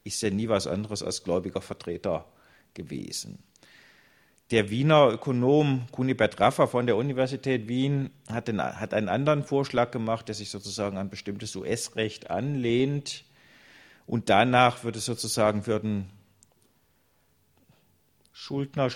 [0.06, 2.26] ist er nie was anderes als gläubiger Vertreter
[2.74, 3.40] gewesen.
[4.52, 9.92] Der Wiener Ökonom Kunibert Raffer von der Universität Wien hat, den, hat, einen anderen Vorschlag
[9.92, 13.26] gemacht, der sich sozusagen an bestimmtes US-Recht anlehnt.
[14.06, 16.10] Und danach würde sozusagen würden
[18.34, 18.90] Schuldner,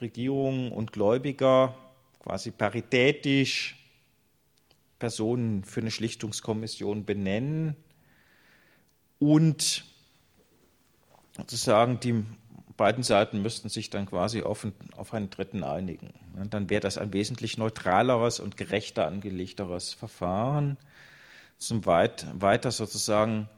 [0.00, 1.74] Regierung und Gläubiger
[2.20, 3.76] quasi paritätisch
[4.98, 7.74] Personen für eine Schlichtungskommission benennen
[9.18, 9.84] und
[11.36, 12.24] sozusagen die
[12.76, 14.66] beiden Seiten müssten sich dann quasi auf,
[14.96, 16.12] auf einen Dritten einigen.
[16.50, 20.76] dann wäre das ein wesentlich neutraleres und gerechter angelegteres Verfahren.
[21.58, 23.48] Zum weit, weiter sozusagen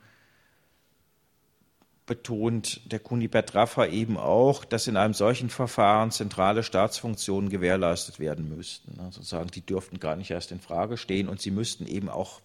[2.07, 8.55] betont der Kunibert Raffa eben auch, dass in einem solchen Verfahren zentrale Staatsfunktionen gewährleistet werden
[8.55, 9.01] müssten.
[9.01, 12.41] Also sagen, die dürften gar nicht erst in Frage stehen und sie müssten eben auch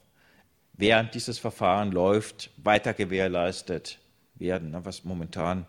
[0.73, 3.99] während dieses Verfahren läuft, weiter gewährleistet
[4.36, 5.65] werden, ne, was momentan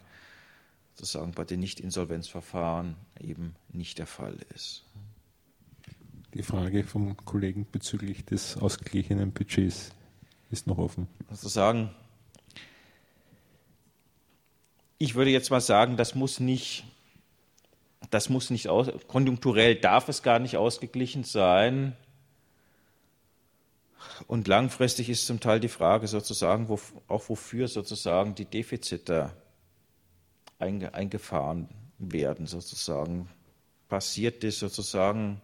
[0.95, 4.85] sozusagen bei den Nicht-Insolvenzverfahren eben nicht der Fall ist.
[6.35, 9.91] Die Frage vom Kollegen bezüglich des ausgeglichenen Budgets
[10.51, 11.09] ist noch offen.
[11.29, 11.91] Sozusagen,
[15.03, 16.85] ich würde jetzt mal sagen, das muss nicht,
[18.11, 21.97] das muss nicht aus, konjunkturell darf es gar nicht ausgeglichen sein.
[24.27, 26.79] Und langfristig ist zum Teil die Frage sozusagen, wo,
[27.09, 29.33] auch wofür sozusagen die Defizite
[30.59, 33.31] einge, eingefahren werden sozusagen.
[33.89, 35.41] Passiert das sozusagen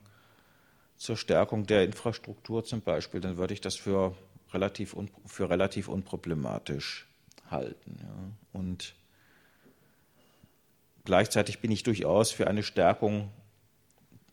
[0.99, 4.15] zur Stärkung der Infrastruktur zum Beispiel, dann würde ich das für
[4.53, 7.07] relativ, un, für relativ unproblematisch
[7.51, 7.97] halten.
[8.03, 8.61] Ja.
[8.61, 8.95] Und
[11.07, 13.31] Gleichzeitig bin ich durchaus für eine Stärkung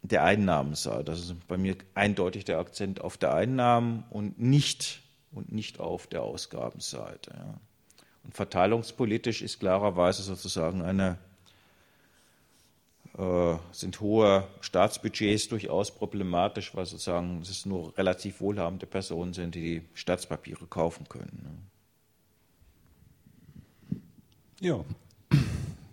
[0.02, 1.04] der Einnahmenseite.
[1.04, 5.02] Das ist bei mir eindeutig der Akzent auf der Einnahmen und nicht,
[5.32, 7.32] und nicht auf der Ausgabenseite.
[7.34, 7.60] Ja.
[8.24, 11.18] Und verteilungspolitisch ist klarerweise sozusagen eine
[13.18, 19.62] äh, sind hohe Staatsbudgets durchaus problematisch, weil sozusagen es nur relativ wohlhabende Personen sind, die
[19.62, 21.70] die Staatspapiere kaufen können.
[23.92, 24.00] Ne?
[24.68, 24.84] Ja,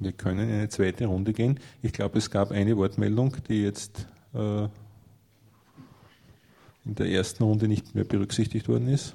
[0.00, 1.60] wir können in eine zweite Runde gehen.
[1.82, 4.64] Ich glaube, es gab eine Wortmeldung, die jetzt äh,
[6.84, 9.14] in der ersten Runde nicht mehr berücksichtigt worden ist.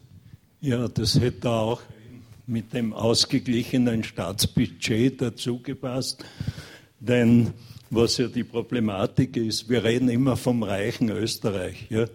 [0.61, 1.81] Ja, das hätte auch
[2.47, 6.23] mit dem ausgeglichenen Staatsbudget dazu gepasst.
[6.99, 7.53] Denn
[7.89, 11.87] was ja die Problematik ist, wir reden immer vom reichen Österreich.
[11.89, 12.05] Ja?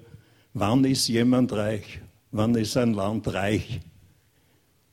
[0.55, 2.01] Wann ist jemand reich?
[2.31, 3.81] Wann ist ein Land reich?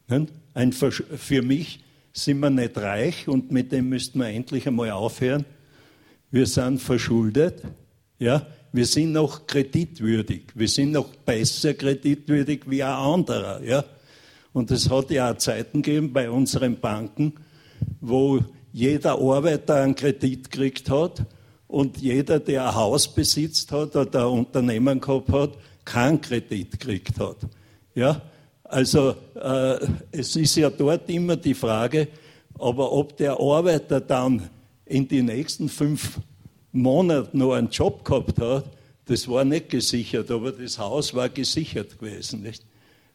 [0.08, 1.84] Ein, für mich
[2.18, 5.46] sind wir nicht reich und mit dem müssten wir endlich einmal aufhören.
[6.32, 7.62] Wir sind verschuldet.
[8.18, 8.48] Ja?
[8.74, 10.48] Wir sind noch kreditwürdig.
[10.56, 13.64] Wir sind noch besser kreditwürdig wie ein anderer.
[13.64, 13.84] Ja?
[14.52, 17.34] Und es hat ja auch Zeiten gegeben bei unseren Banken,
[18.02, 18.40] wo
[18.74, 21.24] jeder Arbeiter einen Kredit gekriegt hat
[21.68, 25.52] und jeder, der ein Haus besitzt hat oder ein Unternehmen gehabt hat,
[25.86, 27.38] keinen Kredit gekriegt hat.
[27.94, 28.24] Ja?
[28.70, 29.78] Also äh,
[30.12, 32.08] es ist ja dort immer die Frage,
[32.60, 34.50] aber ob der Arbeiter dann
[34.86, 36.20] in den nächsten fünf
[36.72, 38.66] Monaten noch einen Job gehabt hat,
[39.06, 42.42] das war nicht gesichert, aber das Haus war gesichert gewesen.
[42.42, 42.64] Nicht?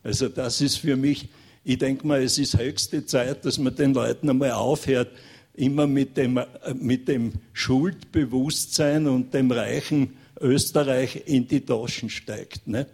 [0.03, 1.29] Also das ist für mich,
[1.65, 5.11] ich denke mal, es ist höchste Zeit, dass man den Leuten einmal aufhört,
[5.55, 6.41] immer mit dem,
[6.75, 12.67] mit dem Schuldbewusstsein und dem reichen Österreich in die Taschen steigt.
[12.67, 12.87] Ne?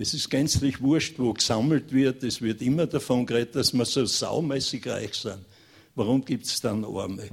[0.00, 2.22] Es ist gänzlich wurscht, wo gesammelt wird.
[2.22, 5.44] Es wird immer davon geredet, dass wir so saumäßig reich sind.
[5.94, 7.28] Warum gibt es dann Arme?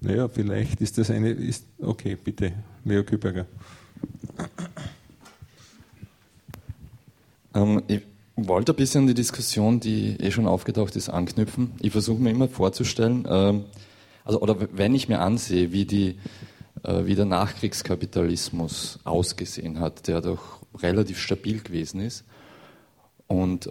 [0.00, 1.30] Naja, vielleicht ist das eine.
[1.30, 2.52] Ist, okay, bitte,
[2.84, 3.46] Leo Küberger.
[7.54, 8.02] Ähm, ich
[8.36, 11.72] wollte ein bisschen die Diskussion, die eh schon aufgetaucht ist, anknüpfen.
[11.80, 13.64] Ich versuche mir immer vorzustellen, ähm,
[14.24, 16.18] also, oder wenn ich mir ansehe, wie, die,
[16.86, 22.24] wie der Nachkriegskapitalismus ausgesehen hat, der doch relativ stabil gewesen ist.
[23.26, 23.70] Und äh,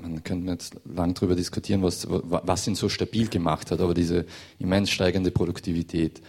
[0.00, 4.26] man könnte jetzt lang darüber diskutieren, was, was ihn so stabil gemacht hat, aber diese
[4.58, 6.22] immens steigende Produktivität,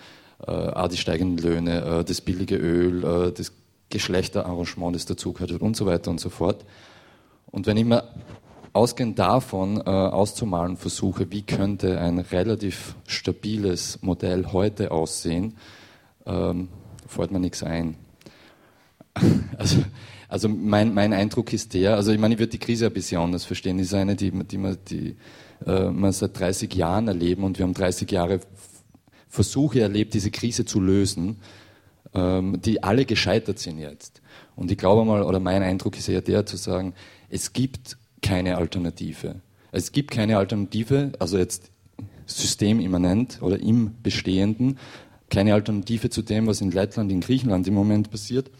[0.47, 3.53] äh, die steigenden Löhne, äh, das billige Öl, äh, das
[3.89, 6.65] Geschlechterarrangement, das dazu gehört und so weiter und so fort.
[7.51, 8.03] Und wenn ich mir
[8.73, 15.57] ausgehend davon äh, auszumalen versuche, wie könnte ein relativ stabiles Modell heute aussehen,
[16.25, 16.69] ähm,
[17.07, 17.95] fällt mir nichts ein.
[19.57, 19.83] Also,
[20.27, 23.21] also mein, mein Eindruck ist der, also ich meine, ich würde die Krise ein bisschen
[23.21, 25.17] anders verstehen, die ist eine, die, die, man, die
[25.65, 28.39] äh, man seit 30 Jahren erleben und wir haben 30 Jahre
[29.27, 31.37] Versuche erlebt, diese Krise zu lösen,
[32.13, 34.21] ähm, die alle gescheitert sind jetzt.
[34.55, 36.93] Und ich glaube mal, oder mein Eindruck ist eher der zu sagen,
[37.29, 39.41] es gibt keine Alternative.
[39.71, 41.71] Es gibt keine Alternative, also jetzt
[42.25, 44.77] systemimmanent oder im Bestehenden,
[45.31, 48.51] keine Alternative zu dem, was in Lettland, in Griechenland im Moment passiert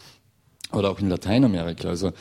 [0.72, 1.90] oder auch in Lateinamerika.
[1.90, 2.14] Also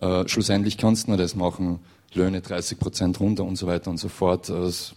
[0.00, 1.78] äh, schlussendlich kannst du nur das machen,
[2.12, 4.94] Löhne 30 Prozent runter und so weiter und so fort, aus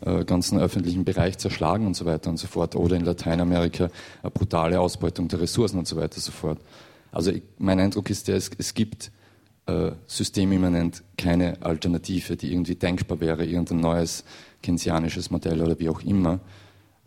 [0.00, 2.76] äh, ganzen öffentlichen Bereich zerschlagen und so weiter und so fort.
[2.76, 3.88] Oder in Lateinamerika
[4.22, 6.58] eine brutale Ausbeutung der Ressourcen und so weiter und so fort.
[7.12, 9.12] Also ich, mein Eindruck ist der, es, es gibt
[9.66, 14.24] äh, systemimmanent keine Alternative, die irgendwie denkbar wäre, irgendein neues
[14.62, 16.40] keynesianisches Modell oder wie auch immer.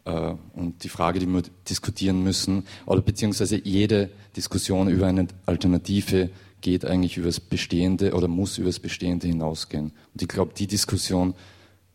[0.06, 6.30] Äh, und die Frage, die wir diskutieren müssen, oder beziehungsweise jede Diskussion über eine Alternative
[6.62, 9.92] geht eigentlich über das Bestehende oder muss über das Bestehende hinausgehen.
[10.14, 11.34] Und ich glaube, die Diskussion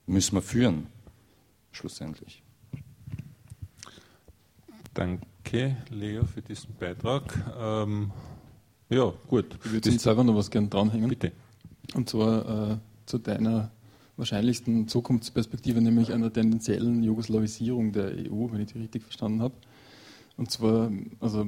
[0.07, 0.87] müssen wir führen,
[1.73, 2.43] schlussendlich.
[4.95, 7.23] Danke, Leo, für diesen Beitrag.
[7.59, 8.11] Ähm,
[8.89, 9.59] ja, gut.
[9.65, 11.09] Ich würde jetzt selber noch was gerne dranhängen.
[11.09, 11.33] Bitte.
[11.95, 13.70] Und zwar äh, zu deiner
[14.16, 19.55] wahrscheinlichsten Zukunftsperspektive, nämlich einer tendenziellen Jugoslawisierung der EU, wenn ich die richtig verstanden habe.
[20.36, 20.90] Und zwar,
[21.20, 21.47] also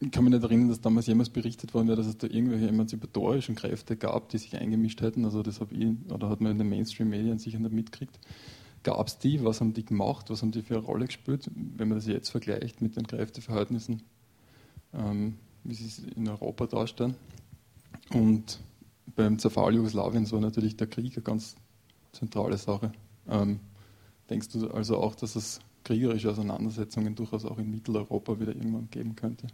[0.00, 2.68] ich kann mich nicht erinnern, dass damals jemals berichtet worden wäre, dass es da irgendwelche
[2.68, 5.24] emanzipatorischen Kräfte gab, die sich eingemischt hätten.
[5.24, 8.18] Also das habe ich, oder hat man in den Mainstream-Medien sicher nicht mitgekriegt.
[8.84, 9.44] Gab es die?
[9.44, 10.30] Was haben die gemacht?
[10.30, 11.50] Was haben die für eine Rolle gespielt?
[11.54, 14.02] Wenn man das jetzt vergleicht mit den Kräfteverhältnissen,
[14.94, 17.16] ähm, wie sie es in Europa darstellen.
[18.10, 18.60] Und
[19.18, 21.56] beim Zerfall Jugoslawiens war natürlich der Krieg eine ganz
[22.12, 22.92] zentrale Sache.
[23.28, 23.58] Ähm,
[24.30, 29.16] denkst du also auch, dass es kriegerische Auseinandersetzungen durchaus auch in Mitteleuropa wieder irgendwann geben
[29.16, 29.48] könnte?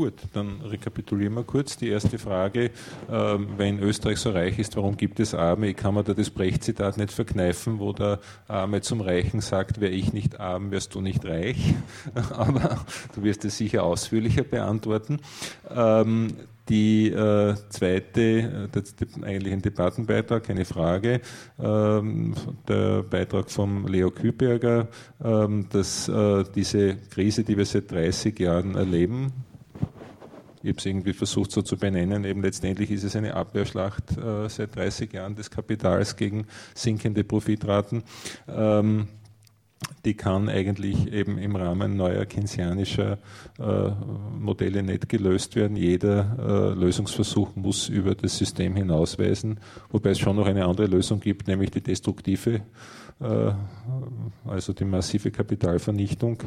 [0.00, 1.76] Gut, dann rekapitulieren wir kurz.
[1.76, 2.70] Die erste Frage,
[3.12, 5.68] ähm, wenn Österreich so reich ist, warum gibt es Arme?
[5.68, 8.18] Ich kann mir da das Brecht-Zitat nicht verkneifen, wo der
[8.48, 11.74] Arme zum Reichen sagt, wäre ich nicht arm, wärst du nicht reich.
[12.30, 15.20] Aber du wirst es sicher ausführlicher beantworten.
[15.68, 16.28] Ähm,
[16.70, 21.20] die äh, zweite, äh, das eigentlich ein Debattenbeitrag, eine Frage,
[21.62, 22.34] ähm,
[22.66, 24.88] der Beitrag von Leo Kühlberger,
[25.22, 29.34] ähm, dass äh, diese Krise, die wir seit 30 Jahren erleben,
[30.62, 34.48] ich habe es irgendwie versucht so zu benennen, eben letztendlich ist es eine Abwehrschlacht äh,
[34.48, 38.02] seit 30 Jahren des Kapitals gegen sinkende Profitraten.
[38.46, 39.08] Ähm,
[40.04, 43.18] die kann eigentlich eben im Rahmen neuer keynesianischer
[43.58, 43.90] äh,
[44.38, 45.76] Modelle nicht gelöst werden.
[45.76, 49.58] Jeder äh, Lösungsversuch muss über das System hinausweisen,
[49.90, 52.62] wobei es schon noch eine andere Lösung gibt, nämlich die destruktive,
[53.20, 53.52] äh,
[54.44, 56.44] also die massive Kapitalvernichtung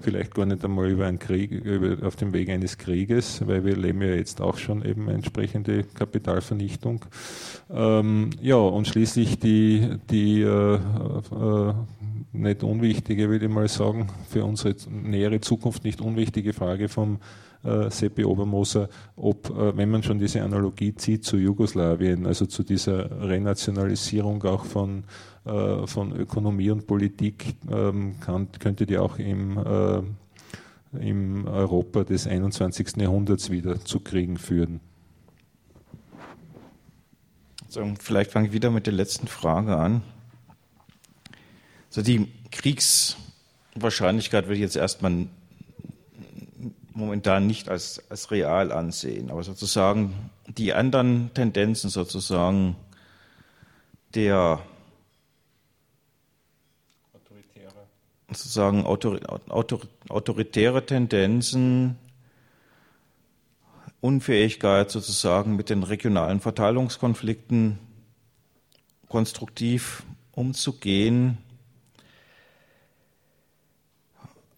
[0.00, 3.76] vielleicht gar nicht einmal über einen Krieg, über, auf dem Weg eines Krieges, weil wir
[3.76, 7.04] leben ja jetzt auch schon eben entsprechende Kapitalvernichtung.
[7.70, 11.74] Ähm, ja, und schließlich die, die äh, äh,
[12.32, 17.18] nicht unwichtige, würde ich mal sagen, für unsere nähere Zukunft nicht unwichtige Frage vom
[17.64, 22.62] äh, Seppi Obermoser, ob, äh, wenn man schon diese Analogie zieht zu Jugoslawien, also zu
[22.62, 25.04] dieser Renationalisierung auch von
[25.44, 30.02] äh, von Ökonomie und Politik ähm, kann, könnte die auch im, äh,
[30.98, 32.96] im Europa des 21.
[32.98, 34.80] Jahrhunderts wieder zu Kriegen führen.
[37.68, 40.02] So, vielleicht fange ich wieder mit der letzten Frage an.
[41.88, 45.26] Also die Kriegswahrscheinlichkeit würde ich jetzt erstmal
[46.94, 52.76] momentan nicht als, als real ansehen, aber sozusagen die anderen Tendenzen sozusagen
[54.14, 54.60] der
[58.34, 61.96] sozusagen autor, autor, autoritäre Tendenzen,
[64.00, 67.78] Unfähigkeit sozusagen mit den regionalen Verteilungskonflikten
[69.08, 70.02] konstruktiv
[70.32, 71.38] umzugehen.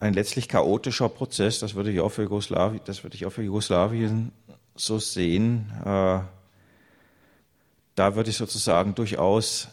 [0.01, 3.43] Ein letztlich chaotischer Prozess, das würde ich auch für Jugoslawien, das würde ich auch für
[3.43, 4.33] Jugoslawien
[4.77, 5.73] so sehen.
[5.85, 6.21] Äh,
[7.95, 9.69] da würde ich sozusagen durchaus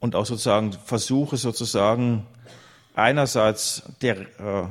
[0.00, 2.26] und auch sozusagen Versuche sozusagen
[2.98, 4.68] einerseits der äh,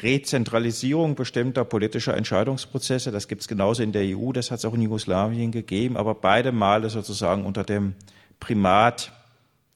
[0.00, 4.74] Rezentralisierung bestimmter politischer Entscheidungsprozesse, das gibt es genauso in der EU, das hat es auch
[4.74, 7.94] in Jugoslawien gegeben, aber beide Male sozusagen unter dem
[8.38, 9.12] Primat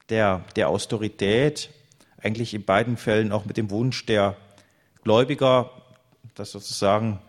[0.09, 1.69] der, der Austerität,
[2.21, 4.37] eigentlich in beiden Fällen auch mit dem Wunsch der
[5.03, 5.71] Gläubiger,
[6.35, 7.19] dass sozusagen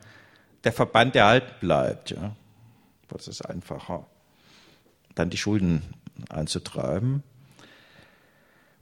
[0.63, 2.11] der Verband erhalten bleibt.
[2.11, 2.37] Ja.
[3.09, 4.07] Das ist einfacher,
[5.15, 5.83] dann die Schulden
[6.31, 7.23] einzutreiben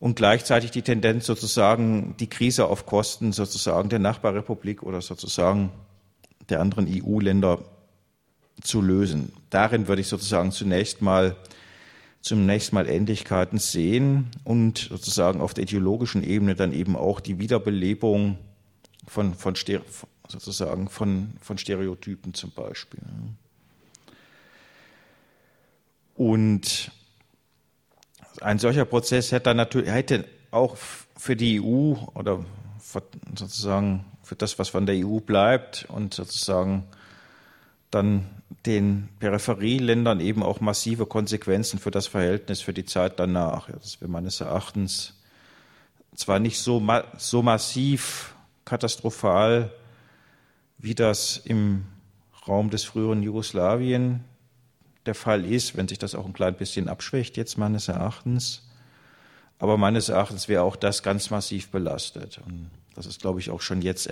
[0.02, 5.70] und gleichzeitig die Tendenz sozusagen die Krise auf Kosten sozusagen der Nachbarrepublik oder sozusagen
[6.48, 7.60] der anderen EU-Länder
[8.60, 9.32] zu lösen.
[9.50, 11.36] Darin würde ich sozusagen zunächst mal
[12.20, 18.38] zunächst mal Ähnlichkeiten sehen und sozusagen auf der ideologischen Ebene dann eben auch die Wiederbelebung
[19.06, 19.54] von, von
[20.26, 23.02] sozusagen von, von Stereotypen zum Beispiel.
[26.16, 26.90] Und
[28.40, 30.76] ein solcher Prozess hätte, natürlich, hätte auch
[31.16, 32.44] für die EU oder
[33.36, 36.84] sozusagen für das, was von der EU bleibt und sozusagen
[37.90, 38.26] dann
[38.66, 43.68] den Peripherieländern eben auch massive Konsequenzen für das Verhältnis für die Zeit danach.
[43.70, 45.14] Das wäre meines Erachtens
[46.14, 46.82] zwar nicht so,
[47.18, 48.34] so massiv
[48.64, 49.72] katastrophal,
[50.78, 51.86] wie das im
[52.46, 54.24] Raum des früheren Jugoslawien
[55.06, 58.62] der Fall ist, wenn sich das auch ein klein bisschen abschwächt, jetzt meines Erachtens.
[59.58, 62.40] Aber meines Erachtens wäre auch das ganz massiv belastet.
[62.46, 64.08] Und das ist, glaube ich, auch schon jetzt,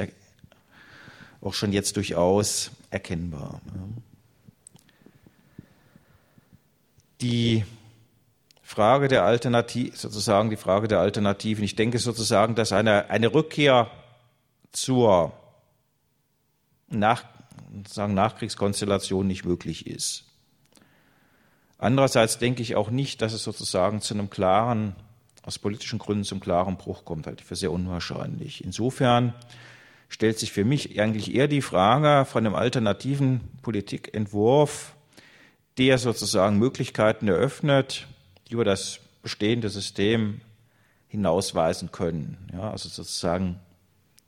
[1.40, 3.60] auch schon jetzt durchaus erkennbar.
[7.20, 7.64] Die
[8.62, 11.64] Frage der Alternative, sozusagen die Frage der Alternativen.
[11.64, 13.90] Ich denke sozusagen, dass eine, eine Rückkehr
[14.70, 15.32] zur
[16.88, 17.24] Nach,
[17.88, 20.29] sagen Nachkriegskonstellation nicht möglich ist.
[21.80, 24.94] Andererseits denke ich auch nicht, dass es sozusagen zu einem klaren,
[25.42, 28.62] aus politischen Gründen zum klaren Bruch kommt, halte ich für sehr unwahrscheinlich.
[28.62, 29.32] Insofern
[30.10, 34.94] stellt sich für mich eigentlich eher die Frage von einem alternativen Politikentwurf,
[35.78, 38.06] der sozusagen Möglichkeiten eröffnet,
[38.48, 40.42] die über das bestehende System
[41.08, 42.36] hinausweisen können.
[42.52, 43.58] Ja, also sozusagen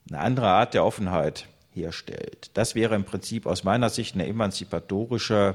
[0.08, 2.50] eine andere Art der Offenheit herstellt.
[2.54, 5.54] Das wäre im Prinzip aus meiner Sicht eine emanzipatorische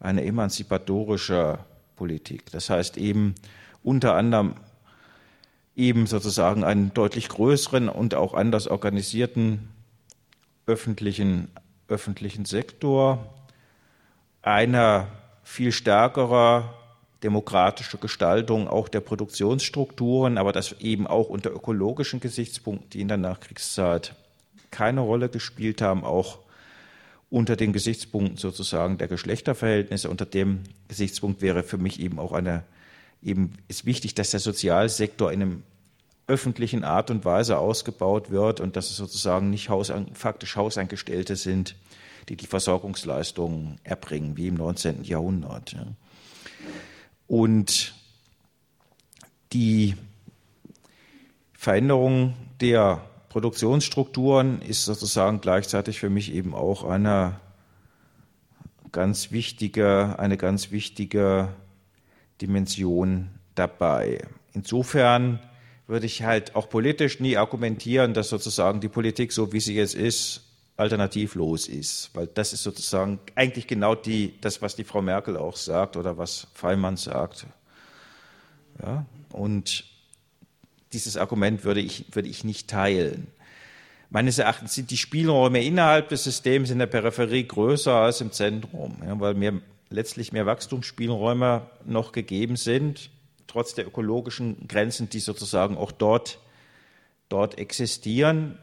[0.00, 1.58] eine emanzipatorische
[1.96, 2.50] Politik.
[2.50, 3.34] Das heißt eben
[3.82, 4.54] unter anderem
[5.74, 9.68] eben sozusagen einen deutlich größeren und auch anders organisierten
[10.66, 11.48] öffentlichen
[11.88, 13.32] öffentlichen Sektor,
[14.42, 15.08] einer
[15.42, 16.74] viel stärkerer
[17.22, 23.16] demokratischer Gestaltung auch der Produktionsstrukturen, aber das eben auch unter ökologischen Gesichtspunkten, die in der
[23.16, 24.14] Nachkriegszeit
[24.70, 26.40] keine Rolle gespielt haben, auch
[27.36, 30.08] unter den Gesichtspunkten sozusagen der Geschlechterverhältnisse.
[30.08, 32.64] Unter dem Gesichtspunkt wäre für mich eben auch eine,
[33.22, 35.62] eben ist wichtig, dass der Sozialsektor in einem
[36.26, 41.76] öffentlichen Art und Weise ausgebaut wird und dass es sozusagen nicht Haus, faktisch Hausangestellte sind,
[42.30, 45.04] die die Versorgungsleistungen erbringen, wie im 19.
[45.04, 45.72] Jahrhundert.
[45.72, 45.88] Ja.
[47.26, 47.94] Und
[49.52, 49.94] die
[51.52, 52.32] Veränderung
[52.62, 53.04] der
[53.36, 57.38] Produktionsstrukturen ist sozusagen gleichzeitig für mich eben auch eine
[58.92, 61.50] ganz wichtige, eine ganz wichtige
[62.40, 64.26] Dimension dabei.
[64.54, 65.38] Insofern
[65.86, 69.96] würde ich halt auch politisch nie argumentieren, dass sozusagen die Politik, so wie sie jetzt
[69.96, 70.46] ist,
[70.78, 72.12] alternativlos ist.
[72.14, 76.16] Weil das ist sozusagen eigentlich genau die, das, was die Frau Merkel auch sagt oder
[76.16, 77.46] was Feimann sagt.
[78.82, 79.04] Ja?
[79.30, 79.84] Und
[80.92, 83.28] dieses Argument würde ich, würde ich nicht teilen.
[84.10, 88.96] Meines Erachtens sind die Spielräume innerhalb des Systems in der Peripherie größer als im Zentrum,
[89.04, 89.54] ja, weil mehr,
[89.90, 93.10] letztlich mehr Wachstumsspielräume noch gegeben sind
[93.56, 96.40] trotz der ökologischen Grenzen, die sozusagen auch dort,
[97.30, 98.58] dort existieren.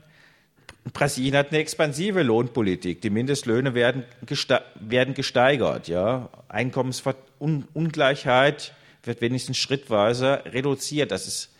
[0.93, 3.01] Brasilien hat eine expansive Lohnpolitik.
[3.01, 5.87] Die Mindestlöhne werden, geste werden gesteigert.
[5.87, 6.29] Ja.
[6.49, 8.73] Einkommensungleichheit
[9.03, 11.11] wird wenigstens schrittweise reduziert.
[11.11, 11.52] Das ist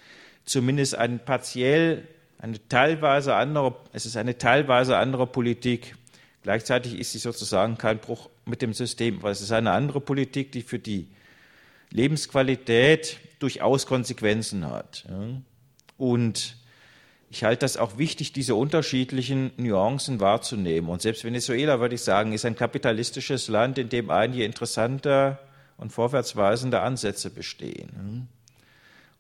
[0.46, 2.08] zumindest ein partiell,
[2.40, 5.96] eine teilweise andere, es ist eine teilweise andere Politik.
[6.42, 10.52] Gleichzeitig ist sie sozusagen kein Bruch mit dem System, weil es ist eine andere Politik,
[10.52, 11.08] die für die
[11.90, 15.06] Lebensqualität durchaus Konsequenzen hat.
[15.98, 16.58] Und
[17.30, 20.90] ich halte das auch wichtig, diese unterschiedlichen Nuancen wahrzunehmen.
[20.90, 25.40] Und selbst Venezuela, würde ich sagen, ist ein kapitalistisches Land, in dem einige interessante
[25.78, 28.28] und vorwärtsweisende Ansätze bestehen.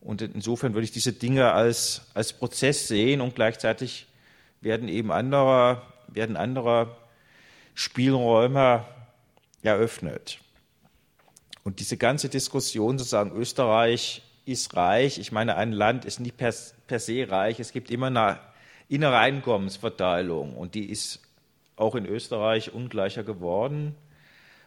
[0.03, 4.05] Und insofern würde ich diese Dinge als, als Prozess sehen und gleichzeitig
[4.59, 6.97] werden eben andere, werden andere
[7.73, 8.85] Spielräume
[9.61, 10.39] eröffnet.
[11.63, 16.53] Und diese ganze Diskussion sozusagen, Österreich ist reich, ich meine, ein Land ist nicht per,
[16.87, 18.39] per se reich, es gibt immer eine
[18.89, 21.21] innere Einkommensverteilung und die ist
[21.77, 23.95] auch in Österreich ungleicher geworden.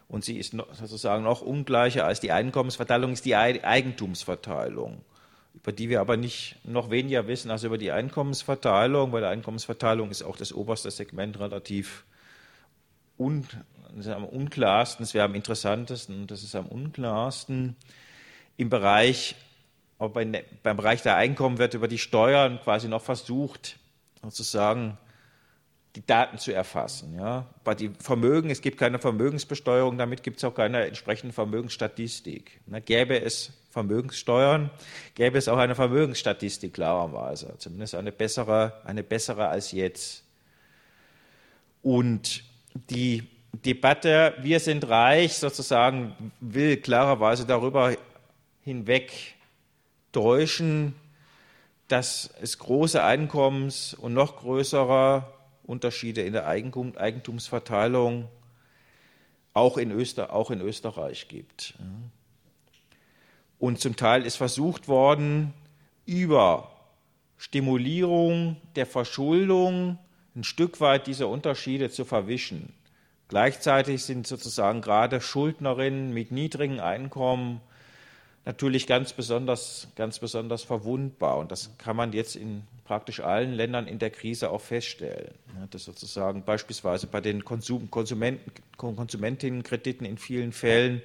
[0.09, 5.01] Und sie ist sozusagen noch ungleicher als die Einkommensverteilung, ist die Eigentumsverteilung,
[5.57, 10.11] über die wir aber nicht noch weniger wissen als über die Einkommensverteilung, weil die Einkommensverteilung
[10.11, 12.05] ist auch das oberste Segment relativ
[13.17, 13.45] un,
[14.05, 17.75] am unklarsten, das wäre am interessantesten und das ist am unklarsten.
[18.55, 19.35] Im Bereich,
[19.97, 23.77] aber bei, ne, beim Bereich der Einkommen wird über die Steuern quasi noch versucht,
[24.21, 24.97] sozusagen
[25.97, 27.15] die Daten zu erfassen.
[27.15, 27.47] Ja.
[27.63, 32.61] Bei den Vermögen, es gibt keine Vermögensbesteuerung, damit gibt es auch keine entsprechende Vermögensstatistik.
[32.67, 34.69] Na, gäbe es Vermögenssteuern,
[35.15, 40.23] gäbe es auch eine Vermögensstatistik klarerweise, zumindest eine bessere, eine bessere als jetzt.
[41.81, 42.43] Und
[42.91, 43.27] die
[43.65, 47.95] Debatte, wir sind reich, sozusagen, will klarerweise darüber
[48.63, 49.11] hinweg
[50.11, 50.93] täuschen,
[51.87, 55.36] dass es große Einkommens- und noch größere
[55.67, 58.27] Unterschiede in der Eigentumsverteilung
[59.53, 61.75] auch in, Öster, auch in Österreich gibt.
[63.59, 65.53] Und zum Teil ist versucht worden,
[66.05, 66.71] über
[67.37, 69.99] Stimulierung der Verschuldung
[70.35, 72.73] ein Stück weit diese Unterschiede zu verwischen.
[73.27, 77.61] Gleichzeitig sind sozusagen gerade Schuldnerinnen mit niedrigen Einkommen
[78.47, 81.37] natürlich ganz besonders, ganz besonders verwundbar.
[81.37, 85.33] Und das kann man jetzt in praktisch allen Ländern in der Krise auch feststellen.
[85.69, 91.01] Dass sozusagen beispielsweise bei den Konsum, Konsumenten, Konsumentinnenkrediten in vielen Fällen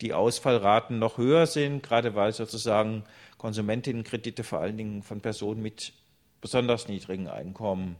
[0.00, 3.02] die Ausfallraten noch höher sind, gerade weil sozusagen
[3.38, 5.92] Konsumentinnenkredite vor allen Dingen von Personen mit
[6.40, 7.96] besonders niedrigen Einkommen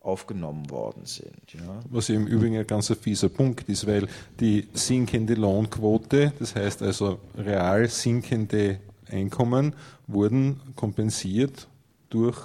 [0.00, 1.52] aufgenommen worden sind.
[1.52, 1.80] Ja.
[1.90, 4.08] Was im Übrigen ein ganz fieser Punkt ist, weil
[4.40, 8.78] die sinkende Lohnquote, das heißt also real sinkende
[9.10, 9.74] Einkommen,
[10.06, 11.66] wurden kompensiert
[12.10, 12.38] durch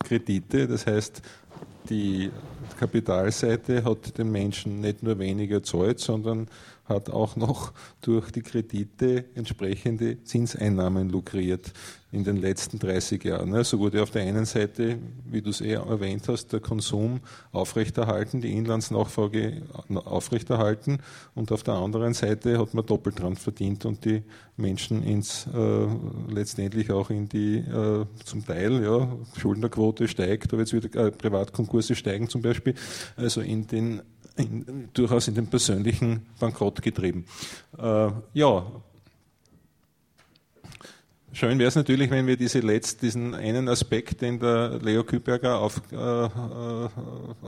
[0.00, 0.66] Kredite.
[0.66, 1.22] Das heißt,
[1.88, 2.30] die
[2.78, 6.48] Kapitalseite hat den Menschen nicht nur weniger zahlt, sondern
[6.84, 11.72] hat auch noch durch die Kredite entsprechende Zinseinnahmen lukriert
[12.10, 13.64] in den letzten 30 Jahren.
[13.64, 17.20] So wurde auf der einen Seite, wie du es eh erwähnt hast, der Konsum
[17.52, 19.62] aufrechterhalten, die Inlandsnachfrage
[19.94, 20.98] aufrechterhalten
[21.34, 24.22] und auf der anderen Seite hat man doppelt dran verdient und die
[24.56, 25.86] Menschen ins äh,
[26.28, 31.94] letztendlich auch in die äh, zum Teil ja Schuldnerquote steigt, aber jetzt wieder äh, Privatkonkurse
[31.94, 32.74] steigen zum Beispiel,
[33.16, 34.02] also in den
[34.36, 37.24] in, durchaus in den persönlichen Bankrott getrieben.
[37.78, 38.66] Äh, ja,
[41.34, 45.60] Schön wäre es natürlich, wenn wir diese letzt, diesen einen Aspekt, den der Leo Küberger
[45.60, 46.88] auf, äh, äh,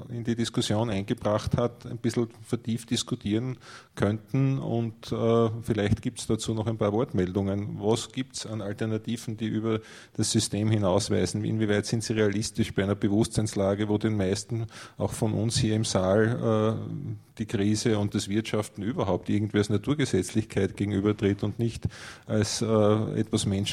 [0.09, 3.59] in die Diskussion eingebracht hat, ein bisschen vertieft diskutieren
[3.95, 7.79] könnten und äh, vielleicht gibt es dazu noch ein paar Wortmeldungen.
[7.79, 9.81] Was gibt es an Alternativen, die über
[10.17, 11.45] das System hinausweisen?
[11.45, 14.67] Inwieweit sind sie realistisch bei einer Bewusstseinslage, wo den meisten,
[14.97, 19.69] auch von uns hier im Saal, äh, die Krise und das Wirtschaften überhaupt irgendwie als
[19.69, 21.85] Naturgesetzlichkeit gegenübertritt und nicht
[22.27, 22.63] als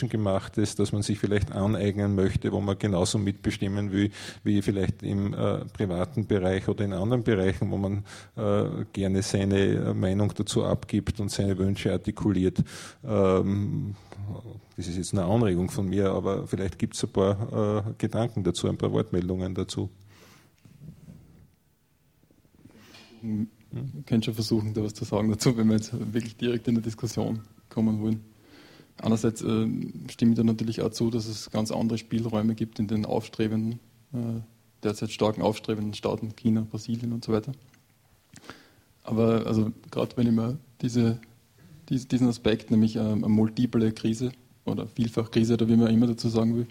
[0.02, 4.11] äh, Menschengemachtes, das man sich vielleicht aneignen möchte, wo man genauso mitbestimmen will,
[4.44, 8.03] wie vielleicht im äh, privaten Bereich oder in anderen Bereichen, wo man
[8.36, 12.64] äh, gerne seine Meinung dazu abgibt und seine Wünsche artikuliert.
[13.03, 13.95] Ähm,
[14.78, 18.44] das ist jetzt eine Anregung von mir, aber vielleicht gibt es ein paar äh, Gedanken
[18.44, 19.90] dazu, ein paar Wortmeldungen dazu.
[23.23, 23.48] Ihr
[24.06, 26.84] könnt schon versuchen, da was zu sagen dazu, wenn wir jetzt wirklich direkt in der
[26.84, 28.31] Diskussion kommen wollen.
[28.97, 29.68] Einerseits äh,
[30.09, 33.80] stimme ich da natürlich auch zu, dass es ganz andere Spielräume gibt in den aufstrebenden,
[34.13, 34.41] äh,
[34.84, 37.53] derzeit starken aufstrebenden Staaten, China, Brasilien und so weiter.
[39.03, 41.19] Aber also gerade wenn ich mir diese,
[41.89, 44.31] diese, diesen Aspekt, nämlich äh, eine multiple Krise
[44.65, 46.68] oder Vielfachkrise oder wie man immer dazu sagen will,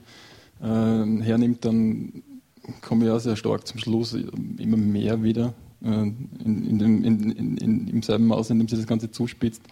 [0.60, 2.22] äh, hernimmt, dann
[2.80, 7.88] komme ich auch sehr stark zum Schluss, immer mehr wieder, äh, in, in dem, in,
[7.88, 9.62] im selben Maß, in dem sich das Ganze zuspitzt,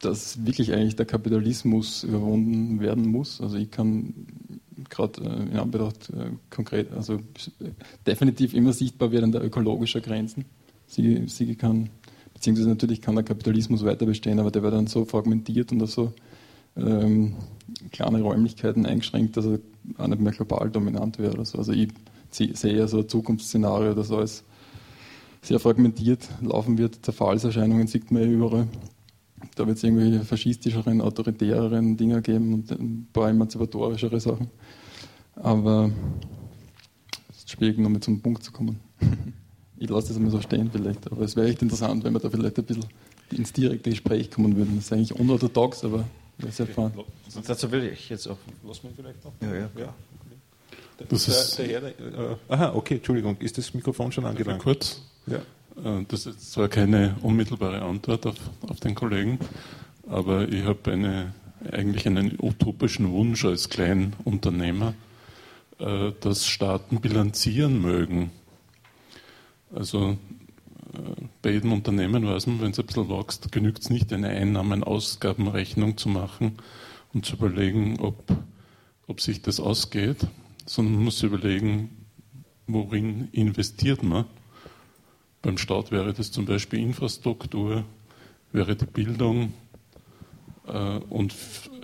[0.00, 3.40] dass wirklich eigentlich der Kapitalismus überwunden werden muss.
[3.40, 4.14] Also ich kann
[4.88, 7.18] gerade äh, in Anbetracht äh, konkret, also
[8.06, 10.44] definitiv immer sichtbar werden der ökologischer Grenzen.
[10.86, 11.90] Sie, sie kann,
[12.32, 15.90] beziehungsweise natürlich kann der Kapitalismus weiter bestehen, aber der wird dann so fragmentiert und auf
[15.90, 16.12] so
[16.76, 17.34] ähm,
[17.90, 19.58] kleine Räumlichkeiten eingeschränkt, dass er
[19.98, 21.38] auch nicht mehr global dominant wird.
[21.38, 21.90] Also, also ich
[22.30, 24.44] sehe ja so ein Zukunftsszenario, das alles
[25.42, 27.04] sehr fragmentiert laufen wird.
[27.04, 28.68] Zerfallserscheinungen sieht man ja überall.
[29.54, 34.48] Da wird es irgendwelche faschistischeren, autoritäreren Dinge geben und ein paar emanzipatorischere Sachen.
[35.36, 35.90] Aber
[37.30, 38.80] es ist schwierig, nochmal zum Punkt zu kommen.
[39.80, 42.28] Ich lasse das einmal so stehen vielleicht, aber es wäre echt interessant, wenn wir da
[42.28, 42.84] vielleicht ein bisschen
[43.30, 44.74] ins direkte Gespräch kommen würden.
[44.74, 46.04] Das ist eigentlich unorthodox, aber
[46.38, 46.92] wäre sehr fein.
[47.46, 48.38] Dazu will ich jetzt auch.
[48.66, 49.32] Lass mich vielleicht noch.
[49.40, 49.70] Ja, ja.
[49.78, 49.94] ja.
[51.08, 54.60] Das ist, der, der, äh, aha, okay, Entschuldigung, ist das Mikrofon schon angelangt?
[54.60, 55.00] Kurz.
[55.26, 55.42] Ja.
[55.84, 58.36] Äh, das ist zwar keine unmittelbare Antwort auf,
[58.68, 59.38] auf den Kollegen,
[60.08, 61.34] aber ich habe eine,
[61.70, 64.94] eigentlich einen utopischen Wunsch als Kleinunternehmer,
[65.78, 68.30] äh, dass Staaten bilanzieren mögen.
[69.74, 70.16] Also
[70.92, 70.98] äh,
[71.42, 75.96] bei jedem Unternehmen weiß man, wenn es ein bisschen wächst, genügt es nicht, eine Einnahmen-Ausgabenrechnung
[75.96, 76.58] zu machen
[77.12, 78.24] und zu überlegen, ob,
[79.06, 80.26] ob sich das ausgeht,
[80.66, 81.90] sondern man muss überlegen,
[82.66, 84.26] worin investiert man
[85.42, 87.84] beim Staat wäre das zum Beispiel Infrastruktur,
[88.52, 89.52] wäre die Bildung.
[90.66, 91.34] Äh, und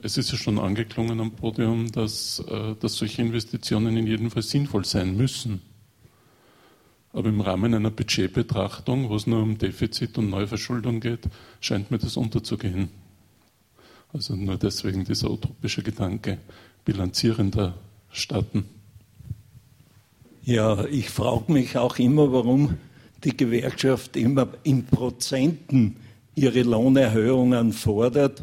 [0.03, 4.43] es ist ja schon angeklungen am Podium, dass, äh, dass solche Investitionen in jedem Fall
[4.43, 5.63] sinnvoll sein müssen.
[7.13, 11.29] Aber im Rahmen einer Budgetbetrachtung, wo es nur um Defizit und Neuverschuldung geht,
[11.61, 12.89] scheint mir das unterzugehen.
[14.13, 16.39] Also nur deswegen dieser utopische Gedanke
[16.85, 17.75] bilanzierender
[18.11, 18.65] Staaten.
[20.43, 22.77] Ja, ich frage mich auch immer, warum
[23.25, 25.97] die Gewerkschaft immer in Prozenten
[26.35, 28.43] ihre Lohnerhöhungen fordert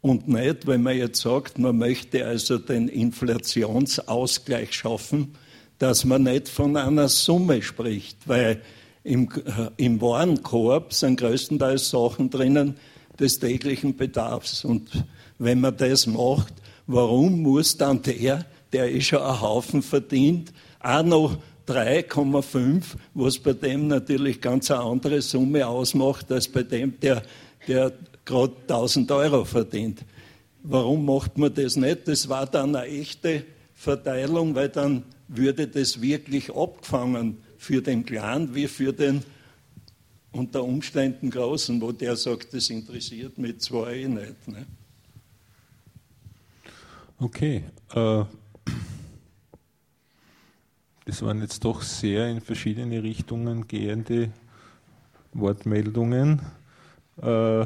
[0.00, 5.34] und nicht, wenn man jetzt sagt, man möchte also den Inflationsausgleich schaffen,
[5.78, 8.62] dass man nicht von einer Summe spricht, weil
[9.04, 12.76] im, äh, im Warenkorb sind größtenteils Sachen drinnen
[13.18, 14.64] des täglichen Bedarfs.
[14.64, 15.04] Und
[15.38, 16.54] wenn man das macht,
[16.86, 21.38] warum muss dann der, der eh schon einen Haufen verdient, auch noch
[21.68, 27.22] 3,5, was bei dem natürlich ganz eine andere Summe ausmacht, als bei dem, der,
[27.66, 27.92] der
[28.24, 30.04] gerade 1000 Euro verdient.
[30.62, 32.08] Warum macht man das nicht?
[32.08, 38.54] Das war dann eine echte Verteilung, weil dann würde das wirklich abgefangen für den Clan
[38.54, 39.22] wie für den
[40.32, 44.48] unter Umständen Großen, wo der sagt, das interessiert mich zwar eh nicht.
[44.48, 44.66] Ne?
[47.18, 47.64] Okay.
[47.94, 48.24] Äh
[51.08, 54.30] das waren jetzt doch sehr in verschiedene Richtungen gehende
[55.32, 56.42] Wortmeldungen.
[57.22, 57.62] Äh,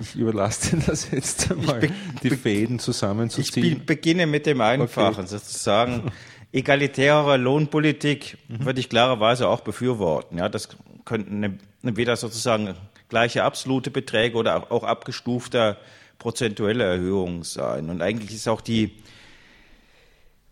[0.00, 1.90] ich überlasse dir das jetzt einmal,
[2.22, 3.66] die Fäden zusammenzuziehen.
[3.66, 5.26] Ich beginne mit dem Einfachen, okay.
[5.26, 6.10] sozusagen.
[6.52, 8.64] Egalitärere Lohnpolitik mhm.
[8.64, 10.38] würde ich klarerweise auch befürworten.
[10.38, 10.70] Ja, das
[11.04, 12.74] könnten entweder sozusagen
[13.10, 15.76] gleiche absolute Beträge oder auch abgestufter
[16.18, 17.90] prozentuelle Erhöhungen sein.
[17.90, 18.92] Und eigentlich ist auch die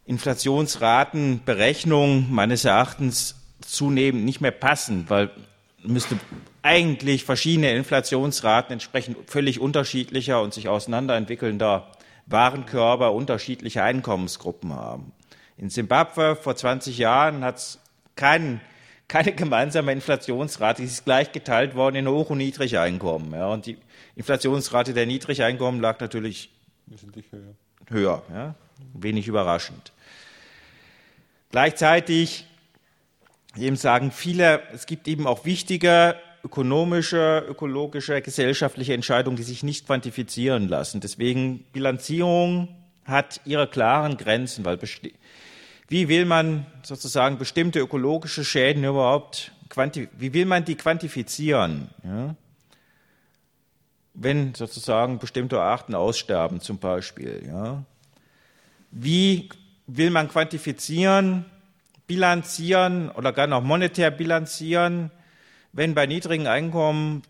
[0.07, 5.31] Inflationsratenberechnung meines Erachtens zunehmend nicht mehr passend, weil
[5.83, 6.19] müsste
[6.63, 11.93] eigentlich verschiedene Inflationsraten entsprechend völlig unterschiedlicher und sich auseinanderentwickelnder
[12.27, 15.13] Warenkörper unterschiedliche Einkommensgruppen haben.
[15.57, 17.79] In Simbabwe vor 20 Jahren hat es
[18.17, 18.61] keinen
[19.09, 20.83] keine gemeinsame Inflationsrate.
[20.83, 23.33] Sie ist gleich geteilt worden in Hoch- und Niedrigeinkommen.
[23.33, 23.49] Ja.
[23.49, 23.79] Und die
[24.17, 26.51] Inflationsrate der Niedrigeinkommen lag natürlich
[27.31, 27.55] höher.
[27.91, 28.55] höher ja.
[28.95, 29.93] Wenig überraschend.
[31.55, 32.47] Gleichzeitig
[33.57, 39.87] eben sagen viele, es gibt eben auch wichtige ökonomische, ökologische, gesellschaftliche Entscheidungen, die sich nicht
[39.87, 41.01] quantifizieren lassen.
[41.01, 42.75] Deswegen Bilanzierung
[43.05, 44.81] hat ihre klaren Grenzen, weil
[45.87, 49.53] wie will man sozusagen bestimmte ökologische Schäden überhaupt,
[50.19, 51.89] wie will man die quantifizieren?
[52.03, 52.35] Ja?
[54.13, 57.45] Wenn sozusagen bestimmte Arten aussterben zum Beispiel.
[57.47, 57.85] Ja?
[58.91, 59.51] Wie
[59.87, 61.45] will man quantifizieren,
[62.07, 65.11] bilanzieren oder gar noch monetär bilanzieren,
[65.73, 67.23] wenn bei niedrigen Einkommen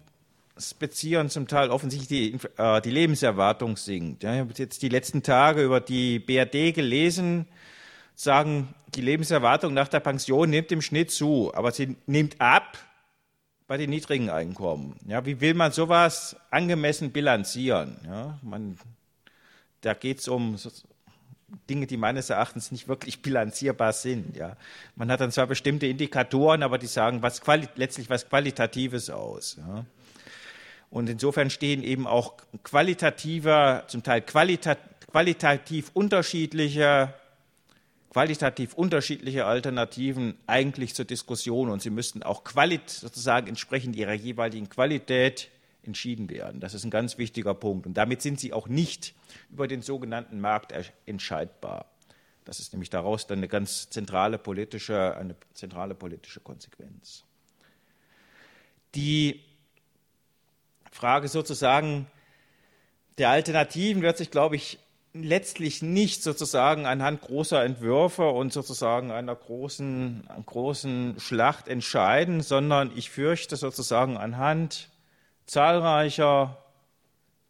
[0.78, 4.22] Beziehern zum Teil offensichtlich die, äh, die Lebenserwartung sinkt.
[4.22, 7.46] Ja, ich habe jetzt die letzten Tage über die BRD gelesen,
[8.14, 12.78] sagen, die Lebenserwartung nach der Pension nimmt im Schnitt zu, aber sie nimmt ab
[13.66, 14.96] bei den niedrigen Einkommen.
[15.08, 17.96] Ja, wie will man sowas angemessen bilanzieren?
[18.06, 18.78] Ja, man,
[19.80, 20.56] da geht es um
[21.68, 24.36] Dinge, die meines Erachtens nicht wirklich bilanzierbar sind.
[24.36, 24.56] Ja.
[24.96, 27.40] Man hat dann zwar bestimmte Indikatoren, aber die sagen was
[27.76, 29.56] letztlich was Qualitatives aus.
[29.58, 29.84] Ja.
[30.90, 34.76] Und insofern stehen eben auch qualitative, zum Teil qualita
[35.10, 37.14] qualitativ unterschiedliche
[38.14, 42.44] qualitativ unterschiedliche Alternativen eigentlich zur Diskussion und sie müssten auch
[42.86, 45.50] sozusagen entsprechend ihrer jeweiligen Qualität
[45.86, 46.60] entschieden werden.
[46.60, 47.86] Das ist ein ganz wichtiger Punkt.
[47.86, 49.14] Und damit sind sie auch nicht
[49.50, 50.72] über den sogenannten Markt
[51.06, 51.86] entscheidbar.
[52.44, 57.24] Das ist nämlich daraus dann eine ganz zentrale politische, eine zentrale politische Konsequenz.
[58.94, 59.42] Die
[60.90, 62.06] Frage sozusagen
[63.18, 64.78] der Alternativen wird sich, glaube ich,
[65.12, 73.10] letztlich nicht sozusagen anhand großer Entwürfe und sozusagen einer großen, großen Schlacht entscheiden, sondern ich
[73.10, 74.90] fürchte sozusagen anhand
[75.46, 76.58] zahlreicher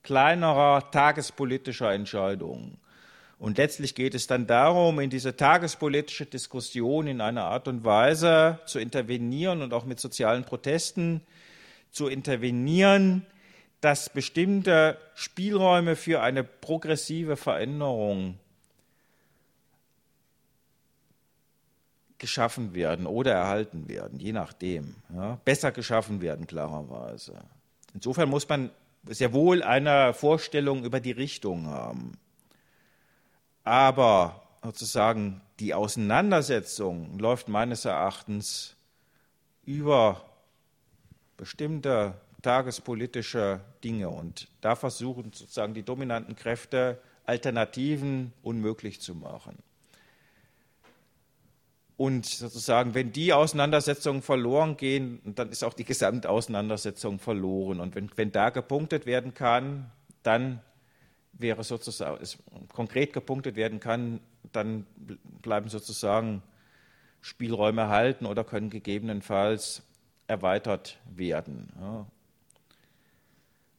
[0.02, 2.78] kleinerer tagespolitischer Entscheidungen.
[3.38, 8.60] Und letztlich geht es dann darum, in diese tagespolitische Diskussion in einer Art und Weise
[8.66, 11.20] zu intervenieren und auch mit sozialen Protesten
[11.90, 13.26] zu intervenieren,
[13.80, 18.38] dass bestimmte Spielräume für eine progressive Veränderung
[22.18, 24.94] geschaffen werden oder erhalten werden, je nachdem.
[25.14, 27.42] Ja, besser geschaffen werden, klarerweise.
[27.94, 28.70] Insofern muss man
[29.06, 32.18] sehr wohl eine Vorstellung über die Richtung haben.
[33.62, 38.76] Aber sozusagen die Auseinandersetzung läuft meines Erachtens
[39.64, 40.22] über
[41.36, 44.10] bestimmte tagespolitische Dinge.
[44.10, 49.56] Und da versuchen sozusagen die dominanten Kräfte Alternativen unmöglich zu machen.
[51.96, 57.78] Und sozusagen, wenn die Auseinandersetzungen verloren gehen, dann ist auch die Gesamtauseinandersetzung verloren.
[57.78, 59.90] Und wenn, wenn da gepunktet werden kann,
[60.24, 60.60] dann
[61.32, 62.38] wäre sozusagen, es
[62.72, 64.20] konkret gepunktet werden kann,
[64.52, 64.86] dann
[65.42, 66.42] bleiben sozusagen
[67.20, 69.82] Spielräume halten oder können gegebenenfalls
[70.26, 71.72] erweitert werden.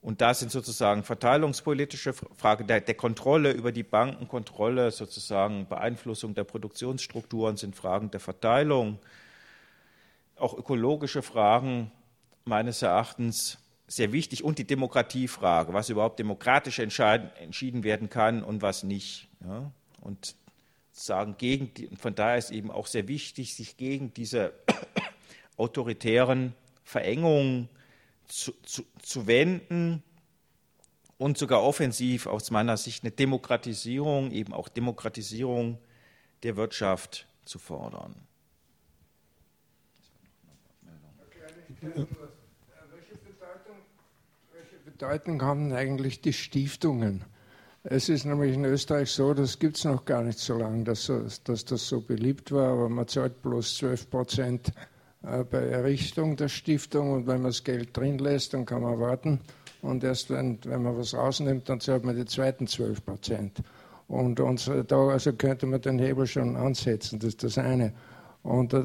[0.06, 6.44] Und da sind sozusagen verteilungspolitische Fragen der, der, Kontrolle über die Bankenkontrolle, sozusagen Beeinflussung der
[6.44, 8.99] Produktionsstrukturen sind Fragen der Verteilung.
[10.36, 11.91] Auch ökologische Fragen
[12.44, 13.57] meines Erachtens
[13.88, 19.27] sehr wichtig und die Demokratiefrage, was überhaupt demokratisch entschieden werden kann und was nicht.
[19.44, 19.72] Ja?
[20.02, 20.36] Und
[20.91, 24.53] sagen gegen die, von daher ist eben auch sehr wichtig, sich gegen diese
[25.57, 26.53] autoritären
[26.84, 27.69] Verengungen
[28.27, 30.03] zu, zu, zu wenden
[31.18, 35.77] und sogar offensiv aus meiner Sicht eine Demokratisierung, eben auch Demokratisierung
[36.43, 38.15] der Wirtschaft zu fordern.
[41.81, 41.95] Welche
[43.23, 43.77] Bedeutung,
[44.53, 47.23] welche Bedeutung haben eigentlich die Stiftungen?
[47.88, 51.11] Es ist nämlich in Österreich so, das gibt es noch gar nicht so lange, dass,
[51.43, 54.73] dass, das so beliebt war, aber man zahlt bloß 12 Prozent
[55.49, 59.39] bei Errichtung der Stiftung und wenn man das Geld drin lässt, dann kann man warten
[59.81, 63.61] und erst wenn, wenn man was rausnimmt, dann zahlt man die zweiten 12 Prozent.
[64.07, 67.93] Und, und da also könnte man den Hebel schon ansetzen, das ist das eine.
[68.43, 68.84] Und, äh,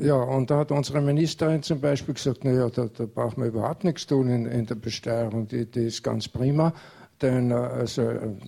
[0.00, 3.84] ja, und da hat unsere Ministerin zum Beispiel gesagt, naja, da, da braucht man überhaupt
[3.84, 6.72] nichts tun in, in der Besteuerung, die, die ist ganz prima.
[7.22, 8.40] Denn äh, also, ein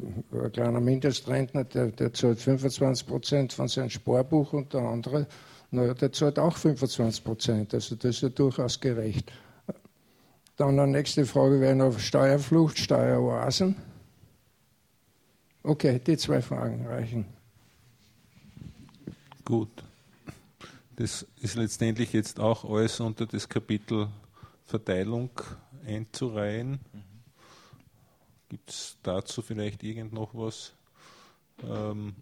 [0.53, 5.29] kleiner Mindestrentner, der, der zahlt 25 Prozent von seinem Sparbuch und der andere
[5.71, 9.31] Naja, der zahlt auch 25 Prozent, also das ist ja durchaus gerecht.
[10.57, 13.77] Dann eine nächste Frage wäre noch Steuerflucht, Steueroasen.
[15.63, 17.27] Okay, die zwei Fragen reichen.
[19.45, 19.69] Gut.
[20.97, 24.09] Das ist letztendlich jetzt auch alles unter das Kapitel
[24.65, 25.31] Verteilung
[25.87, 26.81] einzureihen.
[28.49, 30.73] Gibt es dazu vielleicht irgend noch was?
[31.63, 32.17] Ähm,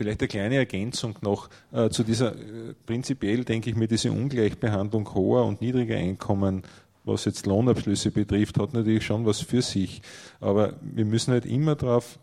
[0.00, 5.12] vielleicht eine kleine Ergänzung noch äh, zu dieser, äh, prinzipiell denke ich mir, diese Ungleichbehandlung
[5.12, 6.62] hoher und niedriger Einkommen,
[7.04, 10.00] was jetzt Lohnabschlüsse betrifft, hat natürlich schon was für sich.
[10.40, 12.18] Aber wir müssen halt immer darauf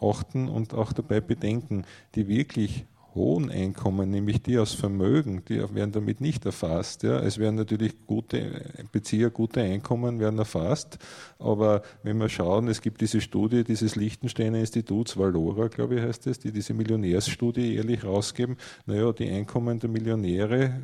[0.00, 2.86] achten und auch dabei bedenken, die wirklich
[3.16, 7.02] hohen Einkommen, nämlich die aus Vermögen, die werden damit nicht erfasst.
[7.02, 7.18] Ja.
[7.18, 8.62] Es werden natürlich gute
[8.92, 10.98] Bezieher, gute Einkommen werden erfasst,
[11.38, 16.26] aber wenn wir schauen, es gibt diese Studie dieses Liechtensteiner Instituts, Valora, glaube ich, heißt
[16.28, 18.56] es, die diese Millionärsstudie jährlich rausgeben.
[18.86, 20.80] Naja, die Einkommen der Millionäre,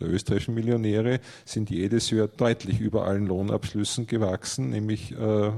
[0.00, 5.52] der österreichischen Millionäre sind jedes Jahr deutlich über allen Lohnabschlüssen gewachsen, nämlich äh,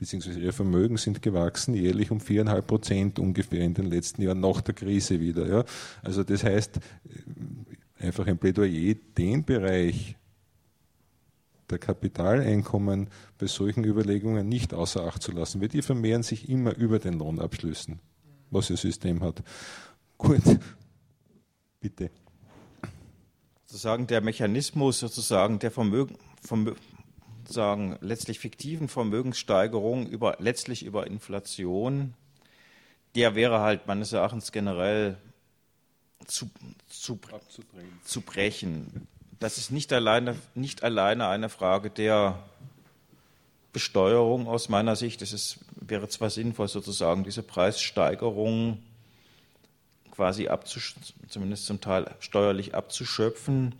[0.00, 4.62] beziehungsweise ihr Vermögen sind gewachsen, jährlich um viereinhalb Prozent ungefähr in den letzten Jahren nach
[4.62, 5.46] der Krise wieder.
[5.46, 5.64] Ja.
[6.02, 10.16] Also das heißt, äh, einfach ein Plädoyer, den Bereich
[11.68, 13.08] der Kapitaleinkommen
[13.38, 17.18] bei solchen Überlegungen nicht außer Acht zu lassen, weil die vermehren sich immer über den
[17.18, 18.00] Lohnabschlüssen,
[18.50, 19.42] was ihr System hat.
[20.16, 20.42] Gut,
[21.78, 22.10] bitte.
[23.66, 26.78] Sozusagen der Mechanismus sozusagen der Vermögen, Vermögen
[27.52, 32.14] sagen, letztlich fiktiven Vermögenssteigerung über, letztlich über Inflation,
[33.14, 35.16] der wäre halt meines Erachtens generell
[36.26, 36.50] zu,
[36.88, 37.18] zu,
[38.04, 39.08] zu brechen.
[39.38, 42.42] Das ist nicht alleine, nicht alleine eine Frage der
[43.72, 45.22] Besteuerung aus meiner Sicht.
[45.22, 48.82] Es ist, wäre zwar sinnvoll, sozusagen diese Preissteigerung
[50.10, 50.48] quasi
[51.28, 53.74] zumindest zum Teil steuerlich abzuschöpfen.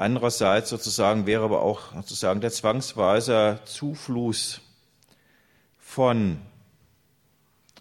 [0.00, 4.62] Andererseits sozusagen wäre aber auch sozusagen der zwangsweise Zufluss
[5.78, 6.38] von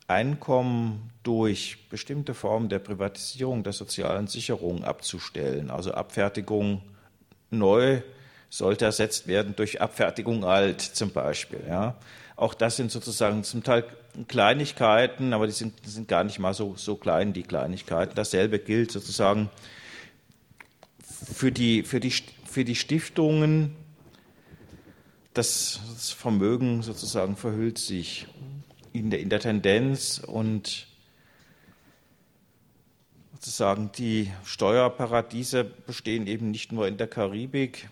[0.10, 5.72] Einkommen durch bestimmte Formen der Privatisierung der sozialen Sicherung abzustellen.
[5.72, 6.82] Also Abfertigung
[7.52, 8.02] neu
[8.50, 11.64] sollte ersetzt werden durch Abfertigung alt zum Beispiel.
[11.70, 11.96] Ja.
[12.36, 13.86] Auch das sind sozusagen zum Teil
[14.28, 18.12] Kleinigkeiten, aber die sind, sind gar nicht mal so, so klein, die Kleinigkeiten.
[18.16, 19.50] Dasselbe gilt sozusagen
[21.26, 22.12] für die, für die,
[22.46, 23.76] für die Stiftungen,
[25.34, 28.28] das, das Vermögen sozusagen verhüllt sich
[28.94, 30.88] in der, in der Tendenz und
[33.34, 37.90] sozusagen die Steuerparadiese bestehen eben nicht nur in der Karibik,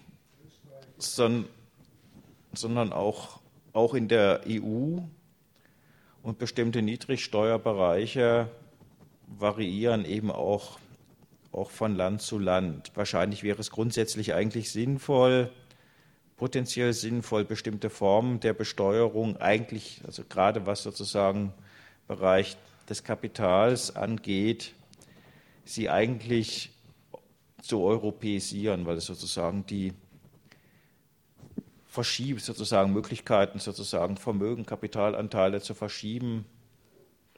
[0.98, 1.50] sondern,
[2.54, 3.40] sondern auch,
[3.74, 5.00] auch in der EU
[6.24, 8.50] und bestimmte Niedrigsteuerbereiche
[9.28, 10.80] variieren eben auch
[11.52, 12.92] auch von Land zu Land.
[12.96, 15.52] Wahrscheinlich wäre es grundsätzlich eigentlich sinnvoll,
[16.36, 21.54] potenziell sinnvoll, bestimmte Formen der Besteuerung eigentlich, also gerade was sozusagen
[22.08, 22.58] Bereich
[22.90, 24.74] des Kapitals angeht,
[25.66, 26.72] sie eigentlich
[27.62, 29.94] zu europäisieren, weil es sozusagen die
[31.88, 36.46] verschiebt sozusagen Möglichkeiten sozusagen Vermögen, Kapitalanteile zu verschieben,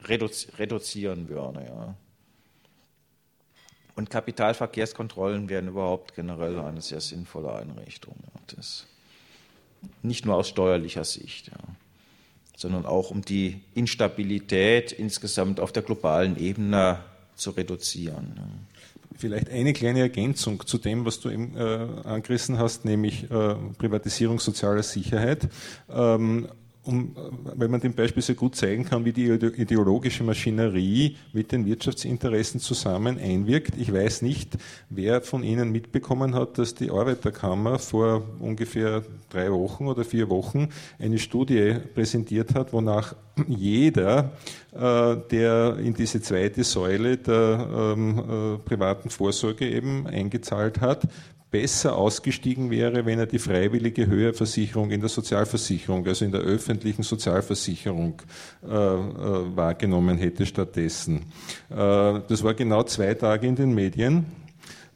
[0.06, 1.64] reduzieren würde.
[1.64, 1.94] Ja.
[4.00, 8.14] Und Kapitalverkehrskontrollen wären überhaupt generell eine sehr sinnvolle Einrichtung.
[8.22, 8.40] Ja.
[8.56, 8.86] Das,
[10.02, 11.58] nicht nur aus steuerlicher Sicht, ja,
[12.56, 17.00] sondern auch um die Instabilität insgesamt auf der globalen Ebene
[17.34, 18.32] zu reduzieren.
[18.36, 18.42] Ja.
[19.18, 21.60] Vielleicht eine kleine Ergänzung zu dem, was du eben äh,
[22.04, 25.46] angerissen hast, nämlich äh, Privatisierung sozialer Sicherheit.
[25.90, 26.48] Ähm,
[26.84, 27.14] um,
[27.56, 32.58] weil man dem Beispiel sehr gut zeigen kann, wie die ideologische Maschinerie mit den Wirtschaftsinteressen
[32.58, 33.74] zusammen einwirkt.
[33.76, 34.56] Ich weiß nicht,
[34.88, 40.68] wer von Ihnen mitbekommen hat, dass die Arbeiterkammer vor ungefähr drei Wochen oder vier Wochen
[40.98, 43.14] eine Studie präsentiert hat, wonach
[43.46, 44.32] jeder,
[44.72, 51.06] äh, der in diese zweite Säule der ähm, äh, privaten Vorsorge eben eingezahlt hat,
[51.50, 57.02] besser ausgestiegen wäre, wenn er die freiwillige Höherversicherung in der Sozialversicherung, also in der öffentlichen
[57.02, 58.22] Sozialversicherung
[58.62, 61.26] äh, äh, wahrgenommen hätte stattdessen.
[61.68, 64.26] Äh, das war genau zwei Tage in den Medien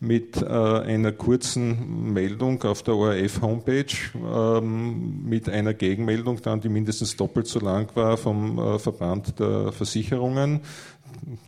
[0.01, 7.17] mit äh, einer kurzen Meldung auf der ORF-Homepage, ähm, mit einer Gegenmeldung dann, die mindestens
[7.17, 10.61] doppelt so lang war vom äh, Verband der Versicherungen,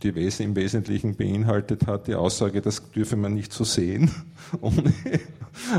[0.03, 4.11] die im Wesentlichen beinhaltet hat, die Aussage, das dürfe man nicht so sehen,
[4.61, 4.93] ohne,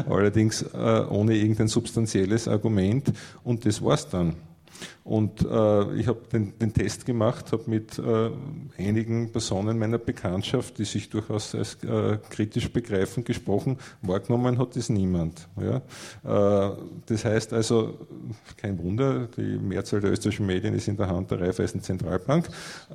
[0.09, 3.13] allerdings äh, ohne irgendein substanzielles Argument.
[3.45, 4.37] Und das war's dann.
[5.09, 8.31] Und äh, ich habe den, den, Test gemacht, habe mit äh,
[8.77, 13.79] einigen Personen meiner Bekanntschaft, die sich durchaus als äh, kritisch begreifen, gesprochen.
[14.03, 15.49] Wahrgenommen hat das niemand.
[15.57, 15.77] Ja?
[16.69, 16.77] Äh,
[17.07, 18.07] das heißt also,
[18.59, 22.47] kein Wunder, die Mehrzahl der österreichischen Medien ist in der Hand der Raiffeisen Zentralbank.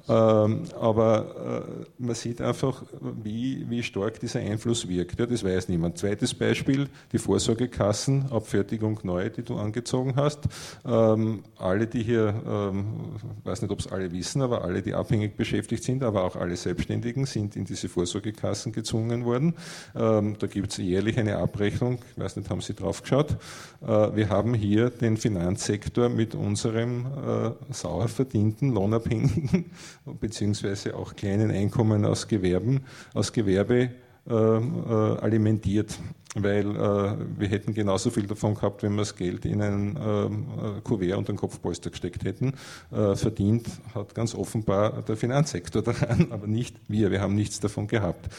[0.07, 2.84] Ähm, aber äh, man sieht einfach,
[3.23, 5.19] wie, wie stark dieser Einfluss wirkt.
[5.19, 5.98] Ja, das weiß niemand.
[5.98, 10.41] Zweites Beispiel, die Vorsorgekassen, Abfertigung neu, die du angezogen hast.
[10.85, 15.36] Ähm, alle, die hier, ähm, weiß nicht, ob es alle wissen, aber alle, die abhängig
[15.36, 19.56] beschäftigt sind, aber auch alle Selbstständigen sind in diese Vorsorgekassen gezwungen worden.
[19.96, 23.38] Ähm, da gibt es jährlich eine Abrechnung, ich weiß nicht, haben Sie drauf geschaut.
[23.82, 29.66] Äh, wir haben hier den Finanzsektor mit unserem äh, sauer verdienten, lohnabhängigen
[30.20, 32.82] beziehungsweise auch kleinen Einkommen aus Gewerben,
[33.14, 33.90] aus Gewerbe
[34.26, 36.00] äh, äh, alimentiert
[36.35, 40.81] weil äh, wir hätten genauso viel davon gehabt, wenn wir das Geld in ein äh,
[40.84, 42.53] Kuvert und ein Kopfpolster gesteckt hätten.
[42.91, 47.11] Äh, verdient hat ganz offenbar der Finanzsektor daran, aber nicht wir.
[47.11, 48.30] Wir haben nichts davon gehabt.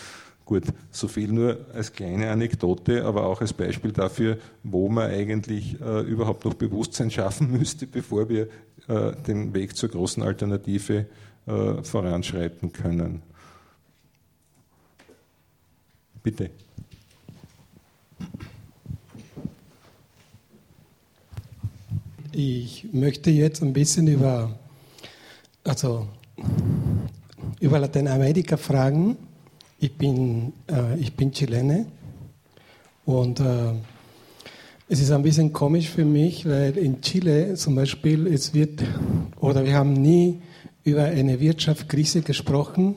[0.45, 5.81] Gut, so viel nur als kleine Anekdote, aber auch als Beispiel dafür, wo man eigentlich
[5.81, 8.49] äh, überhaupt noch Bewusstsein schaffen müsste, bevor wir
[8.89, 11.07] äh, den Weg zur großen Alternative
[11.47, 13.23] äh, voranschreiten können.
[16.23, 16.51] Bitte.
[22.37, 24.59] Ich möchte jetzt ein bisschen über,
[25.63, 26.09] also
[27.61, 29.17] über Lateinamerika fragen.
[29.79, 31.87] Ich bin, äh, ich bin Chilene
[33.05, 33.75] und äh,
[34.89, 38.83] es ist ein bisschen komisch für mich, weil in Chile zum Beispiel es wird,
[39.39, 40.41] oder wir haben nie
[40.83, 42.97] über eine Wirtschaftskrise gesprochen,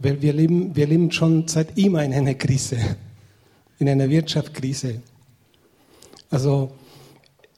[0.00, 2.78] weil wir leben, wir leben schon seit immer in einer Krise,
[3.78, 5.00] in einer Wirtschaftskrise.
[6.28, 6.72] Also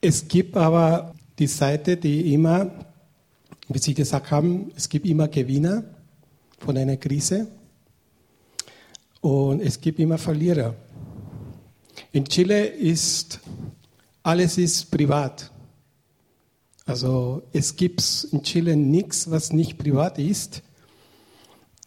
[0.05, 2.69] es gibt aber die Seite, die immer,
[3.67, 5.83] wie Sie gesagt haben, es gibt immer Gewinner
[6.59, 7.47] von einer Krise
[9.21, 10.75] und es gibt immer Verlierer.
[12.11, 13.39] In Chile ist
[14.21, 15.51] alles ist privat.
[16.85, 20.61] Also es gibt in Chile nichts, was nicht privat ist.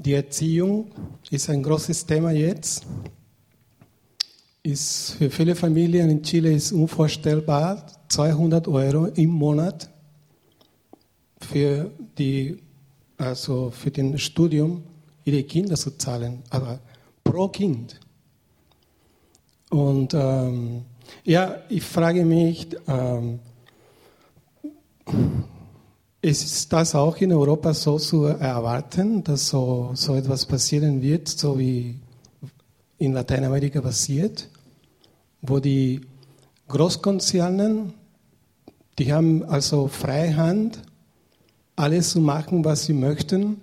[0.01, 0.91] Die Erziehung
[1.31, 2.85] ist ein großes Thema jetzt.
[4.63, 9.91] Ist für viele Familien in Chile ist unvorstellbar, 200 Euro im Monat
[11.41, 12.59] für die
[13.19, 14.85] also für den Studium
[15.25, 16.79] ihre Kinder zu zahlen, aber
[17.25, 17.99] pro Kind.
[19.71, 20.85] Und ähm,
[21.25, 23.41] ja, ich frage mich, ähm,
[26.23, 31.59] ist das auch in Europa so zu erwarten, dass so, so etwas passieren wird, so
[31.59, 31.99] wie
[32.99, 34.49] in Lateinamerika passiert,
[35.41, 36.01] wo die
[36.69, 37.93] Großkonzerne,
[38.99, 40.83] die haben also freie Hand,
[41.77, 43.61] alles zu machen, was sie möchten.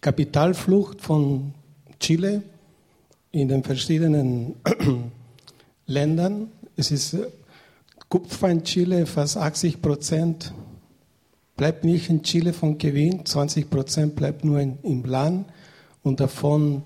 [0.00, 1.52] Kapitalflucht von
[1.98, 2.42] Chile
[3.32, 4.54] in den verschiedenen
[5.86, 6.48] Ländern.
[6.76, 7.16] Es ist
[8.08, 10.52] Kupfer in Chile fast 80 Prozent
[11.56, 15.46] bleibt nicht in Chile von Gewinn, 20 Prozent bleibt nur in, im Land
[16.02, 16.82] und davon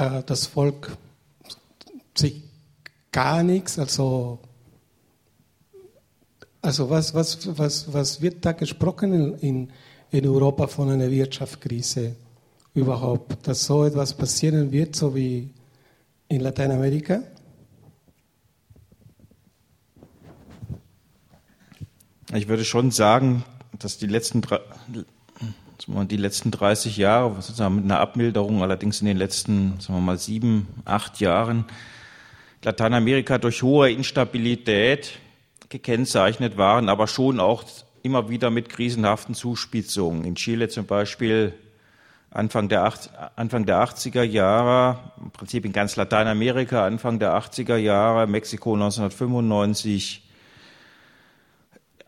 [0.00, 0.96] äh, das Volk
[2.14, 2.42] sich
[3.12, 4.40] gar nichts, also
[6.62, 9.70] also was, was, was, was wird da gesprochen in,
[10.10, 12.16] in Europa von einer Wirtschaftskrise
[12.74, 15.50] überhaupt, dass so etwas passieren wird, so wie
[16.28, 17.22] in Lateinamerika?
[22.34, 23.44] Ich würde schon sagen,
[23.78, 24.42] dass die letzten,
[25.86, 30.18] die letzten 30 Jahre, sozusagen mit einer Abmilderung, allerdings in den letzten, sagen wir mal,
[30.18, 31.64] sieben, acht Jahren,
[32.62, 35.18] Lateinamerika durch hohe Instabilität
[35.70, 37.64] gekennzeichnet waren, aber schon auch
[38.02, 40.24] immer wieder mit krisenhaften Zuspitzungen.
[40.24, 41.54] In Chile zum Beispiel
[42.30, 42.92] Anfang der,
[43.36, 50.29] Anfang der 80er Jahre, im Prinzip in ganz Lateinamerika Anfang der 80er Jahre, Mexiko 1995,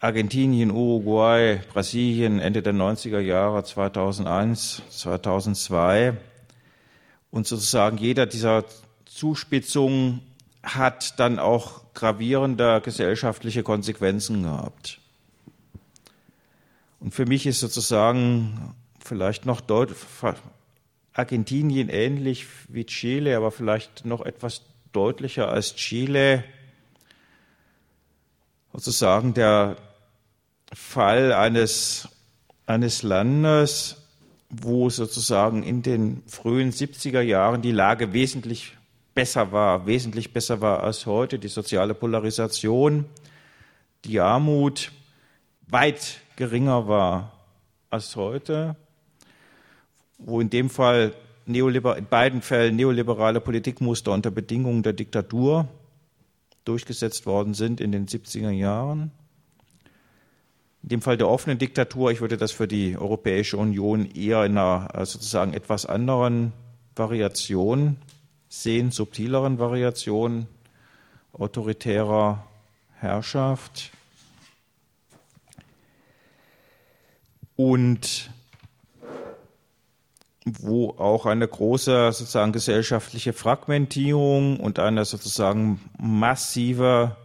[0.02, 6.16] Argentinien, Uruguay, Brasilien Ende der 90er Jahre, 2001, 2002.
[7.30, 8.64] Und sozusagen jeder dieser
[9.04, 10.20] Zuspitzungen
[10.60, 14.98] hat dann auch gravierende gesellschaftliche Konsequenzen gehabt.
[16.98, 19.98] Und für mich ist sozusagen vielleicht noch deutlich,
[21.12, 26.42] Argentinien ähnlich wie Chile, aber vielleicht noch etwas deutlicher als Chile,
[28.72, 29.76] sozusagen der
[30.73, 32.09] Fall eines,
[32.66, 34.03] eines Landes,
[34.49, 38.77] wo sozusagen in den frühen 70er Jahren die Lage wesentlich
[39.15, 43.07] besser war, wesentlich besser war als heute, die soziale Polarisation,
[44.05, 44.93] die Armut,
[45.69, 47.32] weit geringer war
[47.90, 48.77] als heute,
[50.19, 51.12] wo in dem Fall
[51.47, 55.66] in beiden Fällen neoliberale Politikmuster unter Bedingungen der Diktatur
[56.65, 59.11] durchgesetzt worden sind in den 70er Jahren.
[60.82, 64.59] In dem Fall der offenen Diktatur, ich würde das für die Europäische Union eher in
[64.59, 66.52] einer äh, sozusagen etwas anderen
[66.96, 67.96] Variation
[68.48, 70.46] sehen, subtileren Variation
[71.32, 72.44] autoritärer
[72.98, 73.90] Herrschaft.
[77.54, 78.30] Und
[80.44, 87.16] wo auch eine große sozusagen gesellschaftliche Fragmentierung und eine sozusagen massive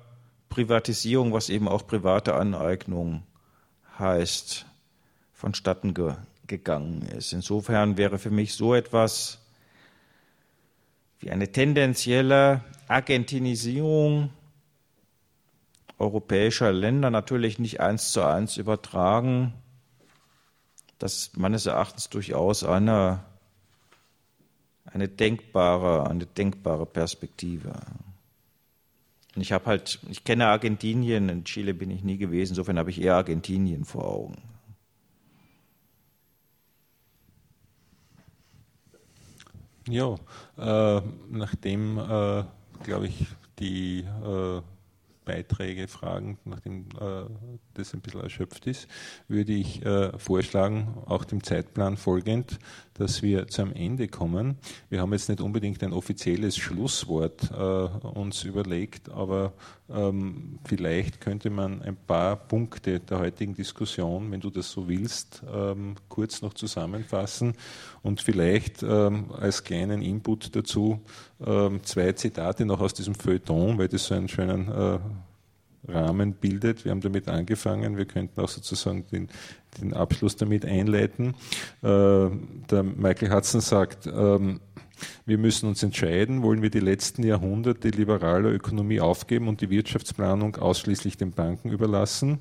[0.50, 3.24] Privatisierung, was eben auch private Aneignung
[4.00, 4.66] heißt,
[5.34, 6.16] vonstatten ge
[6.48, 7.34] gegangen ist.
[7.34, 9.40] Insofern wäre für mich so etwas
[11.20, 14.30] wie eine tendenzielle Argentinisierung
[16.00, 19.54] europäischer Länder natürlich nicht eins zu eins übertragen
[21.00, 23.24] das meines Erachtens durchaus eine,
[24.86, 27.74] eine, denkbare, eine denkbare Perspektive.
[29.38, 32.90] Und ich habe halt, ich kenne Argentinien, in Chile bin ich nie gewesen, insofern habe
[32.90, 34.42] ich eher Argentinien vor Augen.
[39.88, 40.16] Ja,
[40.58, 42.44] äh, nachdem, äh,
[42.84, 43.26] glaube ich,
[43.60, 44.62] die äh,
[45.28, 47.26] Beiträge, Fragen, nachdem äh,
[47.74, 48.88] das ein bisschen erschöpft ist,
[49.28, 52.60] würde ich äh, vorschlagen, auch dem Zeitplan folgend,
[52.94, 54.58] dass wir zu einem Ende kommen.
[54.90, 59.54] Wir haben jetzt nicht unbedingt ein offizielles Schlusswort äh, uns überlegt, aber
[59.90, 65.44] ähm, vielleicht könnte man ein paar Punkte der heutigen Diskussion, wenn du das so willst,
[65.54, 67.54] ähm, kurz noch zusammenfassen
[68.08, 71.02] und vielleicht ähm, als kleinen Input dazu
[71.46, 75.00] ähm, zwei Zitate noch aus diesem Feuilleton, weil das so einen schönen äh,
[75.92, 76.86] Rahmen bildet.
[76.86, 77.98] Wir haben damit angefangen.
[77.98, 79.30] Wir könnten auch sozusagen den,
[79.80, 81.36] den Abschluss damit einleiten.
[81.82, 82.30] Äh,
[82.72, 84.62] der Michael Hudson sagt, ähm,
[85.26, 90.56] wir müssen uns entscheiden, wollen wir die letzten Jahrhunderte liberaler Ökonomie aufgeben und die Wirtschaftsplanung
[90.56, 92.40] ausschließlich den Banken überlassen?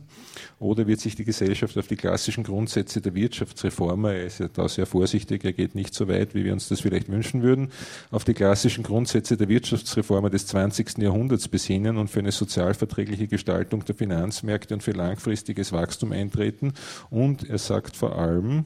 [0.59, 4.69] Oder wird sich die Gesellschaft auf die klassischen Grundsätze der Wirtschaftsreformer, er ist ja da
[4.69, 7.71] sehr vorsichtig, er geht nicht so weit, wie wir uns das vielleicht wünschen würden,
[8.11, 10.99] auf die klassischen Grundsätze der Wirtschaftsreformer des 20.
[10.99, 16.73] Jahrhunderts besinnen und für eine sozialverträgliche Gestaltung der Finanzmärkte und für langfristiges Wachstum eintreten?
[17.11, 18.65] Und er sagt vor allem,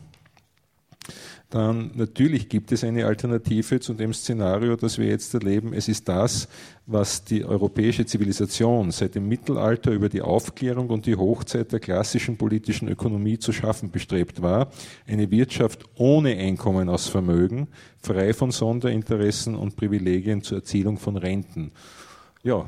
[1.51, 5.73] dann natürlich gibt es eine Alternative zu dem Szenario, das wir jetzt erleben.
[5.73, 6.49] Es ist das,
[6.87, 12.37] was die europäische Zivilisation seit dem Mittelalter über die Aufklärung und die Hochzeit der klassischen
[12.37, 14.71] politischen Ökonomie zu schaffen bestrebt war.
[15.09, 17.67] Eine Wirtschaft ohne Einkommen aus Vermögen,
[18.01, 21.73] frei von Sonderinteressen und Privilegien zur Erzielung von Renten.
[22.45, 22.61] Ja,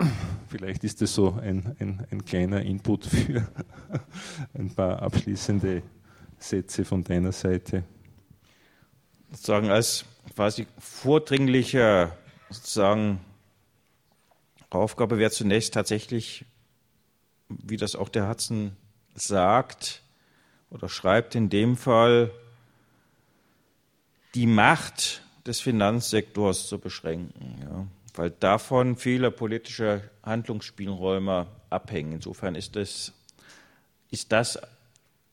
[0.00, 0.04] äh,
[0.48, 3.48] vielleicht ist das so ein, ein, ein kleiner Input für
[4.54, 5.82] ein paar abschließende
[6.38, 7.82] Sätze von deiner Seite
[9.34, 10.04] sozusagen als
[10.34, 12.12] quasi vordringliche
[12.50, 13.20] sozusagen
[14.70, 16.44] Aufgabe wäre zunächst tatsächlich,
[17.48, 18.76] wie das auch der Hudson
[19.14, 20.02] sagt
[20.70, 22.30] oder schreibt in dem Fall,
[24.34, 32.12] die Macht des Finanzsektors zu beschränken, ja, weil davon viele politische Handlungsspielräume abhängen.
[32.12, 33.12] Insofern ist das,
[34.10, 34.58] ist das,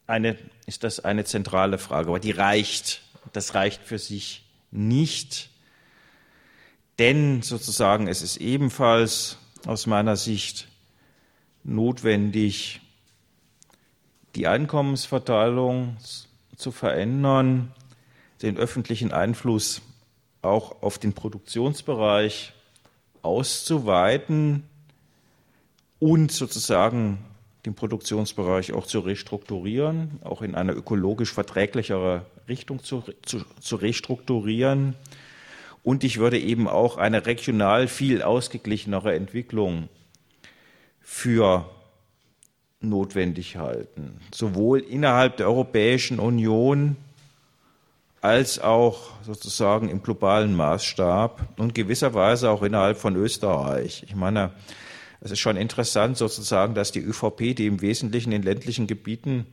[0.05, 0.37] eine,
[0.67, 3.01] ist das eine zentrale Frage, aber die reicht
[3.33, 5.49] das reicht für sich nicht,
[6.99, 10.67] denn sozusagen es ist ebenfalls aus meiner Sicht
[11.63, 12.81] notwendig,
[14.35, 15.97] die Einkommensverteilung
[16.55, 17.73] zu verändern,
[18.41, 19.81] den öffentlichen Einfluss
[20.41, 22.53] auch auf den Produktionsbereich
[23.21, 24.63] auszuweiten
[25.99, 27.19] und sozusagen
[27.65, 34.95] den Produktionsbereich auch zu restrukturieren, auch in eine ökologisch verträglichere Richtung zu, zu, zu restrukturieren.
[35.83, 39.89] Und ich würde eben auch eine regional viel ausgeglichenere Entwicklung
[41.01, 41.69] für
[42.79, 46.97] notwendig halten, sowohl innerhalb der Europäischen Union
[48.21, 54.03] als auch sozusagen im globalen Maßstab und gewisserweise auch innerhalb von Österreich.
[54.07, 54.51] Ich meine,
[55.21, 59.45] es ist schon interessant sozusagen, dass die ÖVP, die im Wesentlichen in ländlichen Gebieten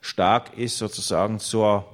[0.00, 1.86] stark ist, sozusagen zur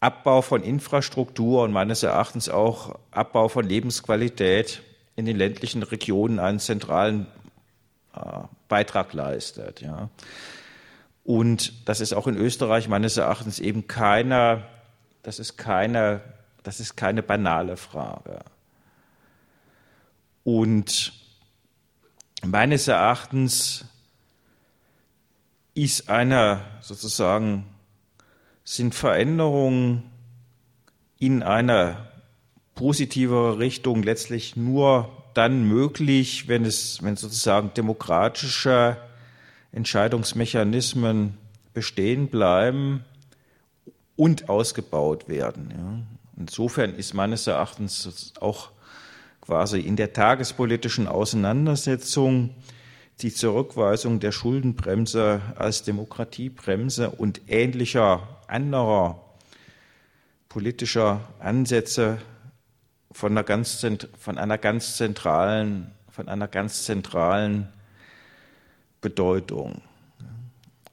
[0.00, 4.82] Abbau von Infrastruktur und meines Erachtens auch Abbau von Lebensqualität
[5.16, 7.26] in den ländlichen Regionen einen zentralen
[8.14, 8.20] äh,
[8.68, 9.80] Beitrag leistet.
[9.80, 10.10] Ja.
[11.24, 14.64] Und das ist auch in Österreich meines Erachtens eben keine,
[15.22, 16.20] das ist keine,
[16.64, 18.40] das ist keine banale Frage.
[20.44, 21.19] Und
[22.44, 23.84] meines Erachtens
[25.74, 27.66] ist eine sozusagen,
[28.64, 30.04] sind Veränderungen
[31.18, 32.08] in eine
[32.74, 38.96] positivere Richtung letztlich nur dann möglich, wenn es, wenn sozusagen demokratische
[39.72, 41.36] Entscheidungsmechanismen
[41.72, 43.04] bestehen bleiben
[44.16, 45.70] und ausgebaut werden.
[45.70, 46.20] Ja.
[46.36, 48.70] Insofern ist meines Erachtens auch
[49.40, 52.54] quasi in der tagespolitischen Auseinandersetzung
[53.20, 59.20] die Zurückweisung der Schuldenbremse als Demokratiebremse und ähnlicher anderer
[60.48, 62.18] politischer Ansätze
[63.12, 63.86] von einer ganz,
[64.18, 67.68] von einer ganz zentralen, von einer ganz zentralen
[69.00, 69.82] Bedeutung.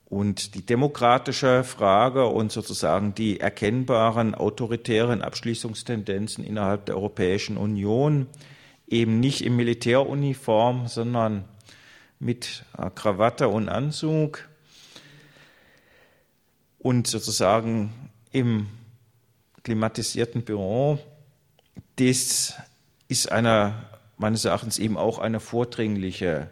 [0.09, 8.27] Und die demokratische Frage und sozusagen die erkennbaren autoritären Abschließungstendenzen innerhalb der Europäischen Union
[8.87, 11.43] eben nicht in Militäruniform, sondern
[12.19, 12.63] mit
[12.95, 14.47] Krawatte und Anzug
[16.79, 17.93] und sozusagen
[18.31, 18.67] im
[19.63, 20.99] klimatisierten Büro,
[21.97, 22.53] das
[23.09, 23.73] ist eine,
[24.17, 26.49] meines Erachtens eben auch eine vordringliche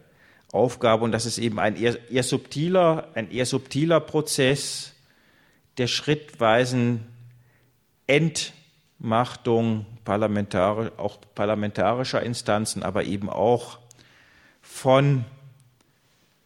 [0.56, 4.94] Aufgabe und das ist eben ein eher, eher subtiler, ein eher subtiler Prozess
[5.78, 7.06] der schrittweisen
[8.08, 13.80] Entmachtung parlamentari auch parlamentarischer Instanzen, aber eben auch
[14.62, 15.26] von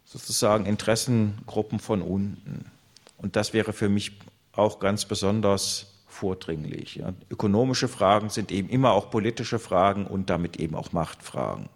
[0.05, 2.71] sozusagen Interessengruppen von unten.
[3.17, 4.13] Und das wäre für mich
[4.53, 6.95] auch ganz besonders vordringlich.
[6.95, 7.13] Ja.
[7.29, 11.69] Ökonomische Fragen sind eben immer auch politische Fragen und damit eben auch Machtfragen.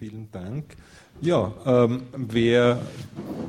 [0.00, 0.64] Vielen Dank.
[1.20, 2.80] Ja, ähm, wer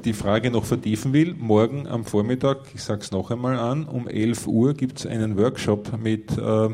[0.03, 4.06] die Frage noch vertiefen will, morgen am Vormittag, ich sage es noch einmal an, um
[4.10, 6.69] 11 Uhr gibt es einen Workshop mit, äh,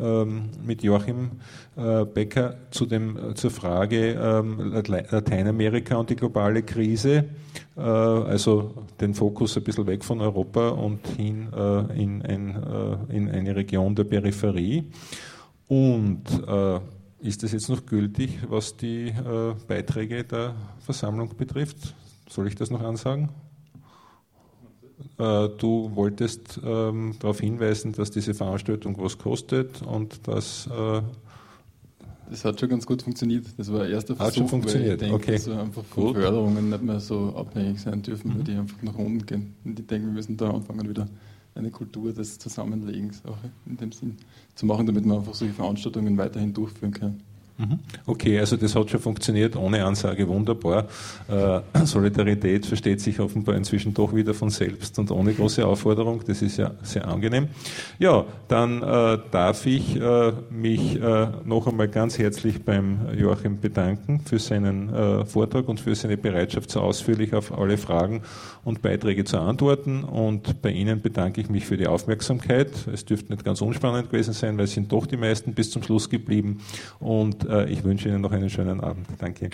[0.00, 1.32] ähm, mit Joachim
[1.76, 7.24] äh, Becker zu dem, äh, zur Frage ähm, Lateinamerika und die globale Krise,
[7.76, 13.16] äh, also den Fokus ein bisschen weg von Europa und hin äh, in, ein, äh,
[13.16, 14.84] in eine Region der Peripherie.
[15.66, 16.22] Und
[17.22, 21.94] ist das jetzt noch gültig, was die äh, Beiträge der Versammlung betrifft?
[22.28, 23.28] Soll ich das noch ansagen?
[25.18, 30.66] Äh, du wolltest ähm, darauf hinweisen, dass diese Veranstaltung was kostet und dass.
[30.66, 31.02] Äh,
[32.30, 33.46] das hat schon ganz gut funktioniert.
[33.56, 34.94] Das war erster Versuch, hat schon funktioniert.
[35.02, 35.32] ich denke, okay.
[35.32, 36.16] dass wir einfach von gut.
[36.16, 38.36] Förderungen nicht mehr so abhängig sein dürfen, mhm.
[38.36, 39.54] weil die einfach nach unten gehen.
[39.64, 41.08] Und ich denke, wir müssen da anfangen, wieder
[41.60, 44.16] eine Kultur des Zusammenlegens auch in dem Sinn
[44.54, 47.22] zu machen, damit man einfach solche Veranstaltungen weiterhin durchführen kann.
[47.60, 47.78] Mhm.
[48.06, 50.86] Okay, also das hat schon funktioniert, ohne Ansage wunderbar.
[51.28, 56.40] Äh, Solidarität versteht sich offenbar inzwischen doch wieder von selbst und ohne große Aufforderung, das
[56.40, 57.48] ist ja sehr angenehm.
[57.98, 64.20] Ja, dann äh, darf ich äh, mich äh, noch einmal ganz herzlich beim Joachim bedanken
[64.24, 68.22] für seinen äh, Vortrag und für seine Bereitschaft, so ausführlich auf alle Fragen
[68.64, 70.04] und Beiträge zu antworten.
[70.04, 72.70] Und bei Ihnen bedanke ich mich für die Aufmerksamkeit.
[72.90, 75.82] Es dürfte nicht ganz unspannend gewesen sein, weil es sind doch die meisten bis zum
[75.82, 76.60] Schluss geblieben.
[76.98, 79.06] Und äh, ich wünsche Ihnen noch einen schönen Abend.
[79.18, 79.50] Danke.